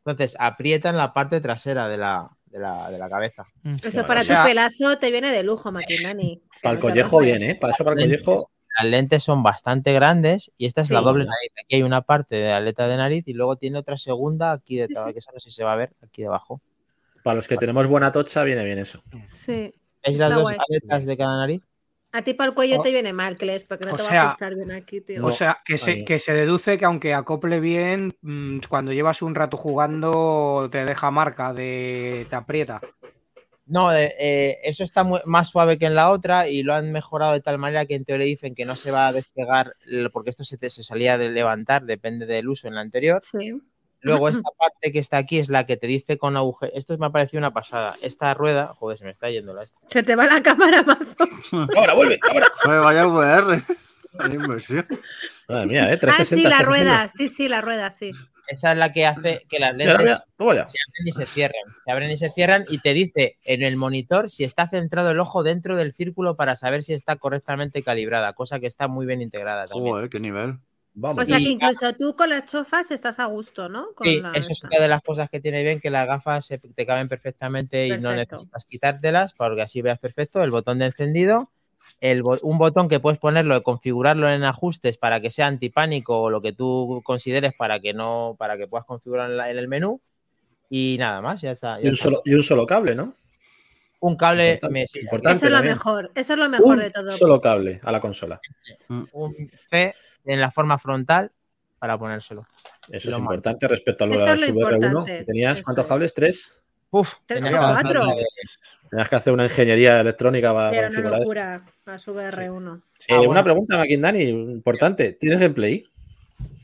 [0.05, 3.47] Entonces, aprieta en la parte trasera de la, de la, de la cabeza.
[3.65, 6.43] Eso Bueno, para o sea- tu pelazo te viene de lujo, Maquinani.
[6.63, 7.55] Para el collejo bien, ¿eh?
[7.55, 8.51] Para eso, para el collejo.
[8.79, 11.51] Las lentes son bastante grandes y esta es la doble nariz.
[11.63, 14.77] Aquí hay una parte de la aleta de nariz y luego tiene otra segunda aquí
[14.77, 15.15] detrás, sí.
[15.15, 16.61] que sé si se va a ver aquí debajo.
[17.25, 19.03] Para los que tenemos buena tocha, viene bien eso.
[19.25, 19.75] Sí.
[20.05, 20.57] ¿Veis Está las dos guay.
[20.69, 21.63] aletas de cada nariz?
[22.13, 24.23] A ti para el cuello te viene mal, Kles, porque no o te va sea-
[24.23, 25.27] a ajustar bien aquí, tío.
[25.27, 29.35] O sea, que se, que se deduce que aunque acople bien, mm, cuando llevas un
[29.35, 32.81] rato jugando te deja marca, de, te aprieta.
[33.69, 37.41] No, eh, eso está más suave que en la otra y lo han mejorado de
[37.41, 39.73] tal manera que en teoría dicen que no se va a despegar
[40.13, 43.21] porque esto se, te- se salía de levantar, depende del uso en la anterior.
[43.23, 43.53] Sí.
[44.01, 46.73] Luego esta parte que está aquí es la que te dice con agujero.
[46.75, 47.95] Esto me ha parecido una pasada.
[48.01, 49.79] Esta rueda, joder, se me está yendo la esta.
[49.89, 51.15] Se te va la cámara, mazo.
[51.75, 52.19] ¡Cámara, vuelve!
[52.19, 52.47] ¡Cámara!
[52.63, 53.63] Joder, vaya VR.
[54.13, 54.87] Vaya inversión.
[55.49, 55.95] Madre mía, ¿eh?
[55.95, 56.37] Ah, 360.
[56.37, 57.09] sí, la rueda.
[57.09, 58.13] Sí, sí, la rueda, sí.
[58.49, 61.63] Esa es la que hace que las lentes se abren y se cierran.
[61.85, 65.21] Se abren y se cierran y te dice en el monitor si está centrado el
[65.21, 69.23] ojo dentro del círculo para saber si está correctamente calibrada, cosa que está muy bien
[69.23, 69.93] integrada también.
[69.95, 70.51] Joder, qué nivel.
[70.51, 70.61] O
[70.95, 71.29] Vamos.
[71.29, 73.89] sea Y- que incluso tú con las chofas estás a gusto, ¿no?
[73.95, 76.47] Con Sí, la eso es otra de las cosas que tiene bien, que las gafas
[76.47, 80.43] se- te caben perfectamente y no necesitas quitártelas porque así veas perfecto.
[80.43, 81.51] El botón de encendido,
[82.01, 86.41] el un botón que puedes ponerlo, configurarlo en ajustes para que sea antipánico o lo
[86.41, 90.01] que tú consideres para que no, para que puedas configurar en, la- en el menú.
[90.71, 91.79] Y nada más, ya está.
[91.81, 92.05] ya Y un, está.
[92.05, 93.15] solo, y un solo cable, ¿no?
[94.01, 95.03] Un cable Importante, me sirve.
[95.03, 95.75] importante Eso es lo también.
[95.75, 96.11] mejor.
[96.15, 97.11] Eso es lo mejor Un de todo.
[97.11, 98.41] solo cable a la consola.
[99.13, 99.93] un C
[100.25, 101.33] en la forma frontal
[101.81, 102.47] para ponérselo.
[102.91, 103.27] Eso Lo es más.
[103.27, 104.49] importante respecto es lo VR1.
[104.49, 105.89] importante, que ¿Tenías eso cuántos es.
[105.89, 106.15] cables?
[106.15, 106.63] ¿Tres?
[106.91, 108.07] Uf, Tres o cuatro.
[108.91, 111.65] Tenías que hacer una ingeniería electrónica para, Sí, para era una locura.
[111.85, 112.77] La VR1.
[113.01, 113.31] Eh, Ah, bueno.
[113.31, 115.13] Una pregunta, Maquindani, importante.
[115.13, 115.85] ¿Tienes gameplay?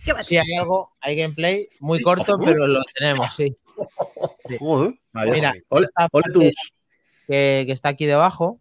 [0.04, 3.56] ¿Qué va a Sí, hay algo, hay gameplay muy corto, pero lo tenemos, sí.
[5.12, 5.54] Vale, Mira,
[6.32, 6.54] tus.
[7.26, 8.60] que, que está aquí debajo,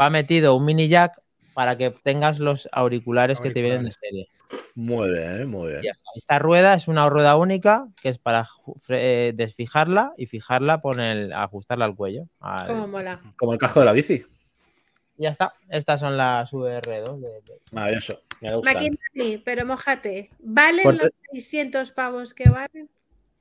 [0.00, 1.20] va metido un mini jack
[1.54, 4.28] para que tengas los auriculares, que te vienen de serie.
[4.74, 5.80] Muy bien, muy bien.
[5.84, 6.10] Está.
[6.14, 8.48] Esta rueda es una rueda única que es para
[8.88, 12.24] eh, desfijarla y fijarla, el, ajustarla al cuello.
[12.40, 13.20] al- Cómo mola.
[13.36, 14.22] Como el casco de la bici.
[15.18, 15.52] Y ya está.
[15.68, 17.20] Estas son las VR2.
[17.20, 18.20] de- de- Maravilloso.
[18.40, 18.50] Me.
[18.62, 20.30] Maquinani, pero mojate.
[20.40, 22.88] ¿Valen Por los tre- 600 pavos que valen?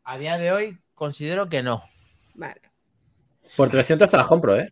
[0.04, 1.84] A día de hoy considero que no.
[2.36, 2.62] Vale.
[3.58, 4.72] Por 300 te las compro, ¿eh?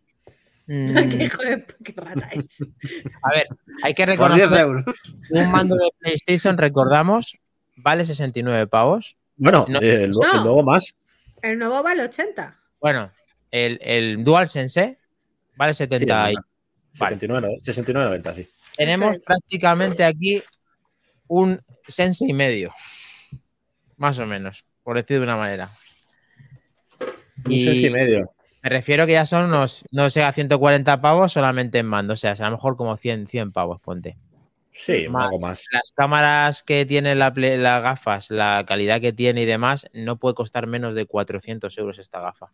[1.04, 2.60] Mm, qué hijo de qué rata es.
[3.24, 3.48] a ver,
[3.82, 4.84] hay que Por 10 reconocer euros.
[5.30, 7.32] un mando de PlayStation, recordamos,
[7.76, 9.16] vale 69 pavos.
[9.36, 9.80] Bueno, No.
[9.80, 10.20] eh, el, No.
[10.32, 10.94] el nuevo más.
[11.42, 12.56] El nuevo vale 80.
[12.80, 13.10] Bueno,
[13.50, 14.98] el, el DualSense
[15.56, 16.36] vale 70 y-
[16.92, 18.48] 79, 69,90, sí.
[18.76, 19.24] Tenemos es.
[19.24, 20.40] prácticamente aquí
[21.26, 22.72] un Sense y medio.
[23.96, 25.72] Más o menos, por decir de una manera.
[27.44, 28.28] Un Y- seis y medio.
[28.62, 32.12] Me refiero que ya son unos, no sé, a 150 pavos solamente en mando.
[32.12, 34.16] O sea, a lo mejor como 100, 100 pavos, ponte.
[34.70, 35.24] Sí, Más.
[35.26, 35.64] algo más.
[35.72, 40.34] Las cámaras que tiene la las gafas, la calidad que tiene y demás, no puede
[40.34, 42.52] costar menos de 400 euros esta gafa.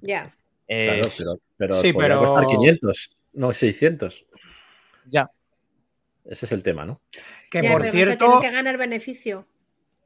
[0.00, 0.34] Ya.
[0.68, 4.24] Eh, Claro, pero, pero Sí, podría pero- costar 500, no 600.
[5.06, 5.30] Ya.
[6.26, 7.00] Ese es el tema, ¿no?
[7.50, 9.46] Que Ya, por pero cierto, tienen que ganar beneficio.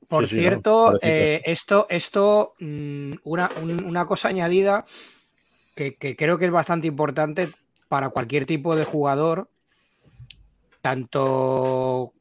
[0.09, 4.85] Por Sí, sí, no, cierto, eh, esto, esto mm, una, un- una cosa añadida
[5.74, 7.49] que, que creo que es bastante importante
[7.89, 9.49] para cualquier tipo de jugador,
[10.81, 12.12] tanto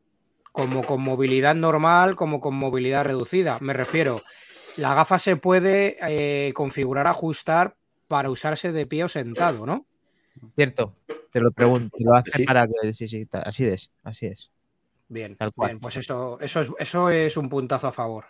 [0.51, 3.57] como con movilidad normal como con movilidad reducida.
[3.61, 4.19] Me refiero,
[4.77, 7.75] la gafa se puede eh, configurar, ajustar
[8.07, 9.85] para usarse de pie o sentado, ¿no?
[10.55, 10.95] Cierto,
[11.31, 11.95] te lo pregunto.
[11.97, 12.43] Te lo hace Sí.
[12.43, 12.93] para que.
[12.93, 13.91] Sí, sí, ta- así es.
[14.03, 14.49] Así es.
[15.07, 15.71] Bien, Tal cual.
[15.71, 18.25] bien, pues eso, eso, es, eso es un puntazo a favor.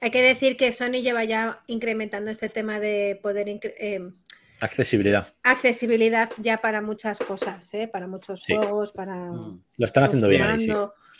[0.00, 4.10] Hay que decir que Sony lleva ya incrementando este tema de poder eh,
[4.60, 5.28] Accesibilidad.
[5.44, 7.88] accesibilidad ya para muchas cosas, ¿eh?
[7.88, 8.54] para muchos Sí.
[8.56, 9.14] juegos, para.
[9.32, 9.62] Mm.
[9.78, 10.70] Lo están haciendo bien ahí, sí.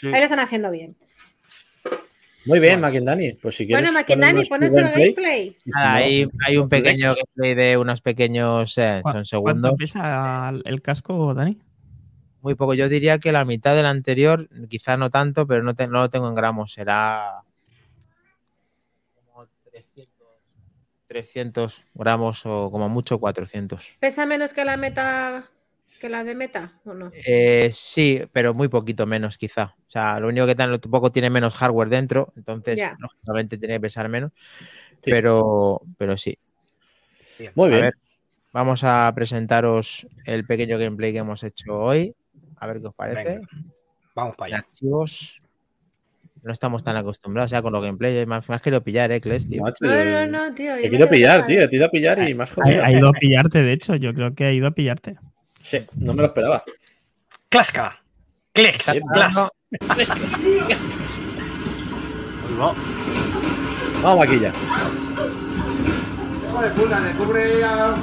[0.06, 0.96] Ahí lo están haciendo bien.
[2.46, 3.32] Muy bien, Maquindani.
[3.34, 3.82] Pues si quieres.
[3.84, 8.78] Bueno, Maquindani, el gameplay, no- hay, hay un pequeño gameplay de unos pequeños.
[8.78, 9.60] eh, ¿Cu- son segundos.
[9.62, 11.56] ¿Cuánto pesa el casco, Dani?
[12.40, 12.72] Muy poco.
[12.74, 16.10] Yo diría que la mitad del anterior, quizá no tanto, pero no, te- no lo
[16.10, 16.72] tengo en gramos.
[16.72, 17.42] Será
[19.14, 20.26] como 300,
[21.08, 23.96] 300 gramos o como mucho 400.
[23.98, 25.50] ¿Pesa menos que la meta
[26.00, 27.10] que la de meta o no?
[27.26, 29.74] Eh, sí, pero muy poquito menos quizá.
[29.88, 32.96] O sea, lo único que tampoco tiene menos hardware dentro, entonces Ya.
[33.00, 34.30] lógicamente tiene que pesar menos.
[35.02, 35.10] Sí.
[35.10, 36.38] Pero, pero sí.
[37.54, 37.82] Muy A bien.
[37.82, 37.94] ver,
[38.52, 42.14] vamos a presentaros el pequeño gameplay que hemos hecho hoy.
[42.58, 43.24] A ver qué os parece.
[43.24, 43.48] Venga,
[44.14, 44.66] vamos para allá.
[44.66, 45.40] archivos.
[46.42, 48.26] No estamos tan acostumbrados ya con los gameplays.
[48.26, 49.62] Más, más quiero pillar, eh, Kles, tío.
[49.62, 50.76] No, no, no, tío.
[50.76, 51.68] Te quiero pillar, tío.
[51.68, 52.84] Te he ido a pillar y más jodido.
[52.84, 53.96] ha ido a pillarte, de hecho.
[53.96, 55.16] Yo creo que ha ido a pillarte.
[55.60, 56.62] Sí, no me lo esperaba.
[57.48, 58.02] ¡Clasca!
[58.52, 58.98] ¡Clex!
[59.12, 59.50] ¡Clas!
[64.02, 64.52] Vamos, Maquilla.
[66.48, 67.94] Hijo de puta, descubre a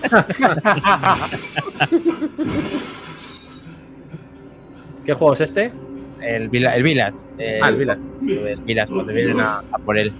[5.04, 5.72] ¿Qué juego es este?
[6.22, 7.16] El, Villa- el Village.
[7.38, 8.00] eh, Ah, el Village.
[8.22, 10.12] El Village, cuando vienen a, a por él.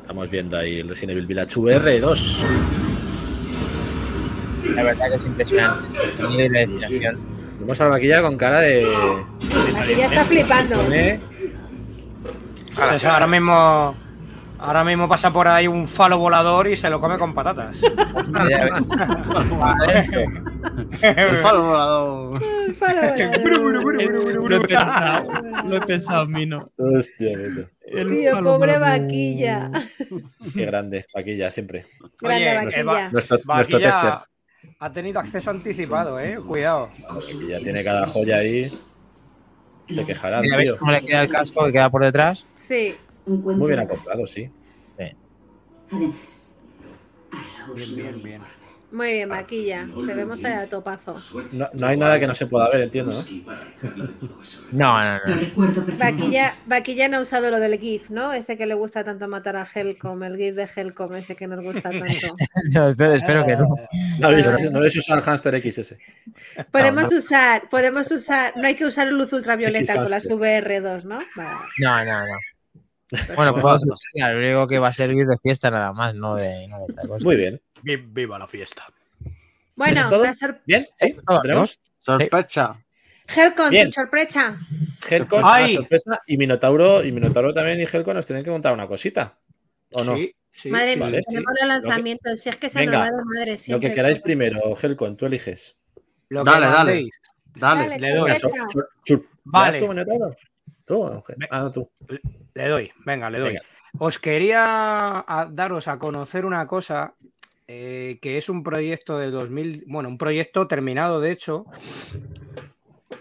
[0.00, 2.44] Estamos viendo ahí el Resident Evil Village VR2.
[4.74, 5.80] La verdad que es impresionante.
[6.38, 7.12] El y la.
[7.60, 8.86] Vemos a la maquilla con cara de.
[9.78, 10.76] Aquí ya está flipando.
[10.92, 11.18] ¿eh?
[12.74, 13.94] Pues ahora mismo.
[14.62, 17.78] Ahora mismo pasa por ahí un falo volador y se lo come con patatas.
[18.48, 18.92] Ya ves.
[19.62, 20.20] Adentro.
[21.00, 22.42] El falo volador.
[22.78, 23.16] Para,
[23.46, 25.32] Lo he pensado,
[25.64, 26.70] lo he pensado, Mino.
[26.76, 27.32] Hostia.
[27.82, 29.70] El Tío, pobre vaquilla.
[30.54, 31.86] Qué grande, maquilla, siempre.
[32.20, 33.10] Grande Oye, vaquilla.
[33.10, 34.04] Nuestro, nuestro tester.
[34.10, 34.26] Vaquilla
[34.78, 36.38] ha tenido acceso anticipado, eh.
[36.46, 36.88] Cuidado.
[37.12, 38.66] Maquilla tiene cada joya ahí.
[39.88, 40.78] Se quejará, Mira, ¿ves tío.
[40.78, 42.44] cómo le queda el casco que queda por detrás?
[42.54, 42.94] Sí.
[43.26, 44.50] Muy bien acoplado, sí.
[45.92, 46.60] Además,
[47.74, 48.42] Bien, bien, bien.
[48.92, 49.86] Muy bien, vaquilla.
[50.06, 51.16] Te vemos allá a topazo.
[51.52, 53.20] No, no hay nada que no se pueda ver, entiendo, ¿no?
[54.72, 55.40] No, no, lo no.
[55.40, 56.22] recuerdo perfectamente.
[56.22, 58.32] Vaquilla, vaquilla no ha usado lo del GIF, ¿no?
[58.32, 61.64] Ese que le gusta tanto matar a Helcom, el GIF de Helcom, ese que nos
[61.64, 62.04] gusta tanto.
[62.70, 63.66] No, espero, espero que no.
[64.18, 65.98] No habéis, no habéis usado el hámster X ese.
[66.70, 70.82] Podemos usar, podemos usar, no hay que usar luz ultravioleta con las X-Hamster.
[70.82, 71.20] VR2, ¿no?
[71.36, 71.58] Vale.
[71.78, 72.34] No, no, no.
[73.34, 76.14] Bueno, pues vamos a usar, lo único que va a servir de fiesta nada más,
[76.14, 77.24] no de, no de otra cosa.
[77.24, 77.60] Muy bien.
[77.82, 78.86] Vi- Viva la fiesta.
[79.76, 80.02] Bueno,
[80.34, 80.86] sor- ¿Bien?
[80.96, 81.14] ¿Sí?
[81.28, 81.78] ¿Lo ¿Tenemos?
[81.98, 82.76] Sospecha.
[83.34, 83.86] Helcom, Bien.
[83.88, 84.58] tu sorpresa.
[85.08, 85.42] Helcon,
[85.72, 86.20] sorpresa.
[86.26, 89.38] Y Minotauro, y Minotauro también y Helcon nos tienen que contar una cosita.
[89.92, 90.16] ¿O no?
[90.16, 90.70] Sí, sí.
[90.70, 91.58] Madre mía, Vale, tenemos sí.
[91.60, 92.40] los lanzamientos.
[92.40, 93.88] Si es que se Venga, nos va de madre Lo siempre.
[93.88, 95.76] que queráis primero, Helcon, tú eliges.
[96.28, 97.08] Lo que Dale, dale.
[97.54, 97.82] Dale.
[97.88, 98.30] Dale, Le doy.
[98.30, 99.26] Venga, sorpresa.
[99.44, 99.70] Vale.
[99.72, 100.36] ¿vas tú, Minotauro?
[100.84, 101.22] ¿Tú?
[101.50, 101.90] Ah, no, tú.
[102.54, 103.48] Le doy, venga, le doy.
[103.50, 103.62] Venga.
[103.98, 107.14] Os quería daros a conocer una cosa
[107.72, 111.66] eh, que es un proyecto del 2000, bueno, un proyecto terminado, de hecho,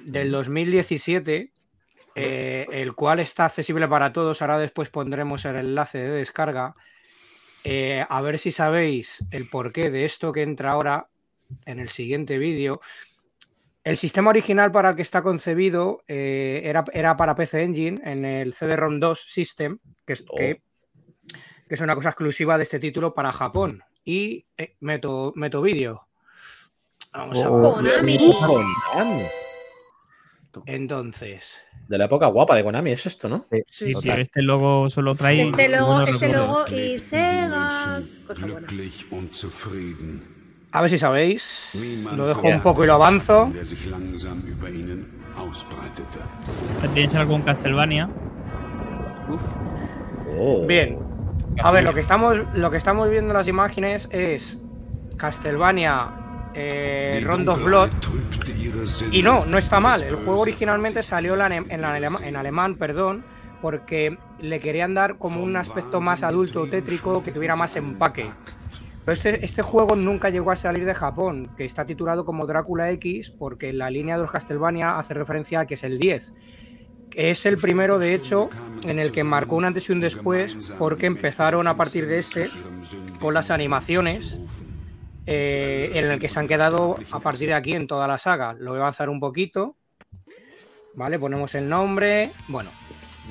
[0.02, 1.54] del 2017,
[2.16, 4.42] eh, el cual está accesible para todos.
[4.42, 6.76] Ahora después pondremos el enlace de descarga.
[7.64, 11.10] Eh, a ver si sabéis el porqué de esto que entra ahora
[11.66, 12.82] en el siguiente vídeo.
[13.84, 18.26] El sistema original para el que está concebido eh, era, era para PC Engine en
[18.26, 20.62] el CD-ROM 2 System, que es, que-
[21.68, 23.84] que es una cosa exclusiva de este título para Japón.
[24.10, 26.08] Y eh, meto, meto vídeo.
[27.14, 27.62] Vamos a ver.
[27.62, 28.18] Konami.
[28.18, 29.22] Konami.
[30.66, 33.46] Entonces, De la época guapa de Konami, es esto, ¿no?
[33.68, 35.44] Sí, tío, este logo solo trae.
[35.44, 36.98] Este logo, este logo y
[39.32, 40.24] zufrieden.
[40.72, 41.70] a ver si sabéis.
[42.16, 43.54] Lo dejo un poco y lo avanzo.
[46.96, 48.10] Tienes algún Castlevania.
[50.36, 50.66] Oh.
[50.66, 50.98] Bien.
[51.62, 54.58] A ver, lo que estamos, lo que estamos viendo en las imágenes es
[55.18, 56.10] Castlevania
[56.54, 57.90] eh, Dunkelheit Blood.
[59.12, 60.04] Y no, no está mal.
[60.04, 63.26] El juego originalmente salió en alemán, perdón,
[63.62, 68.30] porque le querían dar como un aspecto más adulto, tétrico, que tuviera más empaque.
[69.04, 72.90] Pero este, este juego nunca llegó a salir de Japón, que está titulado como Drácula
[72.92, 76.34] X, porque la línea de los Castlevania hace referencia a que es el 10.
[77.10, 78.50] Que es el primero, de hecho,
[78.84, 82.50] en el que marcó un antes y un después, porque empezaron a partir de este
[83.20, 84.40] con las animaciones
[85.26, 88.54] eh, en el que se han quedado a partir de aquí en toda la saga.
[88.54, 89.76] Lo voy a avanzar un poquito.
[90.96, 92.32] Vale, ponemos el nombre.
[92.48, 92.72] Bueno,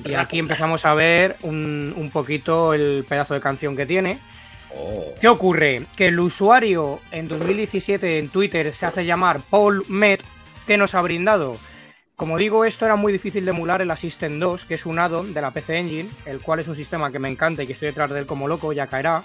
[0.05, 4.19] y aquí empezamos a ver un, un poquito el pedazo de canción que tiene.
[4.73, 5.13] Oh.
[5.19, 5.85] ¿Qué ocurre?
[5.95, 10.23] Que el usuario en 2017 en Twitter se hace llamar Paul Met,
[10.67, 11.57] que nos ha brindado.
[12.19, 15.33] Como digo, esto era muy difícil de emular el Assistant 2, que es un add-on
[15.33, 17.85] de la PC Engine, el cual es un sistema que me encanta y que estoy
[17.85, 19.23] detrás de él como loco, ya caerá.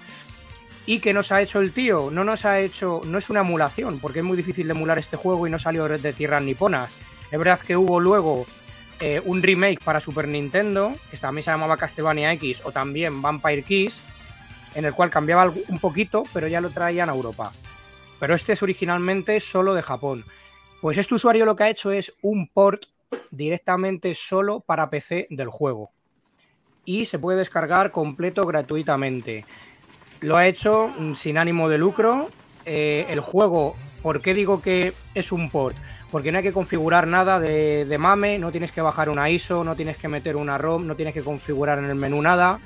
[0.87, 2.13] ¿Y que nos ha hecho el tío?
[2.13, 5.17] No nos ha hecho, no es una emulación, porque es muy difícil de emular este
[5.17, 6.97] juego y no salió de tierras niponas.
[7.33, 8.47] Es verdad que hubo luego
[9.01, 13.65] eh, un remake para Super Nintendo, que también se llamaba Castlevania X o también Vampire
[13.65, 14.03] Kiss,
[14.77, 17.51] en el cual cambiaba un poquito, pero ya lo traían a Europa.
[18.21, 20.25] Pero este es originalmente solo de Japón.
[20.85, 22.83] Pues este usuario lo que ha hecho es un port
[23.31, 25.93] directamente solo para PC del juego.
[26.85, 29.47] Y se puede descargar completo gratuitamente.
[30.21, 32.29] Lo ha hecho mm, sin ánimo de lucro.
[32.67, 35.75] Eh, el juego, ¿por qué digo que es un port?
[36.11, 39.77] Porque no hay que configurar nada de, mame, no tienes que bajar una ISO, no
[39.77, 42.61] tienes que meter una ROM, no tienes que configurar en el menú nada.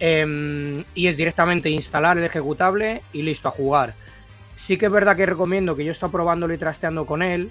[0.00, 3.92] Em, y es directamente instalar el ejecutable y listo a jugar.
[4.58, 7.48] Sí que es verdad que recomiendo que yo estoy probándolo y trasteando con él,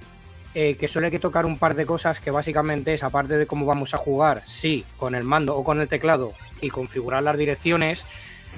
[0.54, 3.66] eh, que hay que tocar un par de cosas que básicamente es, aparte de cómo
[3.66, 8.04] vamos a jugar, sí, con el mando o con el teclado y configurar las direcciones,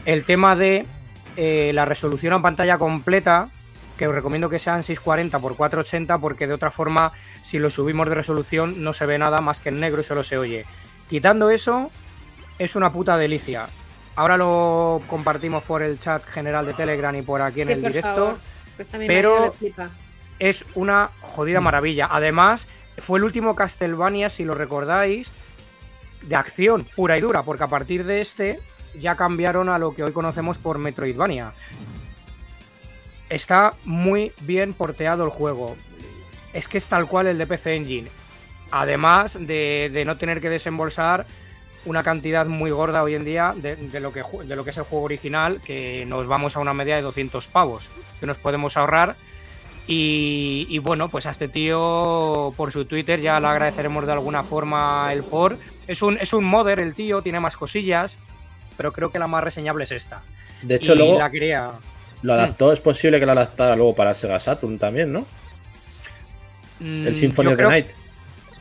[0.06, 0.88] el tema de
[1.38, 3.50] eh, la resolución a pantalla completa,
[4.00, 7.12] que os recomiendo que sean 640 x 480 porque de otra forma
[7.44, 10.24] si lo subimos de resolución no se ve nada más que en negro y solo
[10.24, 10.66] se oye.
[11.08, 11.92] Quitando eso,
[12.58, 13.70] es una puta delicia.
[14.15, 17.80] Ahora lo compartimos por el chat general de Telegram y por aquí en Sí, el
[17.81, 18.15] por directo.
[18.15, 18.38] favor.
[18.76, 19.53] Pues pero-.
[20.40, 22.07] Es una jodida maravilla.
[22.11, 22.68] Además,
[22.98, 25.31] fue el último Castlevania, si lo recordáis,
[26.22, 28.60] de acción pura y dura, porque a partir de este
[28.98, 31.53] ya cambiaron a lo que hoy conocemos por Metroidvania.
[33.30, 35.76] Está muy bien porteado el juego.
[36.53, 38.10] Es que es tal cual el de PC Engine.
[38.72, 41.26] Además de, de no tener que desembolsar
[41.86, 44.78] una cantidad muy gorda hoy en día de, de lo que, de lo que es
[44.78, 47.90] el juego original, que nos vamos a una media de 200 pavos,
[48.20, 49.16] que nos podemos ahorrar.
[49.88, 54.44] Y, y bueno, pues a este tío por su Twitter ya le agradeceremos de alguna
[54.44, 55.58] forma el por.
[55.88, 58.20] Es un, es un modder el tío, tiene más cosillas,
[58.78, 60.22] pero creo que la más reseñable es esta.
[60.62, 61.72] De hecho, y luego la quería.
[62.22, 65.26] lo adaptó, es posible que lo adaptara luego para Sega Saturn también, ¿no?
[66.82, 67.88] El Mm, Symphony yo of the creo- Night.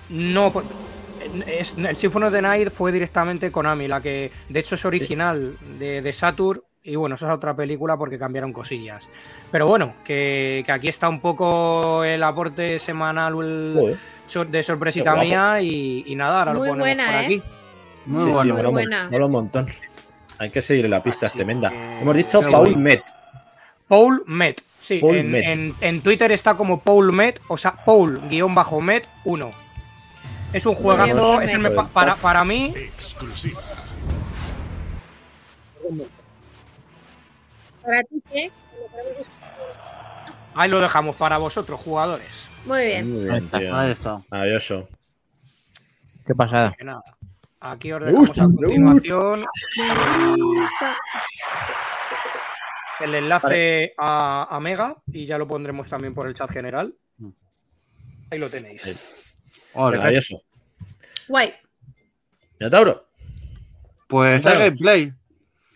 [0.09, 0.65] No, por-
[1.47, 5.57] es- el Symphony of the Night fue directamente Konami, la que de hecho es original
[5.79, 6.61] de, de Saturn.
[6.83, 9.09] Y bueno, eso es otra película porque cambiaron cosillas.
[9.51, 13.97] Pero bueno, que, que aquí está un poco el aporte semanal el-
[14.49, 15.61] de sorpresita mía.
[15.61, 17.25] Y, y nada, ahora Muy lo ponemos buena, por ¿eh?
[17.25, 17.43] aquí.
[18.07, 18.55] Muy sí, sí, bueno.
[18.55, 19.09] mola, un- buena.
[19.11, 19.67] mola un montón.
[20.39, 21.69] Hay que seguirle la pista, es Así tremenda.
[21.71, 22.77] que- Hemos dicho Paul.
[22.77, 23.03] Met.
[23.87, 24.63] Paul Met.
[24.81, 25.45] Sí, Paul en, Met.
[25.45, 29.51] en- en Twitter está como Paul Met, o sea, Paul-Met 1.
[30.53, 33.61] Es un juegazo, es el para, para mí Exclusiva.
[37.83, 38.51] Para ti, ¿qué?
[40.55, 42.49] Ahí lo dejamos para vosotros, jugadores.
[42.65, 43.13] Muy bien.
[43.13, 43.75] Muy Ahí bien.
[43.75, 44.23] Ahí está.
[44.31, 44.89] Maravilloso.
[46.27, 46.73] Qué pasada.
[46.77, 47.03] Que nada.
[47.61, 49.45] Aquí os dejamos gusta, a continuación.
[49.79, 50.97] Me gusta.
[53.01, 56.95] el enlace a, a Mega y ya lo pondremos también por el chat general.
[57.19, 57.31] Mm.
[58.31, 59.28] Ahí lo tenéis.
[59.79, 59.97] Ole.
[59.99, 60.43] Maravilloso.
[61.29, 61.53] Guay.
[62.59, 63.07] Minotauro,
[64.09, 65.13] Pues hay gameplay.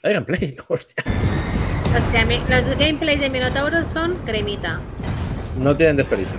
[0.02, 0.56] hay gameplay.
[0.68, 1.04] Hostia.
[1.96, 4.80] O sea, mi- los gameplays de Minotauro son cremita.
[5.58, 6.38] No tienen desperdicio.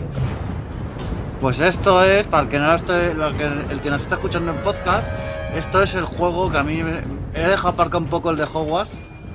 [1.39, 4.15] Pues esto es, para el que, no lo esté- lo que- el que nos está
[4.15, 5.07] escuchando en podcast,
[5.55, 6.99] esto es el juego que a mí me,
[7.35, 8.91] he dejado aparcar un poco el de Hogwarts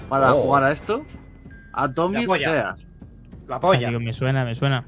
[0.09, 0.43] para Oh.
[0.43, 1.05] jugar a esto.
[1.73, 2.77] Atomic La polla.
[3.47, 3.89] La polla.
[3.89, 4.85] digo, me suena, me suena.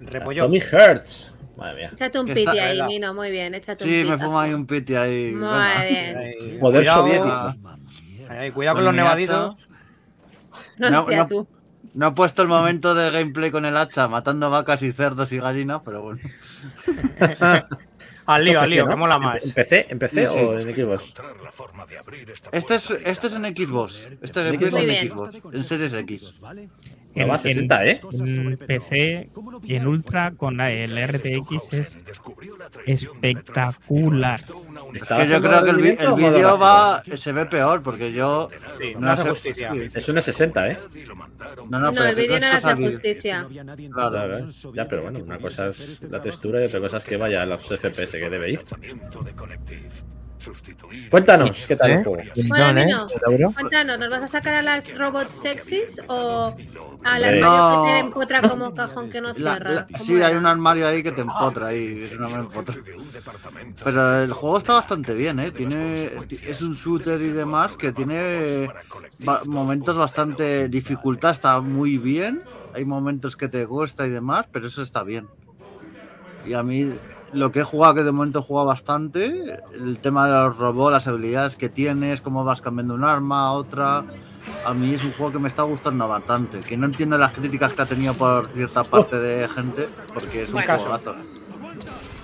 [0.00, 0.44] Repollo.
[0.44, 1.30] Tommy Hertz.
[1.56, 1.90] Madre mía.
[1.92, 2.86] Échate un piti ahí, ¿verdad?
[2.86, 3.54] Mino, muy bien.
[3.54, 4.24] Échate Sí, un me piti.
[4.26, 5.32] fuma ahí un piti ahí.
[5.32, 5.84] Muy venga.
[5.84, 6.18] bien.
[6.18, 7.02] Ahí, Poder cuidado.
[7.06, 7.54] soviético.
[8.30, 9.56] Ahí, cuidado Con con los nevaditos.
[10.78, 11.26] No, no.
[11.26, 11.46] tú.
[11.92, 15.38] No he puesto el momento de gameplay con el hacha matando vacas y cerdos y
[15.38, 16.20] gallinas, pero bueno.
[18.26, 18.96] Al lío, al lío, PC, que ¿no?
[18.96, 19.44] mola ¿En- más.
[19.44, 19.86] ¿En PC?
[19.90, 20.38] ¿En PC Sí, sí.
[20.44, 21.14] o en Xbox?
[22.52, 24.08] Este es, este es en Xbox.
[24.22, 25.34] Este es en Xbox.
[25.52, 26.40] En Series X.
[27.14, 28.00] No va a 60, ¿eh?
[28.12, 29.30] En PC
[29.64, 31.98] y en Ultra con la- el RTX es
[32.86, 34.40] espectacular.
[34.94, 37.02] Es ¿Estaba que yo creo que el, el vídeo va.
[37.02, 38.48] se ve peor porque yo.
[38.78, 39.70] Sí, no no hace justicia.
[39.94, 40.78] Es una 60, ¿eh?
[41.68, 43.46] No, no, No, el vídeo no le hace justicia.
[43.92, 44.10] Claro.
[44.10, 44.44] Claro, ¿eh?
[44.74, 47.46] Ya, pero bueno, una cosa es la textura y otra cosa es que vaya a
[47.46, 48.60] los FPS que debe ir.
[51.10, 52.04] Cuéntanos, ¿qué tal el ¿Eh?
[52.04, 52.22] juego?
[52.48, 52.84] Bueno, ¿eh?
[52.86, 56.54] Mino, cuéntanos, ¿nos vas a sacar a las robots sexys o
[57.04, 57.84] al armario No.
[57.84, 59.70] que te empotra como cajón que no cierra?
[59.72, 62.04] la- ¿Cómo sí, hay un armario ahí que te empotra ahí.
[62.04, 62.74] Es una me empotra.
[63.84, 65.50] Pero el juego está bastante bien, ¿eh?
[65.50, 66.10] Tiene,
[66.46, 68.72] es un shooter y demás que tiene
[69.46, 70.68] momentos bastante.
[70.68, 72.40] Dificultad está muy bien.
[72.72, 75.28] Hay momentos que te cuesta y demás, pero eso está bien.
[76.46, 76.92] Y a mí,
[77.32, 80.92] lo que he jugado, que de momento he jugado bastante, el tema de los robots,
[80.92, 84.04] las habilidades que tienes, cómo vas cambiando un arma a otra.
[84.64, 86.60] A mí es un juego que me está gustando bastante.
[86.60, 90.48] Que no entiendo las críticas que ha tenido por cierta parte de gente, porque es
[90.48, 90.78] un Bueno.
[90.78, 91.14] juegazo.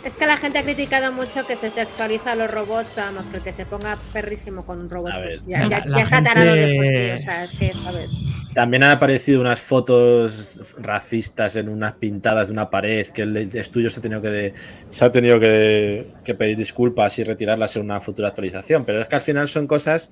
[0.06, 3.26] Es que la gente ha criticado mucho que se sexualiza a los robots, pero vamos,
[3.26, 6.64] que el que se ponga perrísimo con un robot, pues ya, está gente- tarado de
[6.64, 8.10] sí, o sea, es que, ¿sabes?
[8.54, 13.90] También han aparecido unas fotos racistas en unas pintadas de una pared que el estudio
[13.90, 14.54] se ha tenido que,
[14.90, 18.84] se ha tenido que, que pedir disculpas y retirarlas en una futura actualización.
[18.84, 20.10] Pero es que al final son cosas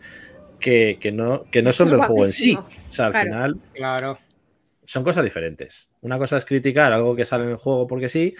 [0.58, 2.56] que, que no, que no son del juego en sí.
[2.56, 3.26] O sea, al Claro.
[3.28, 4.18] final Claro.
[4.82, 5.88] son cosas diferentes.
[6.00, 8.34] Una cosa es criticar algo que sale en el juego porque sí,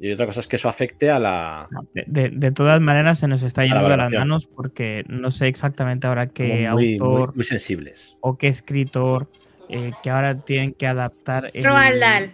[0.00, 1.68] y otra cosa es que eso afecte a la.
[1.94, 5.04] De, de- de todas maneras, se nos está A la yendo de las manos porque
[5.08, 8.16] no sé exactamente ahora qué muy, autor muy sensibles.
[8.20, 9.30] o qué escritor
[9.68, 11.50] eh, que ahora tienen que adaptar.
[11.54, 12.32] el- Roald Dahl,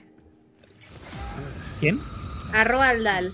[1.81, 1.99] ¿Quién?
[2.53, 3.32] a Roald Dahl.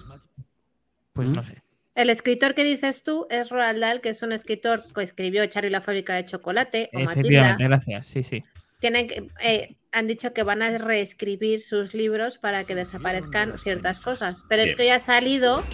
[1.12, 1.32] Pues ¿Mm?
[1.34, 1.62] no sé.
[1.94, 5.70] El escritor que dices tú es Roald Dahl, que es un escritor que escribió Charlie
[5.70, 7.12] la fábrica de chocolate o Matilda.
[7.20, 8.06] Efectivamente, gracias.
[8.06, 8.42] Sí, sí.
[8.78, 13.98] Tienen que, eh, han dicho que van a reescribir sus libros para que desaparezcan ciertas
[14.00, 14.44] cosas.
[14.48, 15.64] Pero es que hoy ha salido,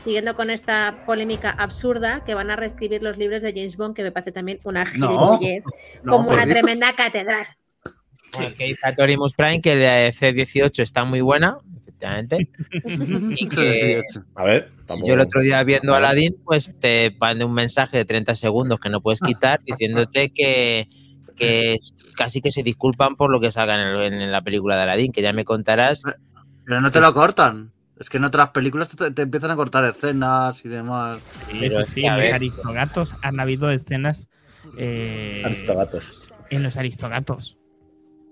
[0.00, 4.02] siguiendo con esta polémica absurda, que van a reescribir los libros de James Bond, que
[4.02, 5.64] me parece también una gilipollez,
[6.02, 6.58] no, como una Dios.
[6.58, 7.46] tremenda catedral.
[8.34, 12.48] Bueno, que dice Torimus Prime que la de C18 está muy buena, efectivamente.
[13.36, 14.02] y que
[14.34, 18.04] A ver, tampoco- yo el otro día viendo Aladdin, pues te mandé un mensaje de
[18.04, 20.88] 30 segundos que no puedes quitar diciéndote que,
[21.34, 21.78] que
[22.16, 23.80] casi que se disculpan por lo que salga en,
[24.12, 26.02] el- en la película de Aladdin, que ya me contarás.
[26.64, 27.72] Pero no te lo cortan.
[27.98, 31.18] Es que en otras películas te, te empiezan a cortar escenas y demás.
[31.50, 32.34] Sí, Pero sí, en los ver.
[32.34, 34.28] aristogatos han habido escenas.
[34.78, 36.28] eh, Aristogatos.
[36.50, 37.56] en los aristogatos.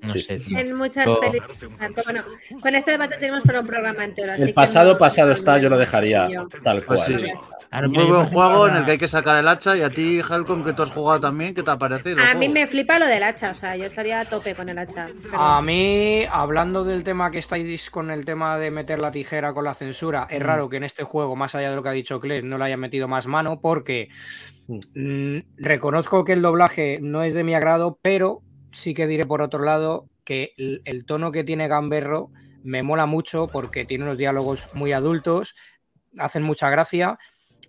[0.02, 0.40] No Sí, sé.
[0.40, 0.54] sí.
[0.56, 1.20] En muchas Oh.
[1.20, 1.58] películas.
[2.04, 2.22] Bueno,
[2.62, 4.32] con este debate tenemos para un programa entero.
[4.32, 6.48] así El que pasado no- pasado está, yo lo dejaría yo.
[6.62, 7.20] tal Pues cual.
[7.20, 7.26] sí.
[7.70, 9.76] Claro, Un mira, muy buen juego en el que hay que sacar el hacha.
[9.76, 12.16] Y a ti, Helcom, que tú has jugado también, ¿qué te ha parecido?
[12.28, 14.76] A mí me flipa lo del hacha, o sea, yo estaría a tope con el
[14.76, 15.06] hacha.
[15.32, 19.64] A mí, hablando del tema que estáis con el tema de meter la tijera con
[19.64, 22.18] la censura, es raro que en este juego, más allá de lo que ha dicho
[22.18, 24.08] Kles, no le haya metido más mano, porque
[24.66, 29.42] mm, reconozco que el doblaje no es de mi agrado, pero sí que diré por
[29.42, 32.30] otro lado que el, el tono que tiene Gamberro
[32.62, 35.54] me mola mucho porque tiene unos diálogos muy adultos,
[36.18, 37.18] hacen mucha gracia.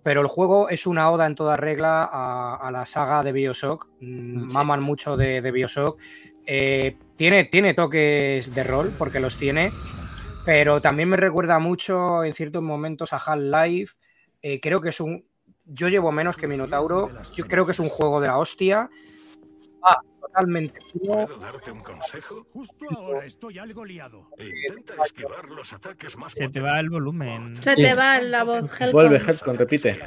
[0.04, 3.88] Pero el juego es una oda en toda regla a, a la saga de Bioshock.
[4.00, 4.54] Mm, Sí.
[4.56, 6.00] Maman mucho de, de Bioshock.
[6.48, 9.72] Eh, tiene, tiene toques de rol, porque los tiene,
[10.44, 13.94] pero también me recuerda mucho en ciertos momentos a Half-Life.
[14.42, 15.24] Eh, creo que es un.
[15.66, 17.12] Yo llevo menos que Minotauro.
[17.36, 18.90] Yo creo que es un juego de la hostia.
[20.34, 20.80] Totalmente.
[21.06, 22.46] ¿Puedo darte un consejo?
[22.54, 24.30] Justo ahora estoy algo liado.
[24.38, 27.62] Intenta esquivar los ataques más Se te va el volumen.
[27.62, 28.92] Se te va la voz, Helcom.
[28.94, 30.00] Vuelve, Helcom, repite.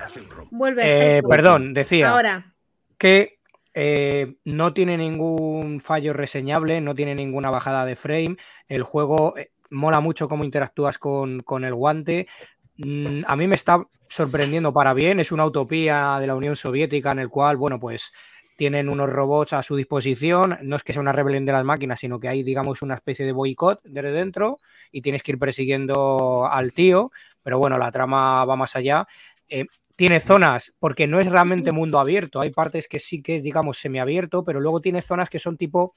[0.51, 2.55] Vuelve, Eh, perdón, decía Ahora.
[2.99, 3.39] que
[3.77, 8.37] Eh, no tiene ningún fallo reseñable, no tiene ninguna bajada de frame.
[8.69, 12.29] El juego eh, mola mucho cómo interactúas con, con el guante.
[12.77, 15.19] Mm, a mí me está sorprendiendo para bien.
[15.19, 18.13] Es una utopía de la Unión Soviética en el cual, bueno, pues
[18.57, 20.59] tienen unos robots a su disposición.
[20.63, 23.27] No es que sea una rebelión de las máquinas, sino que hay, digamos, una especie
[23.27, 24.59] de boicot desde dentro
[24.93, 27.11] y tienes que ir persiguiendo al tío.
[27.43, 29.07] Pero bueno, la trama va más allá.
[29.49, 29.67] Eh,
[29.97, 32.41] tiene zonas, porque no es realmente mundo abierto.
[32.41, 35.95] Hay partes que sí que es, digamos, semiabierto, pero luego tiene zonas que son tipo,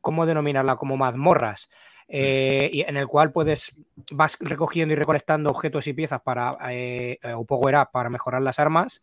[0.00, 0.76] ¿cómo denominarla?
[0.76, 1.68] Como mazmorras.
[2.08, 3.74] eh, y en el cual puedes
[4.12, 8.58] vas recogiendo y recolectando objetos y piezas para eh, o power up para mejorar las
[8.58, 9.02] armas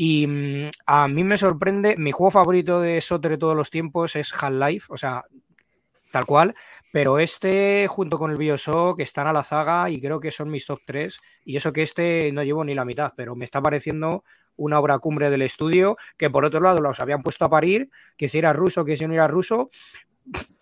[0.00, 4.14] y mm, a mí me sorprende mi juego favorito de Soter de todos los tiempos
[4.14, 5.24] es Half-Life o sea
[6.12, 6.54] tal cual
[6.92, 10.66] pero este junto con el Bioshock están a la zaga y creo que son mis
[10.66, 14.22] top 3 y eso que este no llevo ni la mitad pero me está pareciendo
[14.54, 18.28] una obra cumbre del estudio que por otro lado los habían puesto a parir que
[18.28, 19.68] si era ruso que si no era ruso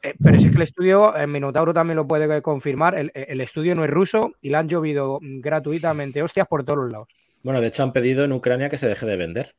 [0.03, 3.85] eh, pero sí que el estudio, el Minotauro también lo puede confirmar, el, estudio no
[3.85, 7.09] es ruso y le han llovido gratuitamente hostias por todos los lados.
[7.47, 9.55] Bueno, de hecho han pedido en Ucrania que se deje de vender.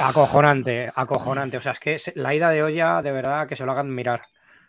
[0.00, 1.58] Acojonante, acojonante.
[1.58, 4.22] O sea, es que la ida de olla, de verdad, que se lo hagan mirar.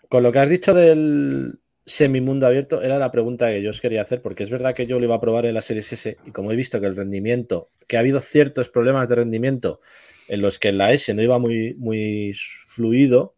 [0.09, 4.01] Con lo que has dicho del semimundo abierto, era la pregunta que yo os quería
[4.01, 6.31] hacer, porque es verdad que yo lo iba a probar en la Series S y
[6.31, 9.79] como he visto que el rendimiento, que ha habido ciertos problemas de rendimiento
[10.27, 13.35] en los que en la S no iba muy, muy fluido,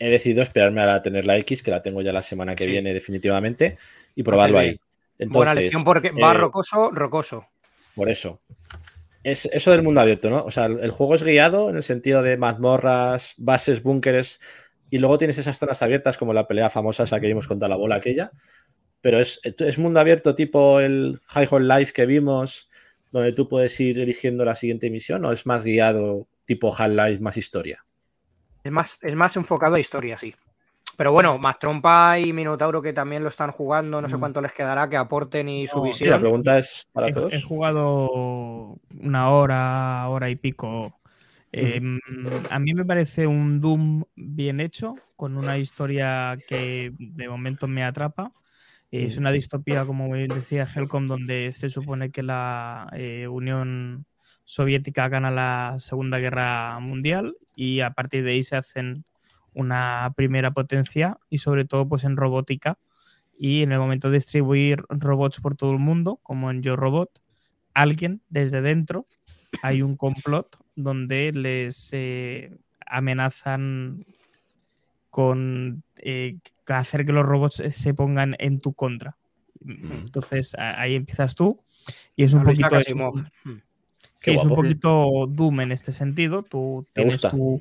[0.00, 2.70] he decidido esperarme a tener la X, que la tengo ya la semana que Sí.
[2.72, 3.76] viene definitivamente,
[4.16, 4.76] y probarlo ahí.
[5.18, 5.30] Bien.
[5.30, 7.46] Buena Entonces, lección porque va eh, rocoso, rocoso.
[7.94, 8.40] por eso.
[9.22, 10.44] Es eso del mundo abierto, ¿no?
[10.44, 14.40] O sea, el el juego es guiado en el sentido de mazmorras, bases, búnkeres,
[14.90, 17.76] y luego tienes esas zonas abiertas como la pelea famosa esa que vimos contra la
[17.76, 18.30] bola aquella.
[19.00, 22.68] Pero es, es mundo abierto tipo el High Hole Life que vimos,
[23.10, 27.36] donde tú puedes ir eligiendo la siguiente misión, o es más guiado tipo Half-Life, más
[27.36, 27.84] historia.
[28.62, 30.34] Es más, es más enfocado a historia, sí.
[30.96, 34.20] Pero bueno, más Trompa y Minotauro que también lo están jugando, no sé Mm.
[34.20, 36.20] cuánto les quedará que aporten y su No, Sí, la visión.
[36.20, 37.34] pregunta es para He, todos.
[37.34, 41.00] he jugado una hora, hora y pico.
[41.52, 41.80] Eh,
[42.50, 47.84] a mí me parece un Doom bien hecho, con una historia que de momento me
[47.84, 48.32] atrapa.
[48.90, 54.06] Es una distopía, como bien decía Helcom, donde se supone que la eh, Unión
[54.44, 58.94] Soviética gana la Segunda Guerra Mundial y a partir de ahí se hacen
[59.54, 62.78] una primera potencia y sobre todo pues en robótica
[63.38, 67.10] y en el momento de distribuir robots por todo el mundo, como en Yo Robot,
[67.72, 69.06] alguien desde dentro
[69.62, 72.56] hay un complot donde les eh,
[72.86, 74.04] amenazan
[75.10, 79.16] con eh, hacer que los robots se pongan en tu contra.
[79.64, 81.62] Entonces a- ahí empiezas tú
[82.16, 82.68] y es un poquito.
[83.44, 83.58] Mm.
[84.16, 86.42] Sí, es un poquito Doom en este sentido.
[86.42, 87.30] Tú tienes gusta.
[87.30, 87.60] tu,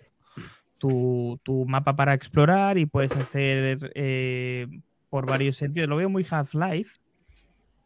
[0.84, 4.68] tu, tu mapa para explorar y puedes hacer eh,
[5.10, 5.88] por varios sentidos.
[5.88, 6.98] Lo veo muy Half-Life,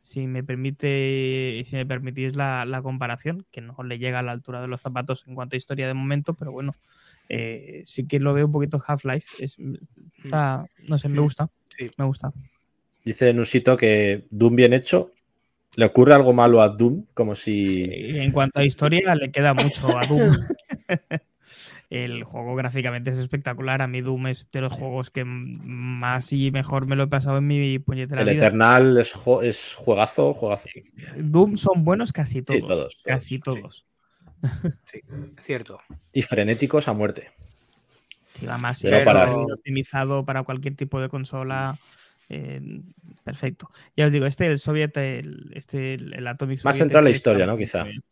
[0.02, 4.32] si me permite, si me permitís la, la comparación, que no le llega a la
[4.32, 6.74] altura de los zapatos en cuanto a historia de momento, pero bueno,
[7.30, 9.44] eh, sí que lo veo un poquito Half-Life.
[9.44, 9.58] Es-
[10.24, 11.52] está- no sé, me gusta.
[11.78, 11.92] Sí.
[11.98, 12.34] Me gusta.
[13.06, 15.12] Dice Nusito que Doom bien hecho.
[15.76, 17.06] ¿Le ocurre algo malo a Doom?
[17.14, 17.84] Como si.
[17.84, 20.36] Y En cuanto a historia, le queda mucho a Doom.
[21.90, 23.82] El juego gráficamente es espectacular.
[23.82, 27.38] A mí Doom es de los juegos que más y mejor me lo he pasado
[27.38, 28.48] en mi puñetera El vida.
[28.48, 30.68] Eternal es, es juegazo, juegazo.
[31.18, 32.60] Doom son buenos casi todos.
[32.62, 33.40] todos, todos, casi sí.
[33.40, 33.86] todos.
[34.92, 35.02] Sí,
[35.38, 35.80] es cierto.
[36.12, 37.30] Y frenéticos a muerte.
[38.34, 39.30] Sí, además, parar.
[39.30, 41.78] optimizado para cualquier tipo de consola.
[42.30, 42.82] eh,
[43.24, 43.72] perfecto.
[43.96, 47.18] Ya os digo, este, el Soviet, el, este, el, Atomic Más Soviet central la este
[47.18, 47.58] historia, ¿no?
[47.58, 47.84] Quizá.
[47.84, 48.04] bien.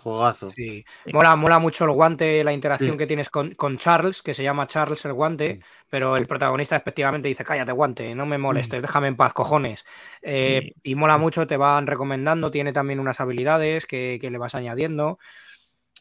[0.00, 0.50] Juegazo.
[0.50, 0.84] Sí.
[1.12, 2.96] Mola, mola mucho el guante, la interacción Sí.
[2.98, 7.28] que tienes con, con Charles, que se llama Charles el guante, pero el protagonista efectivamente
[7.28, 9.84] dice, cállate guante, no me molestes, déjame en paz, cojones.
[10.22, 14.54] Eh, Y mola mucho, te van recomendando, tiene también unas habilidades que, que le vas
[14.54, 15.18] añadiendo.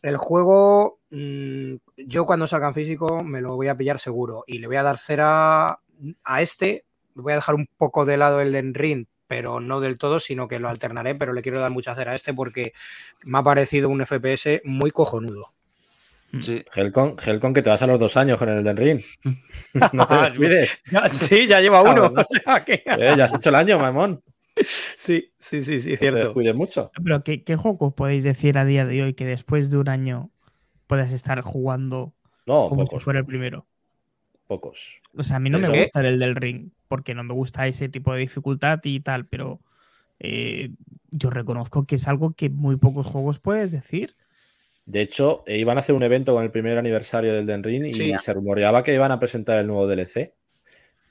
[0.01, 4.59] El juego, mm, yo cuando salga en físico me lo voy a pillar seguro y
[4.59, 5.79] le voy a dar cera
[6.23, 6.85] a este,
[7.15, 10.47] voy a dejar un poco de lado el Den Ring, pero no del todo, sino
[10.47, 12.73] que lo alternaré, pero le quiero dar mucha cera a este porque
[13.23, 15.53] me ha parecido un FPS muy cojonudo.
[16.41, 16.65] Sí.
[16.73, 19.01] Helcon, Helcon, que te vas a los dos años con el Elden Ring.
[19.93, 20.79] no te descuides.
[21.11, 21.93] sí, ya lleva uno.
[22.11, 22.17] Cabrón.
[22.17, 24.19] o sea que- Eh, ya has hecho el año, mamón.
[24.97, 26.17] Sí, sí, sí, sí, cierto.
[26.19, 26.89] descuides mucho.
[27.03, 30.31] Pero ¿qué, qué juego podéis decir a día de hoy que después de un año
[30.87, 32.15] puedas estar jugando
[32.47, 33.67] No, como si fuera el primero?
[34.49, 34.99] Pocos.
[35.15, 37.67] O sea, a mí no ¿El me gusta el del ring, porque no me gusta
[37.67, 39.59] ese tipo de dificultad y tal, pero
[40.19, 40.71] eh,
[41.11, 44.15] yo reconozco que es algo que muy pocos juegos puedes decir.
[44.87, 47.85] De hecho, eh, iban a hacer un evento con el primer aniversario del Den Ring
[47.85, 48.13] y Sí.
[48.17, 50.33] se rumoreaba que iban a presentar el nuevo DLC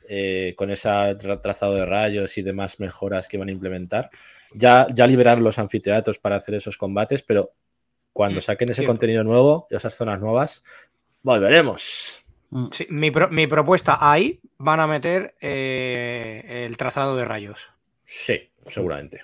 [0.09, 4.11] eh, con ese tra- trazado de rayos y demás mejoras que iban a implementar.
[4.53, 7.53] Ya, ya liberaron los anfiteatros para hacer esos combates, pero
[8.13, 8.93] cuando Mm, saquen ese cierto.
[8.93, 10.65] contenido nuevo y esas zonas nuevas,
[11.23, 12.21] volveremos.
[12.51, 12.67] Mm.
[12.73, 17.71] Sí, mi, pro- mi propuesta ahí van a meter eh, el trazado de rayos.
[18.05, 19.21] Sí, seguramente.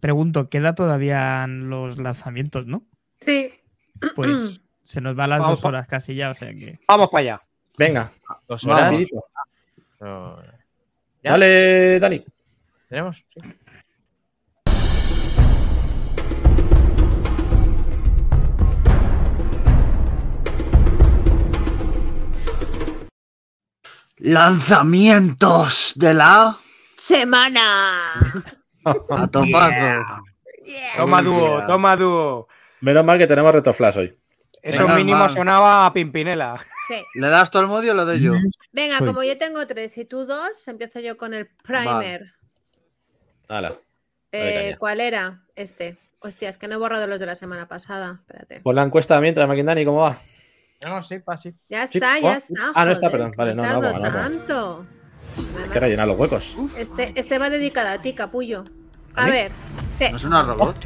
[0.00, 2.84] Pregunto, ¿queda todavía los lanzamientos, no?
[3.20, 3.52] Sí.
[4.14, 6.78] Pues se nos van las Vamos dos horas casi ya, o sea que.
[6.88, 7.42] Vamos para allá.
[7.78, 8.10] Venga,
[8.48, 9.10] Dos vamos,
[10.00, 10.48] horas.
[11.22, 11.30] ¿Ya?
[11.30, 12.24] Dale, Dani.
[12.88, 13.24] ¿Tenemos?
[13.34, 13.40] Sí.
[24.24, 26.56] Lanzamientos de la
[26.96, 28.12] Semana.
[28.84, 29.74] a topazo.
[30.64, 30.96] Yeah.
[30.96, 32.46] Toma dúo, toma dúo.
[32.82, 34.16] Menos mal que tenemos retoflash hoy.
[34.62, 36.64] Eso mínimo sonaba a Pimpinela.
[36.86, 37.02] Sí.
[37.14, 38.34] ¿Le das todo el modio o lo doy yo?
[38.70, 39.08] Venga, Soy.
[39.08, 42.34] como yo tengo tres y tú dos, empiezo yo con el primer.
[43.48, 43.74] Hala.
[44.30, 44.76] Eh.
[44.78, 45.42] ¿Cuál era?
[45.56, 45.98] Este.
[46.20, 48.20] Hostia, es que no he borrado los de la semana pasada.
[48.20, 48.60] Espérate.
[48.60, 50.16] Pon la encuesta mientras, Maquindani, ¿cómo va?
[50.84, 51.54] No, sí, pa, sí.
[51.68, 52.72] Ya Sí, está, oh, ya está.
[52.74, 53.32] ah, no está, perdón.
[53.36, 54.12] Vale, no, no, tardo no, no, no.
[54.12, 54.86] tanto.
[55.62, 56.56] Hay que rellenar los huecos.
[56.76, 58.64] Este, este va dedicado a ti, capullo.
[59.14, 59.52] ¿A ver,
[59.86, 60.06] sí.
[60.10, 60.76] ¿No es una robot?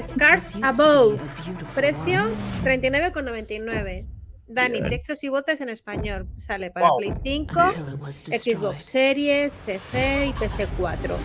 [0.00, 1.20] Scars Above.
[1.74, 2.20] Precio
[2.64, 4.06] 39,99.
[4.46, 4.90] Dani, Bien.
[4.90, 6.28] textos y voces en español.
[6.36, 6.98] Sale para Wow.
[6.98, 7.60] Play 5,
[8.10, 11.16] Xbox Series, PC y PS4.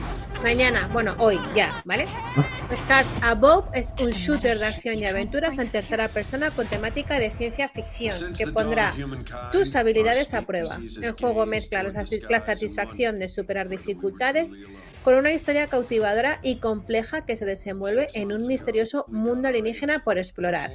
[0.44, 2.08] Mañana, bueno, hoy ya, ¿vale?
[2.74, 7.32] Scars Above es un shooter de acción y aventuras en tercera persona con temática de
[7.32, 8.94] ciencia ficción que pondrá
[9.52, 10.78] tus habilidades a prueba.
[11.02, 14.52] El juego mezcla la satisfacción de superar dificultades
[15.08, 20.18] con una historia cautivadora y compleja que se desenvuelve en un misterioso mundo alienígena por
[20.18, 20.70] explorar.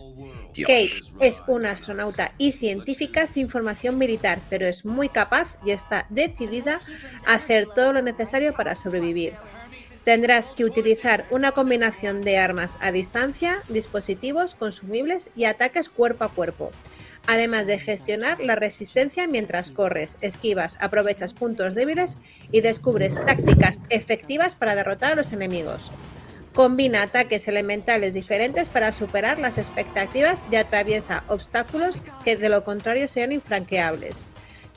[0.57, 0.89] Kate
[1.21, 6.81] es una astronauta y científica sin formación militar, pero es muy capaz y está decidida
[7.27, 9.35] a hacer todo lo necesario para sobrevivir.
[10.03, 16.31] Tendrás que utilizar una combinación de armas a distancia, dispositivos, consumibles y ataques cuerpo a
[16.31, 16.71] cuerpo.
[17.27, 22.16] Además de gestionar la resistencia mientras corres, esquivas, aprovechas puntos débiles
[22.51, 25.93] y descubres tácticas efectivas para derrotar a los enemigos.
[26.53, 33.09] Combina ataques elementales diferentes para superar las expectativas y atraviesa obstáculos que de lo contrario
[33.09, 34.27] serían infranqueables.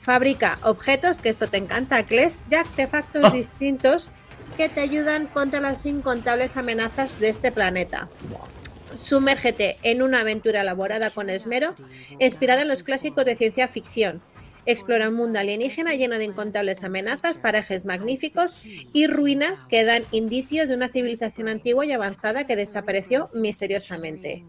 [0.00, 4.10] Fabrica objetos, que esto te encanta, Kles, y artefactos distintos
[4.56, 8.08] que te ayudan contra las incontables amenazas de este planeta.
[8.94, 11.74] Sumérgete en una aventura elaborada con esmero,
[12.18, 14.22] inspirada en los clásicos de ciencia ficción.
[14.64, 18.58] Explora un mundo alienígena lleno de incontables amenazas, parajes magníficos
[18.92, 24.44] y ruinas que dan indicios de una civilización antigua y avanzada que desapareció misteriosamente.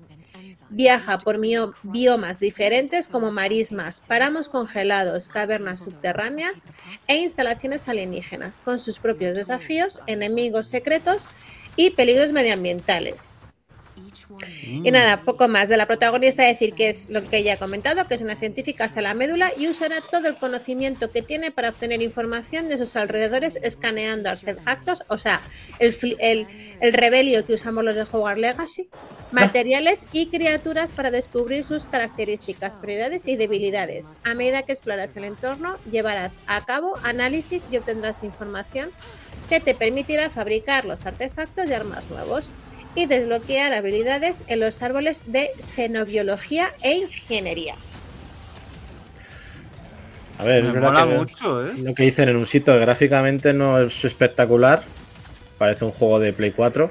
[0.70, 1.40] Viaja por
[1.84, 6.66] biomas diferentes como marismas, páramos congelados, cavernas subterráneas
[7.08, 11.30] e instalaciones alienígenas, con sus propios desafíos, enemigos secretos
[11.78, 13.37] y peligros medioambientales.
[14.64, 18.08] Y nada, poco más de la protagonista decir que es lo que ella ha comentado,
[18.08, 21.70] que es una científica hasta la médula y usará todo el conocimiento que tiene para
[21.70, 25.42] obtener información de sus alrededores escaneando artefactos, o sea,
[25.80, 26.48] el, el,
[26.82, 28.90] el rebelio que usamos los de Hogwarts Legacy,
[29.32, 34.10] materiales y criaturas para descubrir sus características, prioridades y debilidades.
[34.24, 38.92] A medida que exploras el entorno, llevarás a cabo análisis y obtendrás información
[39.50, 42.52] que te permitirá fabricar los artefactos y armas nuevos
[42.98, 47.76] y desbloquear habilidades en los árboles de xenobiología e ingeniería.
[50.40, 51.74] A ver, Me es verdad mola que mucho, ¿eh?
[51.78, 54.82] lo que dicen en un sitio gráficamente no es espectacular.
[55.60, 56.90] Parece un juego de Play 4.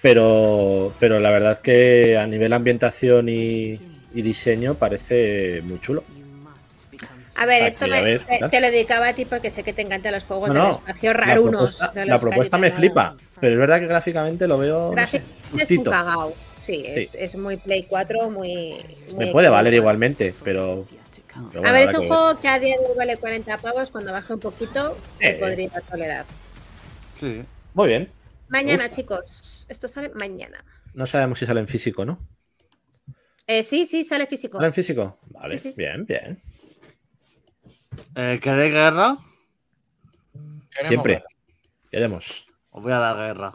[0.00, 3.78] Pero, pero la verdad es que a nivel ambientación y,
[4.14, 6.04] y diseño parece muy chulo.
[7.36, 9.62] A ver, O sea, esto me- a ver, te, lo dedicaba a ti porque sé
[9.62, 11.74] que te encantan los juegos No, del no, espacio La rarunos.
[11.78, 15.64] propuesta, la propuesta me flipa, pero es verdad que gráficamente lo veo no sé, Gráficamente
[15.64, 16.34] es un cagao.
[16.60, 17.18] Sí, es, Sí.
[17.20, 18.84] es muy Play 4, muy.
[19.18, 20.86] Me puede valer igualmente, pero.
[21.52, 23.90] pero A ver, es un que juego que a día de hoy vale 40 pavos.
[23.90, 25.32] Cuando baje un poquito, Eh.
[25.32, 26.24] lo podría tolerar.
[27.18, 27.42] Sí.
[27.74, 28.08] Muy bien.
[28.48, 29.66] Mañana, chicos.
[29.70, 30.58] Esto sale mañana.
[30.94, 32.18] No sabemos si sale en físico, ¿no?
[33.46, 34.58] Eh, sí, sí, sale físico.
[34.58, 35.18] ¿Sale en físico?
[35.30, 35.74] Vale, Sí, sí.
[35.76, 36.38] bien, bien.
[38.16, 39.16] Eh, ¿Queréis guerra?
[40.82, 41.22] Siempre.
[41.90, 42.46] Queremos.
[42.70, 43.52] Os voy a dar guerra.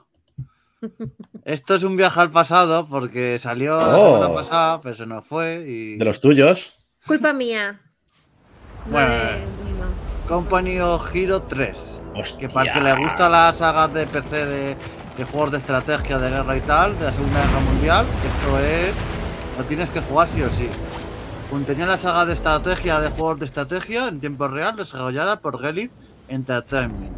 [1.46, 4.14] Esto es un viaje al pasado porque salió la Oh.
[4.18, 5.98] semana pasada, pero se nos fue y.
[5.98, 6.74] De los tuyos.
[7.06, 7.80] Culpa mía.
[8.86, 9.14] No Bueno.
[9.14, 9.86] de Mimo.
[10.28, 11.78] Company of Hero 3.
[12.16, 12.48] Hostia.
[12.48, 14.76] Que para el que le gusta las sagas de PC de
[15.18, 18.06] de juegos de estrategia, de guerra y tal, de la Segunda Guerra Mundial.
[18.06, 18.94] Esto es.
[19.58, 20.70] Lo tienes que jugar sí o sí.
[21.50, 25.94] Contenía la saga de estrategia de juegos de estrategia en tiempo real desarrollada por Gelith
[26.28, 27.16] Entertainment.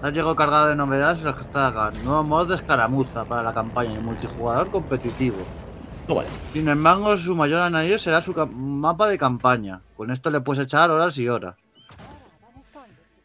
[0.00, 3.52] Ha llegado cargada de novedades en las que destacan nuevos modos de escaramuza para la
[3.52, 5.36] campaña y multijugador competitivo.
[6.08, 6.24] Ya.
[6.54, 9.82] Sin embargo, su mayor añadido será su mapa de campaña.
[9.98, 11.54] Con esto le puedes echar horas y horas.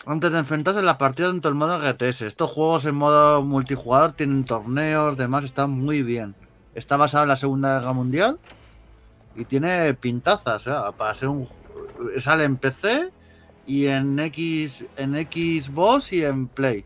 [0.06, 2.24] Antes de enfrentarse en las partidas dentro del modo RTS.
[2.24, 6.36] Estos juegos en modo multijugador tienen torneos, demás, están muy bien.
[6.76, 8.40] Está basado en la Segunda Guerra Mundial
[9.38, 11.48] y tiene pintazas, o sea, para ser un
[12.20, 13.12] sale en PC
[13.66, 16.84] y en X en Xbox y en Play.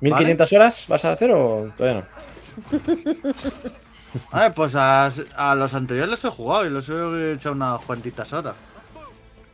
[0.00, 2.72] ¿1500 horas vas a hacer o todavía no?
[4.30, 7.82] A ver, pues a, a los anteriores los he jugado y los he echado unas
[7.82, 8.54] cuantitas horas.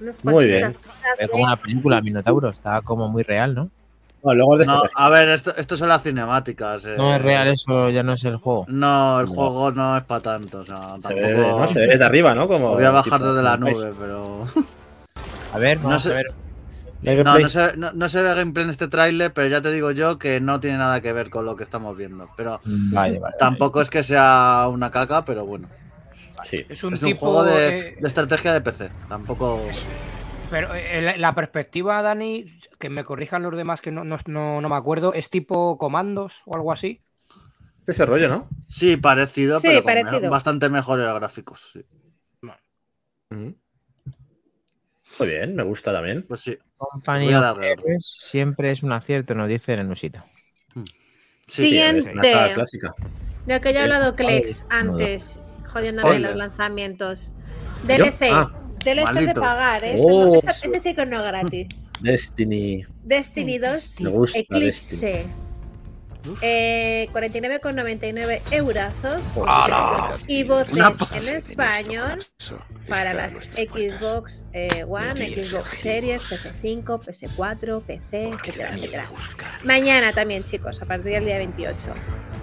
[0.00, 0.64] Unas Muy bien.
[1.18, 2.48] Es como una película, Minotauro.
[2.48, 3.70] Está como muy real, ¿no?
[4.24, 5.04] No, luego el de No, estrategia.
[5.06, 6.84] a ver, esto, esto son las cinemáticas.
[6.84, 6.94] eh.
[6.96, 8.64] No es real, eso ya no es el juego.
[8.68, 9.32] No, el No.
[9.32, 10.58] juego no es para tanto.
[10.60, 11.36] O sea, se, ve.
[11.36, 11.66] ¿no?
[11.66, 12.48] se ve desde arriba, ¿no?
[12.48, 14.46] Como voy a bajar tipo desde la nube, pero.
[15.52, 16.12] A ver, vamos sé.
[16.12, 16.26] a ver.
[17.00, 20.18] No se, no, no se ve gameplay en este tráiler, pero ya te digo yo
[20.18, 22.28] que no tiene nada que ver con lo que estamos viendo.
[22.36, 23.36] Pero Mm, Vale, vale.
[23.38, 25.68] tampoco es que sea una caca, pero bueno.
[26.42, 26.66] Sí.
[26.68, 27.20] Es un es un tipo.
[27.20, 28.88] juego de, eh, de estrategia de PC.
[29.08, 29.60] Tampoco.
[30.50, 34.60] Pero eh, la- la perspectiva, Dani, que me corrijan los demás que no, no, no-
[34.60, 37.02] no me acuerdo, es tipo comandos o algo así.
[37.86, 38.48] Ese rollo, ¿no?
[38.68, 40.20] Sí, parecido, Sí, pero con parecido.
[40.22, 41.70] me- bastante mejores gráficos.
[41.72, 41.84] sí.
[45.18, 46.24] Muy bien, me gusta también.
[46.28, 46.56] Pues sí.
[46.76, 47.72] Company Voy a of darle.
[47.72, 50.22] Heroes siempre es un acierto, nos dice en el Nusito.
[51.44, 52.12] Sí, Siguiente.
[52.12, 52.92] una saga clásica.
[53.46, 57.32] De que ya he hablado Clex Ay, antes, jodiéndome los lanzamientos.
[57.84, 58.30] DLC.
[58.32, 58.52] Ah.
[58.94, 59.40] DLC de Maldito.
[59.40, 59.96] pagar, ¿eh?
[59.98, 60.34] Oh.
[60.34, 61.66] Este no- este sí que no gratis.
[62.00, 62.84] Destiny.
[63.04, 65.26] Destiny 2 Me gusta Eclipse.
[66.42, 69.20] Eh, 49,99 eurazos.
[70.26, 72.24] Y voces en español
[72.88, 79.10] para las Xbox eh, One, Xbox Series, PS5, PS4, PC, etcétera, etcétera.
[79.64, 81.94] Mañana también, chicos, a partir del día 28.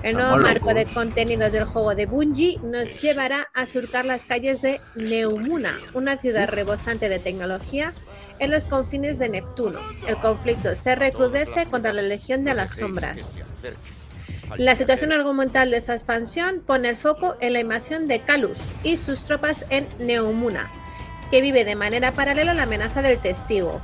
[0.03, 4.23] El nuevo Estamos marco de contenidos del juego de Bungie nos llevará a surcar las
[4.23, 7.93] calles de Neumuna, una ciudad rebosante de tecnología
[8.39, 9.79] en los confines de Neptuno.
[10.07, 13.33] El conflicto se recrudece contra la Legión de las Sombras.
[14.57, 18.97] La situación argumental de esta expansión pone el foco en la invasión de Kalus y
[18.97, 20.69] sus tropas en Neumuna,
[21.31, 23.81] que vive de manera paralela a la amenaza del testigo.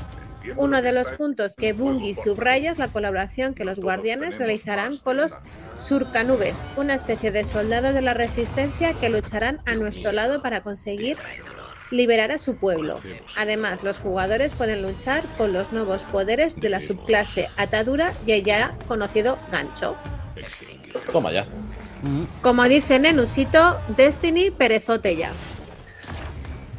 [0.55, 5.17] Uno de los puntos que Bungie subraya es la colaboración que los guardianes realizarán con
[5.17, 5.37] los
[5.77, 11.17] surcanubes, una especie de soldados de la resistencia que lucharán a nuestro lado para conseguir
[11.91, 12.99] liberar a su pueblo.
[13.37, 18.43] Además, los jugadores pueden luchar con los nuevos poderes de la subclase Atadura y el
[18.43, 19.95] ya conocido Gancho.
[21.11, 21.45] Toma ya.
[22.41, 25.31] Como dice Nenusito, Destiny perezote ya.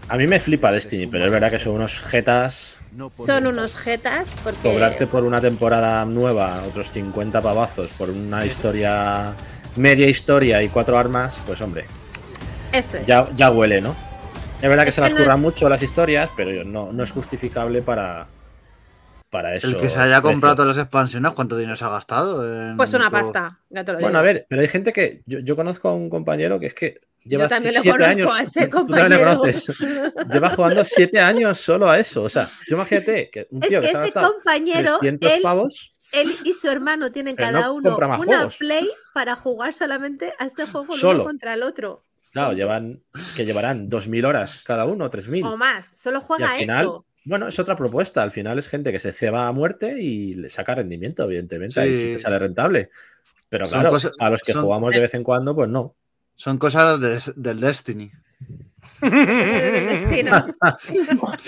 [0.08, 2.78] A mí me flipa Destiny, pero es verdad que son unos jetas.
[3.12, 9.32] Son unos jetas porque Cobrarte por una temporada nueva otros 50 pavazos por una historia,
[9.76, 11.86] media historia y cuatro armas, pues hombre,
[12.72, 13.06] eso es.
[13.06, 13.96] ya, ya huele, ¿no?
[14.62, 16.92] Es verdad que Es se que las no curran es- mucho las historias, pero no,
[16.92, 18.26] no es justificable para,
[19.28, 19.66] para eso.
[19.68, 22.48] El que se haya comprado todas las expansiones, ¿cuánto dinero se ha gastado?
[22.48, 24.34] en Pues una pasta, ya te lo Bueno, a digo.
[24.34, 25.22] ver, pero hay gente que.
[25.26, 28.10] Yo, yo conozco a un compañero que es que lleva Yo también le siete conozco
[28.12, 28.30] años.
[28.32, 29.18] a ese le compañero.
[29.36, 29.72] conoces.
[30.32, 32.22] Lleva jugando siete años solo a eso.
[32.22, 35.32] O sea, yo imagínate que un Es tío que que, se ha ese compañero, 300
[35.32, 35.90] él, pavos.
[36.12, 38.56] él y su hermano tienen cada no uno una juegos.
[38.58, 41.14] play para jugar solamente a este juego el Solo.
[41.16, 42.04] uno contra el otro.
[42.32, 43.02] Claro, llevan
[43.36, 45.44] que llevarán 2.000 horas cada uno, 3.000.
[45.44, 47.04] O más, solo Y al juega final, esto.
[47.26, 48.22] bueno, es otra propuesta.
[48.22, 51.80] Al final es gente que se ceba a muerte y le saca rendimiento, evidentemente.
[51.80, 52.10] Ahí sí Sí.
[52.12, 52.88] te sale rentable.
[53.50, 55.94] Pero Son claro, cosas- a los que son- jugamos de vez en cuando, pues no.
[56.34, 58.10] Son cosas de- del Destiny.
[59.02, 60.46] El destino.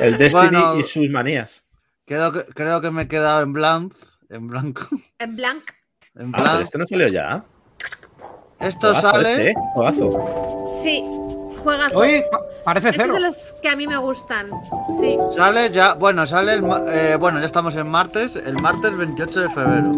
[0.00, 1.64] El Destiny Bueno, y sus manías.
[2.06, 3.96] Creo que, creo que me he quedado en blanco.
[4.28, 4.88] En blanco.
[5.18, 5.62] En blanc.
[6.16, 6.62] En Ah, blanco.
[6.62, 7.44] este no salió ya.
[8.60, 9.22] Esto Juegazo sale.
[9.30, 9.54] este, ¿eh?
[9.74, 10.70] Juegazo.
[10.82, 11.04] Sí,
[11.62, 13.14] juega Oye, pa- parece Es cero.
[13.14, 14.46] de los que a mí me gustan.
[15.00, 15.16] Sí.
[15.30, 19.50] Sale ya, bueno, sale el, eh, bueno, ya estamos en martes, el martes 28 de
[19.50, 19.92] febrero.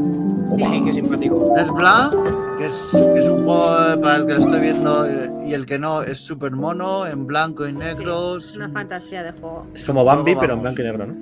[0.49, 1.55] Sí, qué simpático.
[1.57, 2.13] Es Blanc,
[2.59, 5.67] que es, que es un juego para el que lo estoy viendo eh, y el
[5.67, 8.41] que no es súper mono, en blanco y negro.
[8.41, 9.67] Sí, una fantasía de juego.
[9.75, 11.15] Es como Bambi, pero en blanco y negro, ¿no?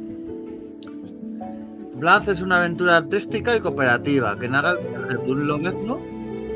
[1.95, 4.71] Blanc es una aventura artística y cooperativa que narra
[5.11, 5.99] el de un lobezno,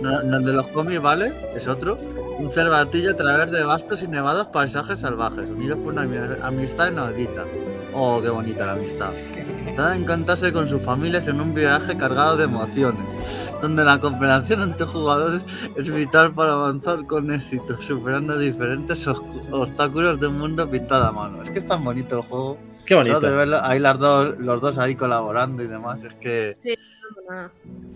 [0.05, 1.33] no, no el de los cómics, ¿vale?
[1.57, 1.99] Es otro.
[2.39, 6.91] Un cervatillo a través de vastos y nevados paisajes salvajes, unidos por una ami- amistad
[6.91, 7.45] inaudita.
[7.95, 9.11] Oh, qué bonita la amistad.
[9.77, 13.01] da encantarse con sus familias en un viaje cargado de emociones,
[13.63, 15.43] donde la cooperación entre jugadores
[15.77, 21.13] es vital para avanzar con éxito, superando diferentes os- obstáculos de un mundo pintado a
[21.13, 21.43] mano.
[21.43, 22.59] Es que es tan bonito el juego.
[22.85, 23.19] Qué bonito.
[23.21, 26.74] De verlo, ahí las dos, los dos ahí colaborando y demás, es que Sí,
[27.29, 27.51] no.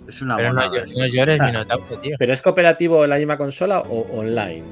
[0.08, 0.84] es una Pero no, monada.
[0.84, 2.16] ll- no llores, O sea, Minotauro, tío.
[2.18, 4.62] ¿Pero es cooperativo en la misma consola o online?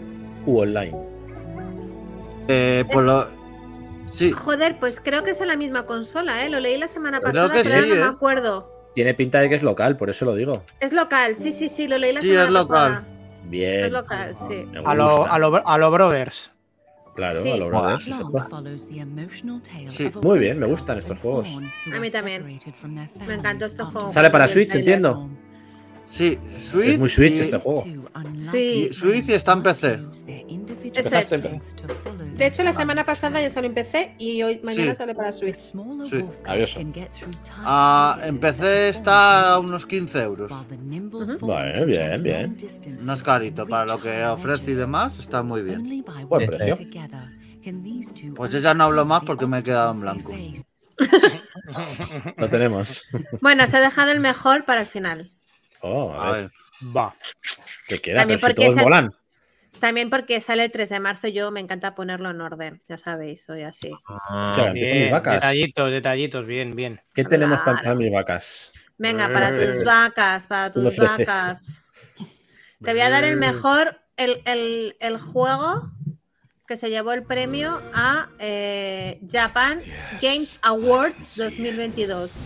[0.47, 0.97] U online.
[2.49, 3.27] Eh, por lo...
[4.11, 6.49] Sí, Joder, pues creo que es en la misma consola, ¿eh?
[6.49, 7.99] Lo leí la semana Creo pasada, que pero sí, no ¿eh?
[7.99, 8.73] me acuerdo.
[8.95, 10.62] Tiene pinta de que es local, por eso lo digo.
[10.81, 12.66] Es local, sí, sí, sí, lo leí la Sí, semana es local.
[12.69, 13.05] pasada.
[13.45, 13.85] Bien.
[13.87, 14.66] Es local, sí.
[14.85, 16.51] A lo, a lo, a lo Brothers.
[17.17, 17.51] Claro, Sí.
[17.51, 18.47] a lo brothers, exacto.
[19.89, 20.11] Sí.
[20.23, 21.49] Muy bien, me gustan estos juegos.
[21.95, 22.45] A mí también.
[23.27, 24.11] Me encantó este juego.
[24.11, 25.29] Sale para Switch, entiendo.
[26.11, 26.39] sí,
[26.71, 26.89] Switch.
[26.91, 27.85] Es muy Switch y- este juego.
[28.37, 28.89] Sí.
[28.91, 29.99] y Switch y está en PC.
[30.97, 31.10] Es.
[32.36, 34.97] De hecho, la semana pasada ya salió en PC y hoy mañana Sí.
[34.97, 35.55] sale para Switch.
[35.56, 35.74] Sí.
[36.43, 36.81] Maravilloso.
[37.59, 40.51] Ah, en PC está a unos 15 euros.
[41.40, 42.56] Vale, bien, bien.
[43.01, 46.05] No es carito, para lo que ofrece y demás, está muy bien.
[46.28, 46.77] Buen precio.
[48.35, 50.32] Pues yo ya no hablo más porque me he quedado en blanco.
[52.36, 53.06] Lo tenemos.
[53.40, 55.31] Bueno, se ha dejado el mejor para el final.
[55.81, 56.43] Oh, a A ver.
[56.43, 56.51] ver.
[56.97, 57.14] Va.
[57.86, 58.20] ¿Qué queda?
[58.20, 59.14] También Pero si porque todos es el- molan.
[59.81, 63.44] También porque sale el 3 de marzo, yo me encanta ponerlo en orden, ya sabéis,
[63.44, 63.93] soy así.
[64.44, 65.35] Hostia, mis vacas.
[65.35, 67.01] detallitos, detallitos, bien, bien.
[67.12, 68.73] ¿Qué tenemos para mis vacas?
[68.98, 71.90] Venga, para Eh, tus vacas, para tus vacas.
[72.82, 75.90] Te voy a dar el mejor, el, el- el juego
[76.66, 79.82] que se llevó el premio a eh, Japan
[80.20, 82.44] Games Awards 2022.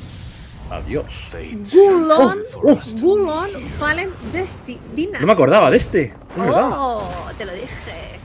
[0.70, 1.30] Adiós.
[1.72, 4.78] Gulon, Oh, Gulon Fallen Desti-.
[5.20, 6.02] No me acordaba de este.
[6.04, 6.68] Es verdad.
[6.72, 8.20] Oh, te lo dije.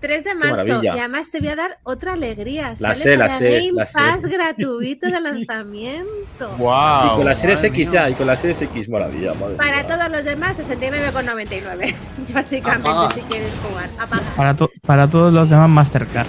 [0.00, 0.50] 3 de marzo.
[0.56, 0.96] maravilla.
[0.96, 2.70] Y además te voy a dar otra alegría.
[2.70, 3.98] La Sale sé, la sé, Game la sé.
[4.00, 6.50] Pass gratuito de lanzamiento.
[6.58, 8.02] Wow, y con la Series X mía.
[8.02, 9.86] ya, y con la Series X, maravilla, madre Para mía.
[9.86, 11.94] todos los demás, 69,99.
[12.34, 13.10] Básicamente, Apaga.
[13.12, 13.90] si quieres jugar.
[13.98, 14.22] Apaga.
[14.36, 16.26] Para, to- para todos los demás Mastercard.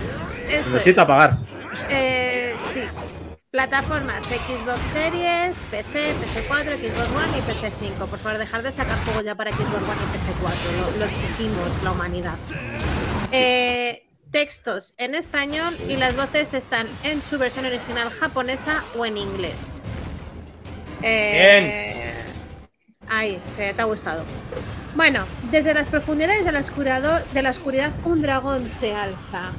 [0.47, 1.05] Eso Necesito es.
[1.05, 1.37] apagar.
[3.53, 8.07] Plataformas Xbox Series, PC, PS4, Xbox One y PS5.
[8.09, 10.91] Por favor, dejar de sacar juegos ya para Xbox One y PS4.
[10.91, 12.33] Lo, lo exigimos, la humanidad.
[13.31, 19.17] Eh, textos en español y las voces están en su versión original japonesa o en
[19.17, 19.83] inglés.
[21.03, 22.11] Eh,
[23.07, 24.25] Ay, que te ha gustado.
[24.95, 29.53] Bueno, desde las profundidades de la, de la oscuridad un dragón se alza.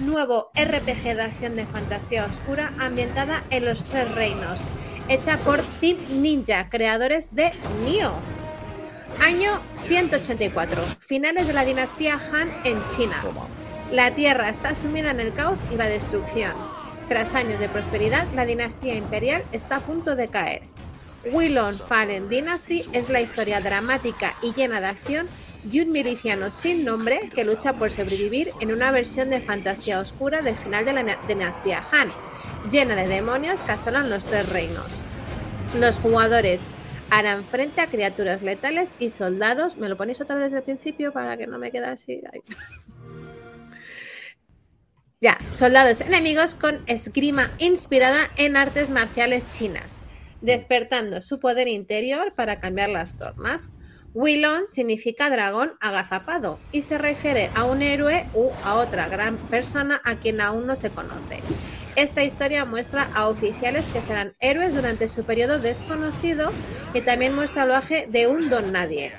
[0.00, 4.64] Nuevo RPG de acción de fantasía oscura ambientada en los Tres Reinos,
[5.08, 7.52] hecha por Team Ninja, creadores de
[7.84, 8.12] Nioh.
[9.22, 13.16] Año 184, finales de la dinastía Han en China.
[13.90, 16.52] La Tierra está sumida en el caos y la destrucción.
[17.08, 20.62] Tras años de prosperidad, la dinastía imperial está a punto de caer.
[21.30, 25.28] Willon Fallen Dynasty es la historia dramática y llena de acción
[25.64, 30.42] de un miliciano sin nombre que lucha por sobrevivir en una versión de fantasía oscura
[30.42, 32.12] del final de la na- dinastía Han,
[32.70, 35.02] llena de demonios que asolan los tres reinos.
[35.74, 36.68] Los jugadores
[37.10, 39.76] harán frente a criaturas letales y soldados.
[39.76, 42.20] ¿Me lo ponéis otra vez desde el principio para que no me quede así?
[45.20, 50.02] Ya, soldados enemigos con esgrima inspirada en artes marciales chinas,
[50.40, 53.72] despertando su poder interior para cambiar las tornas.
[54.14, 60.02] Willon significa dragón agazapado y se refiere a un héroe u a otra gran persona
[60.04, 61.40] a quien aún no se conoce.
[61.96, 66.52] Esta historia muestra a oficiales que serán héroes durante su periodo desconocido
[66.92, 69.12] y también muestra el viaje de un don nadie.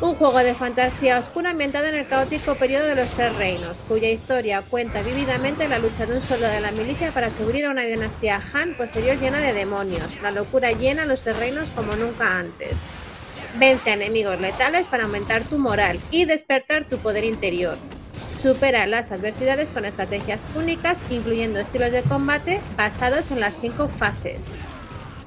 [0.00, 4.08] Un juego de fantasía oscura ambientado en el caótico periodo de los Tres Reinos, cuya
[4.08, 7.82] historia cuenta vívidamente la lucha de un soldado de la milicia para subir a una
[7.82, 10.20] dinastía Han posterior llena de demonios.
[10.22, 12.90] La locura llena los Tres Reinos como nunca antes.
[13.58, 17.76] Vence enemigos letales para aumentar tu moral y despertar tu poder interior.
[18.30, 24.52] Supera las adversidades con estrategias únicas, incluyendo estilos de combate basados en las cinco fases.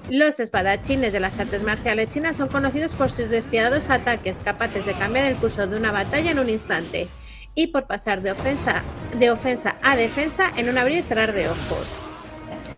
[0.10, 4.94] Los espadachines de las artes marciales chinas son conocidos por sus despiadados ataques capaces de
[4.94, 7.10] cambiar el curso de una batalla en un instante
[7.54, 8.84] y por pasar de ofensa,
[9.18, 11.96] de ofensa a defensa en un abrir y cerrar de ojos.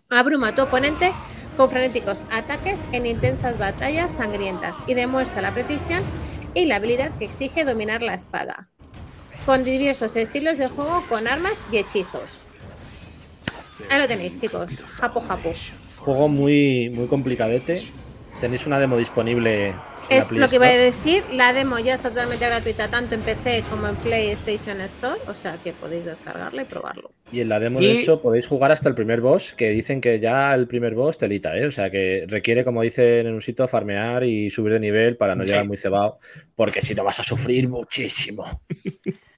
[0.09, 1.11] Abruma a tu oponente
[1.57, 6.03] con frenéticos ataques en intensas batallas sangrientas y demuestra la precisión
[6.53, 8.69] y la habilidad que exige dominar la espada.
[9.45, 12.45] Con diversos estilos de juego con armas y hechizos.
[13.89, 14.84] Ahí lo tenéis, chicos.
[14.84, 15.53] Japo, japo.
[15.99, 17.84] Juego muy, muy complicadete.
[18.39, 19.75] Tenéis una demo disponible
[20.09, 23.63] Es lo que iba a decir, la demo ya está totalmente gratuita tanto en PC
[23.69, 27.11] como en PlayStation Store, o sea que podéis descargarla y probarlo.
[27.31, 30.01] Y en la demo, Y- de hecho, podéis jugar hasta el primer boss, que dicen
[30.01, 31.65] que ya el primer boss telita, ¿eh?
[31.65, 35.35] O sea, que requiere, como dicen en un sitio, farmear y subir de nivel para
[35.35, 35.49] no Sí.
[35.49, 36.19] llegar muy cebado,
[36.55, 38.45] porque si no vas a sufrir muchísimo.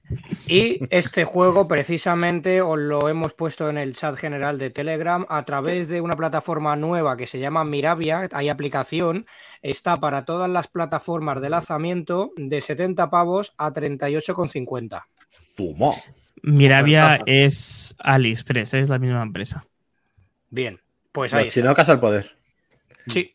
[0.46, 5.44] Y este juego precisamente os lo hemos puesto en el chat general de Telegram a
[5.44, 9.26] través de una plataforma nueva que se llama Mirabia, hay aplicación,
[9.62, 15.04] está para todas las plataformas de lanzamiento de 70 pavos a 38,50.
[15.56, 15.92] Toma.
[16.42, 17.24] Miravia Ofertaza.
[17.26, 19.66] es AliExpress, es la misma empresa.
[20.50, 20.80] Bien,
[21.10, 21.60] pues ahí Los está.
[21.60, 22.36] chinocas al poder.
[23.08, 23.32] Sí,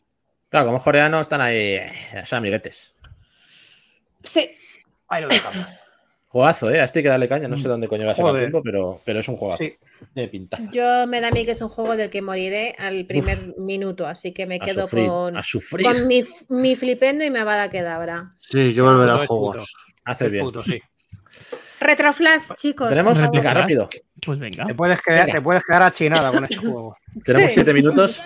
[0.50, 1.90] Claro, como coreanos están ahí, eh,
[2.26, 2.94] son amiguetes.
[4.22, 4.52] Sí,
[5.08, 5.66] ahí lo dejamos.
[6.32, 6.80] Juegazo, ¿eh?
[6.80, 7.50] A este hay que darle caña.
[7.50, 9.64] No sé dónde coño va a sacar tiempo, pero, pero es un juegazo.
[9.66, 9.76] Sí.
[10.16, 10.72] De pintaza.
[10.72, 14.08] yo me da a mí que es un juego del que moriré al primer minuto,
[14.08, 18.24] así que me quedo sufrir, con, mi, mi flipendo y me va a quedar.
[18.36, 19.66] Sí, yo volveré Puto al juego.
[20.08, 20.46] Es bien.
[20.46, 20.82] puto, sí.
[21.82, 22.90] Retroflash, chicos.
[22.90, 23.90] Tenemos, venga, rápido.
[24.26, 24.68] Pues venga.
[24.68, 25.40] Te puedes quedar, Venga.
[25.40, 26.96] te puedes quedar achinada con este juego.
[27.26, 27.56] Tenemos Sí.
[27.56, 28.24] siete minutos.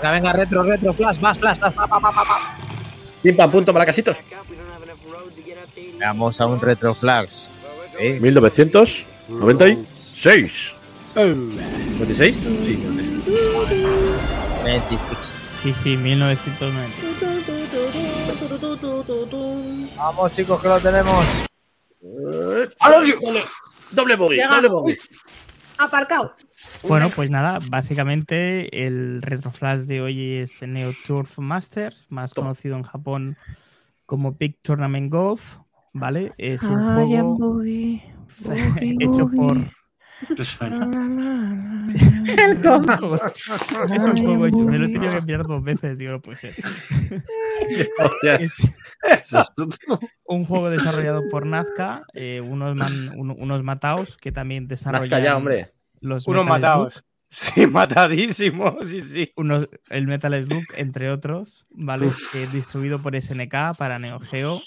[0.00, 2.56] Venga, venga, retro, retro, flash, más, flash, flash, pa, pa, pa, pa.
[3.22, 4.16] Pim pam punto para casitos.
[5.98, 7.44] Vamos a un retro flash.
[7.98, 8.16] Sí.
[8.18, 9.06] 1996.
[11.14, 12.34] ¿96?
[12.34, 13.12] Sí, 96.
[14.64, 15.34] 26.
[15.62, 16.96] Sí, sí, 1990.
[19.96, 21.26] Vamos, chicos, que lo tenemos.
[22.00, 23.18] Doble,
[23.90, 24.96] doble bogey, doble bogey.
[25.80, 26.34] Aparcado.
[26.86, 32.48] Bueno, pues nada, básicamente el retroflash de hoy es Neo Turf Masters, más Toma.
[32.48, 33.38] conocido en Japón
[34.04, 35.58] como Big Tournament Golf,
[35.94, 36.34] ¿vale?
[36.36, 37.62] Es un juego
[38.80, 39.70] hecho por...
[40.28, 40.36] El
[42.62, 42.84] com.
[43.92, 46.36] es un juego hecho, me lo he tenido que mirar dos veces, digo, no puede
[46.36, 46.54] ser.
[50.24, 55.24] Un juego desarrollado por Nazca, eh, unos, man- un- unos mataos que también desarrollan Nazca
[55.24, 55.72] ya, hombre.
[56.00, 57.06] los Unos Metal matados.
[57.30, 59.32] Sí, matadísimos, sí, sí.
[59.36, 62.08] unos, el Metal Slug, entre otros, ¿vale?
[62.34, 64.60] Eh, distribuido por SNK para Neo Geo.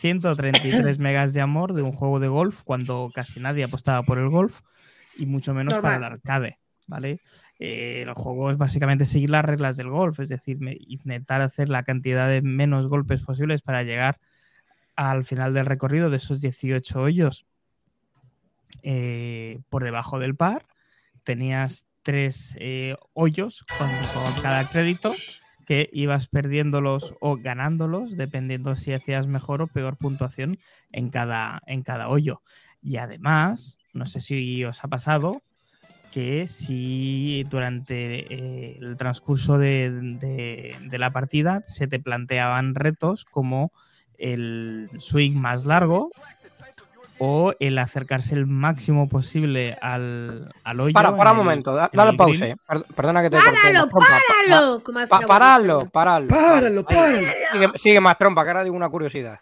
[0.00, 4.28] 133 megas de amor de un juego de golf cuando casi nadie apostaba por el
[4.28, 4.60] golf
[5.18, 7.20] y mucho menos para el arcade, ¿vale?
[7.58, 11.82] Eh, el juego es básicamente seguir las reglas del golf, es decir, intentar hacer la
[11.82, 14.18] cantidad de menos golpes posibles para llegar
[14.94, 17.46] al final del recorrido de esos 18 hoyos
[18.82, 20.66] eh, por debajo del par.
[21.24, 25.14] Tenías tres eh, hoyos con, con cada crédito
[25.66, 30.58] que ibas perdiéndolos o ganándolos, dependiendo si hacías mejor o peor puntuación
[30.92, 32.42] en cada, en cada hoyo.
[32.80, 35.42] Y además, no sé si os ha pasado,
[36.12, 43.24] que si durante eh, el transcurso de, de- de la partida se te planteaban retos
[43.24, 43.72] como
[44.18, 46.10] el swing más largo
[47.18, 50.92] o el acercarse el máximo posible al, al hoyo.
[50.92, 52.16] Para, para un momento, da- dale
[52.50, 52.56] eh.
[52.66, 53.36] Per- Perdona que te.
[53.38, 54.06] ¡Páralo, trompa.
[54.06, 54.82] Pa- páralo!
[55.08, 55.20] Pa-.
[55.26, 56.28] Paradlo, paradlo.
[56.28, 56.94] Páralo, Ahí.
[56.96, 57.18] páralo.
[57.52, 59.38] Sigue, sigue más trompa, que ahora digo una curiosidad.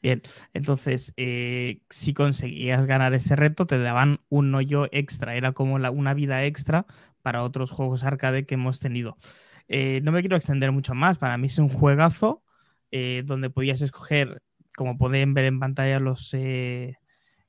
[0.00, 0.22] Bien,
[0.54, 5.34] entonces, eh, si conseguías ganar ese reto, te daban un hoyo extra.
[5.34, 6.86] Era como la- una vida extra
[7.22, 9.16] para otros juegos arcade que hemos tenido.
[9.66, 11.18] Eh, no me quiero extender mucho más.
[11.18, 12.44] Para mí es un juegazo
[12.92, 14.40] eh, donde podías escoger,
[14.76, 16.96] como pueden ver en pantalla los eh,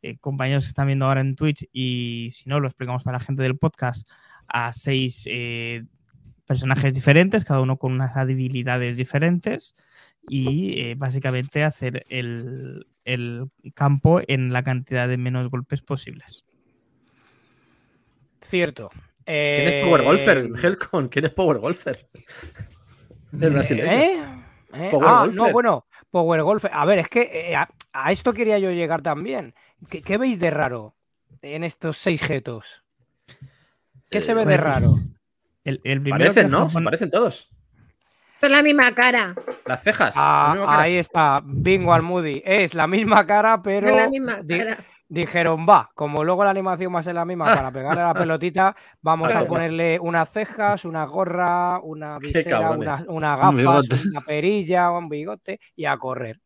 [0.01, 3.23] eh, compañeros que están viendo ahora en Twitch, y si no, lo explicamos para la
[3.23, 4.09] gente del podcast,
[4.47, 5.27] a seis
[6.45, 9.75] personajes diferentes, cada uno con unas habilidades diferentes
[10.29, 16.45] y eh, básicamente hacer el, el campo en la cantidad de menos golpes posibles.
[18.41, 18.89] Cierto.
[19.25, 20.49] ¿Quién es Eh, Power Golfer?
[20.63, 22.07] Helcon, ¿quién es Power Golfer?
[23.39, 23.91] El brasileño.
[23.91, 24.17] ¿Eh?
[24.73, 24.87] ¿Eh?
[24.91, 25.35] Power ah, Golfer.
[25.35, 26.65] no, bueno, Power Golf.
[26.71, 29.53] A ver, es que eh, a, a esto quería yo llegar también.
[29.89, 30.95] ¿Qué, qué veis de raro
[31.43, 32.83] en estos seis jetos?
[34.09, 34.95] ¿Qué se ve de raro?
[35.63, 36.59] El, el primero Parecen, ¿no?
[36.67, 37.51] Japón- Se parecen todos.
[38.39, 39.33] Son la misma cara.
[39.65, 40.15] Las cejas.
[40.17, 40.81] Ah, la misma cara.
[40.83, 42.41] ahí está, Bingo al Moody.
[42.45, 44.77] Es la misma cara, pero Es la misma di- cara.
[45.09, 48.13] dijeron, va, como luego la animación va a ser la misma para pegarle a la
[48.13, 54.21] pelotita, vamos a ponerle unas cejas, una gorra, una visera, una, una Un gafas, una
[54.21, 56.39] perilla, un bigote y a correr.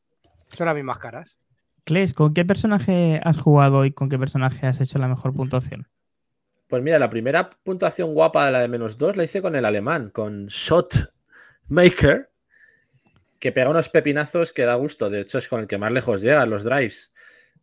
[0.47, 1.37] Son las mismas caras.
[1.83, 5.87] Kles, ¿con qué personaje has jugado y con qué personaje has hecho la mejor puntuación?
[6.67, 9.65] Pues mira, la primera puntuación guapa de la de menos dos la hice con el
[9.65, 11.12] alemán, con Shot
[11.69, 12.29] Maker,
[13.39, 15.09] que pega unos pepinazos que da gusto.
[15.09, 17.13] De hecho, es con el que más lejos llega, los drives.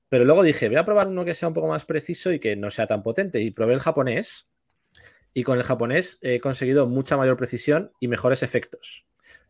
[0.08, 2.56] Pero luego dije, voy a probar uno que sea un poco más preciso y que
[2.56, 3.40] no sea tan potente.
[3.40, 4.50] Y probé el japonés.
[5.32, 9.06] y con el japonés he conseguido mucha mayor precisión y mejores efectos,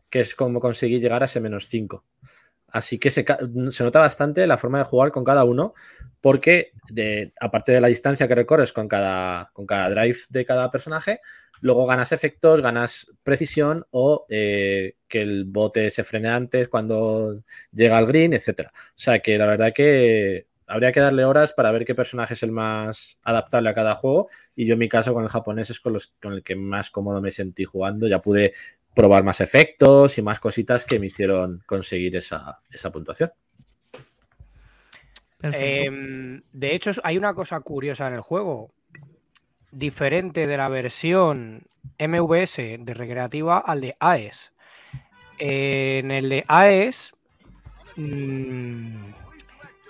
[0.09, 2.05] que es como conseguí llegar a ese menos 5.
[2.67, 3.25] Así que se,
[3.83, 5.73] nota bastante la forma de jugar con cada uno,
[6.21, 6.71] porque
[7.39, 11.19] aparte de la distancia que recorres con cada, con cada drive de cada personaje,
[11.61, 17.97] luego ganas efectos, ganas precisión o eh, que el bote se frene antes cuando llega
[17.97, 18.67] al green, etc.
[18.69, 22.43] O sea que la verdad que habría que darle horas para ver qué personaje es
[22.43, 24.27] el más adaptable a cada juego.
[24.55, 26.89] Y yo en mi caso con el japonés es con, los, con el que más
[26.89, 28.07] cómodo me sentí jugando.
[28.07, 28.53] Ya pude
[28.95, 33.31] probar más efectos y más cositas que me hicieron conseguir esa, esa puntuación.
[35.43, 38.73] Em, de hecho, hay una cosa curiosa en el juego.
[39.71, 41.63] Diferente de la versión
[41.99, 44.51] MVS de recreativa al de AES.
[45.37, 47.13] En el de AES
[47.95, 49.11] mm,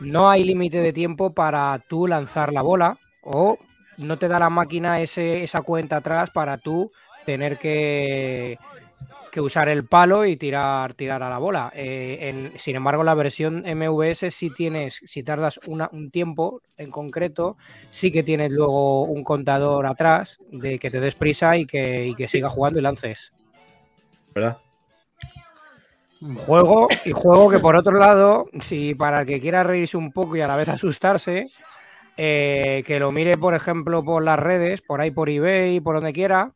[0.02, 3.58] no hay límite de tiempo para tú lanzar la bola o
[3.98, 6.92] no te da la máquina ese, esa cuenta atrás para tú
[7.26, 8.58] tener que,
[9.32, 11.72] que usar el palo y tirar, tirar a la bola.
[11.74, 16.92] Eh, en- sin embargo, la versión MVS si tienes, si tardas una- un tiempo en
[16.92, 17.56] concreto,
[17.90, 22.16] sí que tienes luego un contador atrás de que te des prisa y que, y
[22.16, 23.32] que siga jugando y lances.
[24.36, 24.58] ¿Verdad?
[26.46, 30.36] Juego y juego que por otro lado, si para el que quiera reírse un poco
[30.36, 31.46] y a la vez asustarse,
[32.18, 36.14] eh, que lo mire, por ejemplo, por las redes, por ahí por eBay, por donde
[36.14, 36.52] quiera,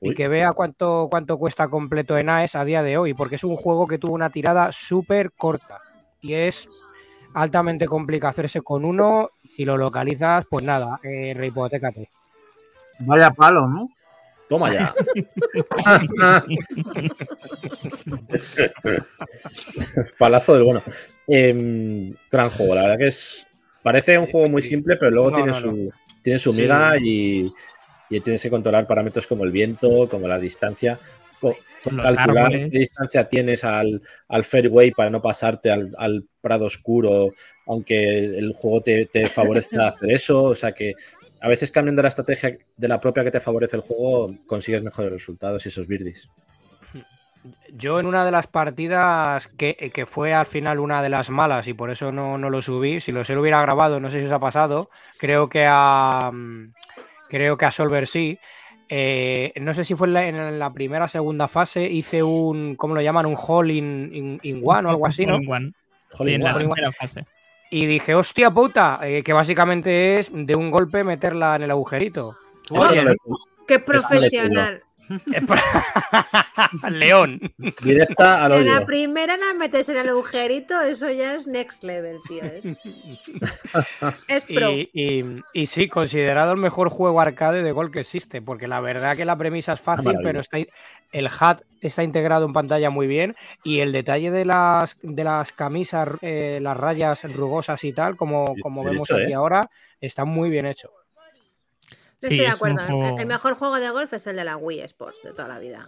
[0.00, 3.44] y que vea cuánto, cuánto cuesta completo en AES a día de hoy, porque es
[3.44, 5.78] un juego que tuvo una tirada súper corta
[6.20, 6.68] y es
[7.34, 9.30] altamente complicado hacerse con uno.
[9.48, 12.10] Si lo localizas, pues nada, eh, rehipotécate.
[13.00, 13.88] Vaya palo, ¿no?
[14.48, 14.94] Toma ya.
[20.18, 20.82] Palazo del bueno.
[21.26, 23.46] Em, gran juego, la verdad que es.
[23.82, 25.60] Parece un juego muy simple, pero luego No, tiene, no, no.
[25.60, 25.90] su,
[26.22, 26.62] tiene su Sí.
[26.62, 27.52] miga y,
[28.10, 30.98] y tienes que controlar parámetros como el viento, como la distancia.
[31.40, 32.70] Con calcular árboles.
[32.70, 37.32] qué distancia tienes al, al fairway para no pasarte al, al prado oscuro,
[37.66, 40.42] aunque el juego te, te favorezca hacer eso.
[40.44, 40.94] O sea que
[41.42, 45.12] a veces cambiando la estrategia de la propia que te favorece el juego, consigues mejores
[45.12, 46.30] resultados y esos birdies.
[47.68, 51.68] Yo en una de las partidas que, que fue al final una de las malas
[51.68, 54.20] y por eso no, no lo subí, si lo, se lo hubiera grabado, no sé
[54.20, 56.72] si os ha pasado, creo que a mm,
[57.34, 58.38] creo que a Solver sí.
[58.88, 62.76] Eh, no sé si fue en la, en la primera o segunda fase, hice un,
[62.76, 63.26] ¿cómo lo llaman?
[63.26, 65.36] Un hole in, in- in one o algo así, ¿no?
[65.36, 65.72] One.
[66.18, 67.24] Hole Sí, in en la primera fase.
[67.70, 72.36] Y dije, hostia puta, eh, que básicamente es de un golpe meterla en el agujerito.
[73.66, 74.82] Qué profesional.
[76.90, 77.40] León.
[77.82, 82.20] Directa al En la primera la metes en el agujerito, eso ya es next level,
[82.26, 82.44] tío.
[82.44, 82.64] Es,
[84.28, 84.70] es pro.
[84.72, 88.80] Y, y- y sí, considerado el mejor juego arcade de gol que existe, porque la
[88.80, 93.06] verdad que la premisa es fácil, pero está, el HUD está integrado en pantalla muy
[93.06, 98.16] bien y el detalle de las, de las camisas, eh, las rayas rugosas y tal,
[98.16, 99.34] como, como vemos hecho, aquí ¿eh?
[99.34, 99.70] ahora,
[100.00, 100.90] está muy bien hecho.
[102.24, 102.80] Estoy Sí, de es un acuerdo.
[102.80, 105.48] El- juego- El mejor juego de golf es el de la Wii Sports de toda
[105.48, 105.86] la vida.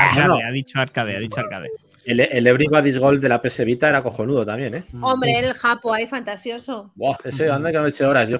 [0.00, 1.68] Arcade, ha dicho arcade, ha dicho arcade.
[2.04, 4.84] El, el Everybody's Gold de la PS Vita era cojonudo también, ¿eh?
[5.02, 6.92] Hombre, el Japo ahí fantasioso.
[6.94, 8.38] Buah, ese anda que no he hecho horas yo.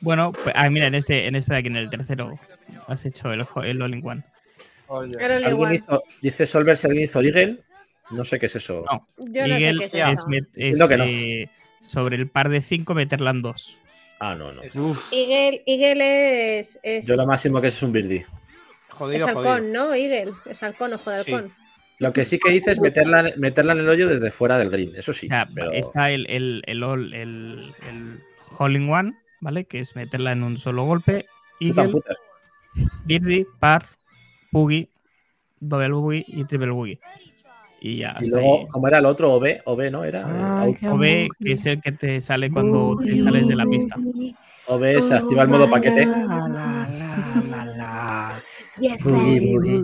[0.00, 2.38] Bueno, pues, ah, mira, en este, en este de aquí, en el tercero,
[2.86, 4.22] has hecho el, el All in One.
[5.72, 7.60] Hizo- dice Solver si alguien hizo Eagle.
[8.10, 8.84] No sé qué es eso.
[8.90, 9.08] No.
[9.18, 10.26] Yo no sé Eagle qué es es, eso.
[10.26, 11.04] met- es, Entiendo que no.
[11.04, 11.50] eh,
[11.86, 13.78] sobre el par de 5 meterla en 2.
[14.26, 14.62] Ah, no, no.
[15.10, 18.18] Eagle, Eagle es, es, Yo lo máximo que es es un birdie.
[18.20, 18.26] es
[18.88, 19.60] Jodido, halcón, jodido.
[19.88, 19.94] ¿no?
[19.94, 20.32] Eagle.
[20.46, 21.32] Es halcón, ojo de Sí.
[21.32, 21.52] halcón.
[21.98, 24.92] Lo que sí que hice es meterla, meterla en el hoyo desde fuera del green.
[24.96, 25.26] Eso sí.
[25.26, 28.20] O sea, pero- está el, el, el, all- el, el
[28.58, 29.64] Hole in One, ¿vale?
[29.66, 31.26] Que es meterla en un solo golpe.
[31.60, 32.00] Puta Eagle,
[33.04, 33.84] birdie, par,
[34.50, 34.88] boogie,
[35.60, 36.98] double boogie y triple boogie.
[37.86, 38.16] Y ya.
[38.18, 38.66] Y luego, ahí.
[38.68, 39.34] ¿cómo era el otro?
[39.34, 40.04] OB, OB, ¿no?
[40.04, 40.62] Era.
[40.62, 43.96] Ay, eh, OB, que es el que te sale cuando te sales de la pista.
[44.68, 46.08] OB se activa el modo paquete.
[48.80, 49.82] Yes, Boogie, boogie.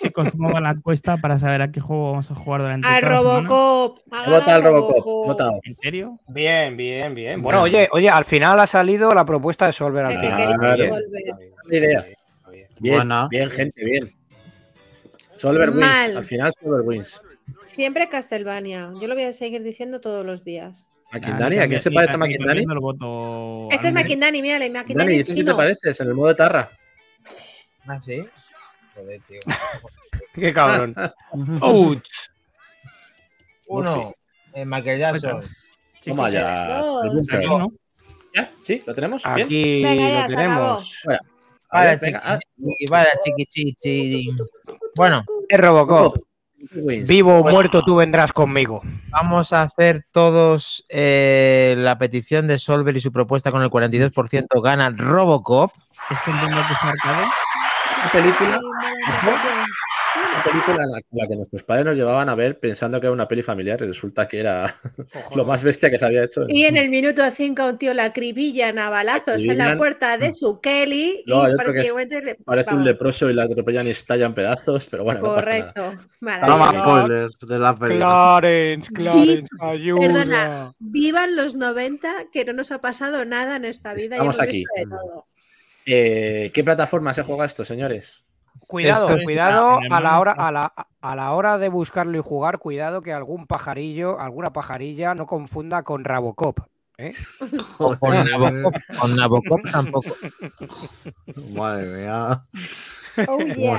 [0.00, 3.08] Chicos, ¿cómo va la encuesta para saber a qué juego vamos a jugar durante semana?
[3.08, 3.98] Robocop.
[4.24, 5.26] He votado al Robocop.
[5.26, 5.60] votado.
[5.64, 6.16] ¿En serio?
[6.28, 7.42] Bien, bien, bien.
[7.42, 10.56] Bueno, oye, oye, al final ha salido la propuesta de Solver al El final.
[10.56, 12.06] Buena idea.
[13.28, 14.19] Bien, gente, bien.
[15.40, 15.80] Solver wins.
[15.80, 16.16] Mal.
[16.18, 17.22] Al final, Solver wins.
[17.66, 18.92] Siempre Castlevania.
[19.00, 20.90] Yo lo voy a seguir diciendo todos los días.
[21.12, 25.34] Makindani, ¿a quién se parece a voto Este es Makindani, mírale, Makindani Dani, es ¿tú
[25.34, 26.00] qué te pareces?
[26.00, 26.70] En el modo Tarra.
[27.86, 28.22] ¿Ah, sí?
[28.94, 29.40] Joder, tío.
[30.34, 30.94] Qué cabrón.
[31.62, 32.06] Ouch.
[33.66, 34.14] Uno,
[34.52, 35.44] eh, Michael Jackson.
[36.04, 36.82] Toma ya.
[38.34, 38.50] ¿Ya?
[38.62, 38.82] ¿Sí?
[38.86, 39.22] ¿Lo tenemos?
[39.34, 39.46] Bien.
[39.46, 40.36] Aquí Venga, ya, lo se acabó.
[40.36, 41.29] tenemos.
[41.72, 44.36] Bueno, A ver, Vaya venga, ah, chiqui, vaya chiqui, chiqui.
[44.96, 46.16] Bueno, Es Robocop.
[46.74, 47.08] Wins.
[47.08, 48.82] Vivo o Bueno, muerto, tú vendrás conmigo.
[49.08, 54.60] vamos a hacer todos eh, la petición de Solver y su propuesta con el 42%
[54.62, 55.72] gana Robocop.
[56.10, 57.24] ¿Esto entiendo que es arcade?
[58.02, 58.60] Una película,
[60.16, 63.12] una película en la, la que nuestros padres nos llevaban a ver pensando que era
[63.12, 64.74] una peli familiar y resulta que era
[65.36, 66.46] lo más bestia que se había hecho.
[66.48, 70.32] Y en el minuto 5 un tío la acribillan a balazos en la puerta de
[70.32, 73.90] su Kelly No, y que es- prácticamente le- Parece un leproso y la atropellan y
[73.90, 75.72] estalla en pedazos, pero bueno, no pasa nada.
[75.74, 76.02] Correcto.
[76.20, 76.82] Toma Maravilloso.
[76.82, 78.06] spoilers de la película.
[78.40, 80.00] Clarence, Clarence, ayuda.
[80.00, 84.16] Perdona, vivan los 90 que no nos ha pasado nada en esta vida.
[84.16, 84.58] y Estamos hemos aquí.
[84.58, 85.26] visto de todo.
[85.86, 88.29] Eh, ¿Qué plataforma se juega esto, señores?
[88.70, 92.58] Cuidado, es- cuidado a la hora a la, a la hora de buscarlo y jugar,
[92.60, 96.60] cuidado que algún pajarillo, alguna pajarilla no confunda con Rabocop.
[96.96, 97.10] ¿eh?
[97.78, 100.14] O con Nabokov, con Nabokov tampoco.
[101.56, 102.44] Madre mía.
[103.26, 103.78] Oh, yeah.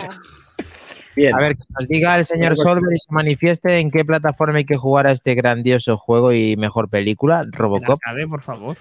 [1.15, 4.57] Bien, A ver, que nos diga el señor Solver y se manifieste en qué plataforma
[4.57, 7.99] hay que jugar a este grandioso juego y mejor película, ¿En Robocop.
[8.05, 8.77] arcade, por favor.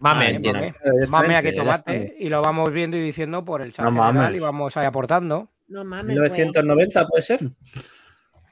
[0.00, 0.60] Mame, entiendo.
[1.08, 1.28] mame.
[1.32, 1.60] ya está.
[1.62, 4.36] tomate y lo vamos viendo y diciendo por el chat No general mames.
[4.36, 5.50] y vamos ahí aportando.
[5.68, 6.16] No mames.
[6.16, 6.30] güey.
[6.30, 7.40] 1990 puede ser.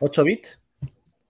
[0.01, 0.61] 8 bits.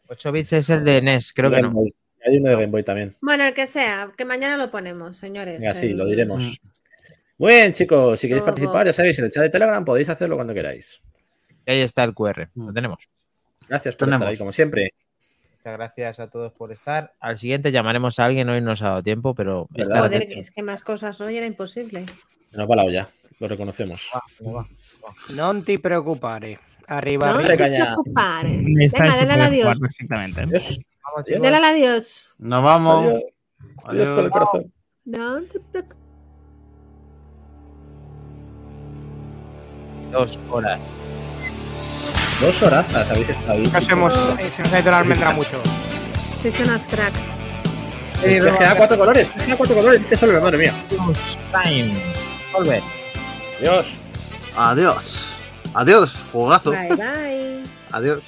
[0.08, 1.70] 8 bits es el de NES, creo que no.
[1.70, 1.94] Boy.
[2.26, 3.12] Hay uno de Game Boy también.
[3.20, 5.60] Bueno, el que sea, que mañana lo ponemos, señores.
[5.60, 6.60] Venga, sí, El- lo diremos.
[7.38, 8.18] Muy bien, chicos.
[8.18, 11.00] Si queréis participar, ya sabéis, en el chat de Telegram podéis hacerlo cuando queráis.
[11.66, 13.08] Ahí está el QR, lo tenemos.
[13.68, 14.22] Gracias por Tenemos.
[14.22, 14.92] estar ahí, como siempre.
[15.66, 17.12] Muchas gracias a todos por estar.
[17.18, 20.80] Al siguiente llamaremos a alguien, hoy nos ha dado tiempo, pero Joder, es que más
[20.80, 22.06] cosas hoy era imposible.
[22.52, 23.08] Nos va la olla,
[23.40, 24.12] lo reconocemos.
[25.30, 26.60] No te preocupes.
[26.86, 28.14] Arriba, No te preocupes.
[28.14, 29.64] Venga, dale al adiós.
[29.64, 30.40] jugar perfectamente.
[30.42, 30.78] Adiós.
[31.02, 31.42] Vamos, Adiós.
[31.42, 32.34] Dale al adiós.
[32.38, 33.06] Nos vamos.
[33.06, 33.22] Adiós.
[33.86, 34.72] Adiós por el corazón.
[35.04, 35.98] No te preocupes.
[40.12, 40.78] dos horas.
[42.40, 43.62] Dos horazas habéis estado ahí.
[43.62, 45.62] Nos hemos, eh, se nos ha ido la almendra mucho.
[46.42, 47.38] Sí, son unas cracks.
[48.22, 49.32] El CGA cuatro colores.
[49.32, 50.00] CGA cuatro colores.
[50.02, 50.74] Dice solo, madre mía.
[51.52, 51.94] Time.
[52.52, 52.82] Solver.
[53.58, 53.86] Adiós.
[54.56, 55.28] Adiós.
[55.74, 56.16] Adiós.
[56.32, 56.72] Jugazo.
[56.72, 57.62] Bye, bye.
[57.92, 58.20] Adiós.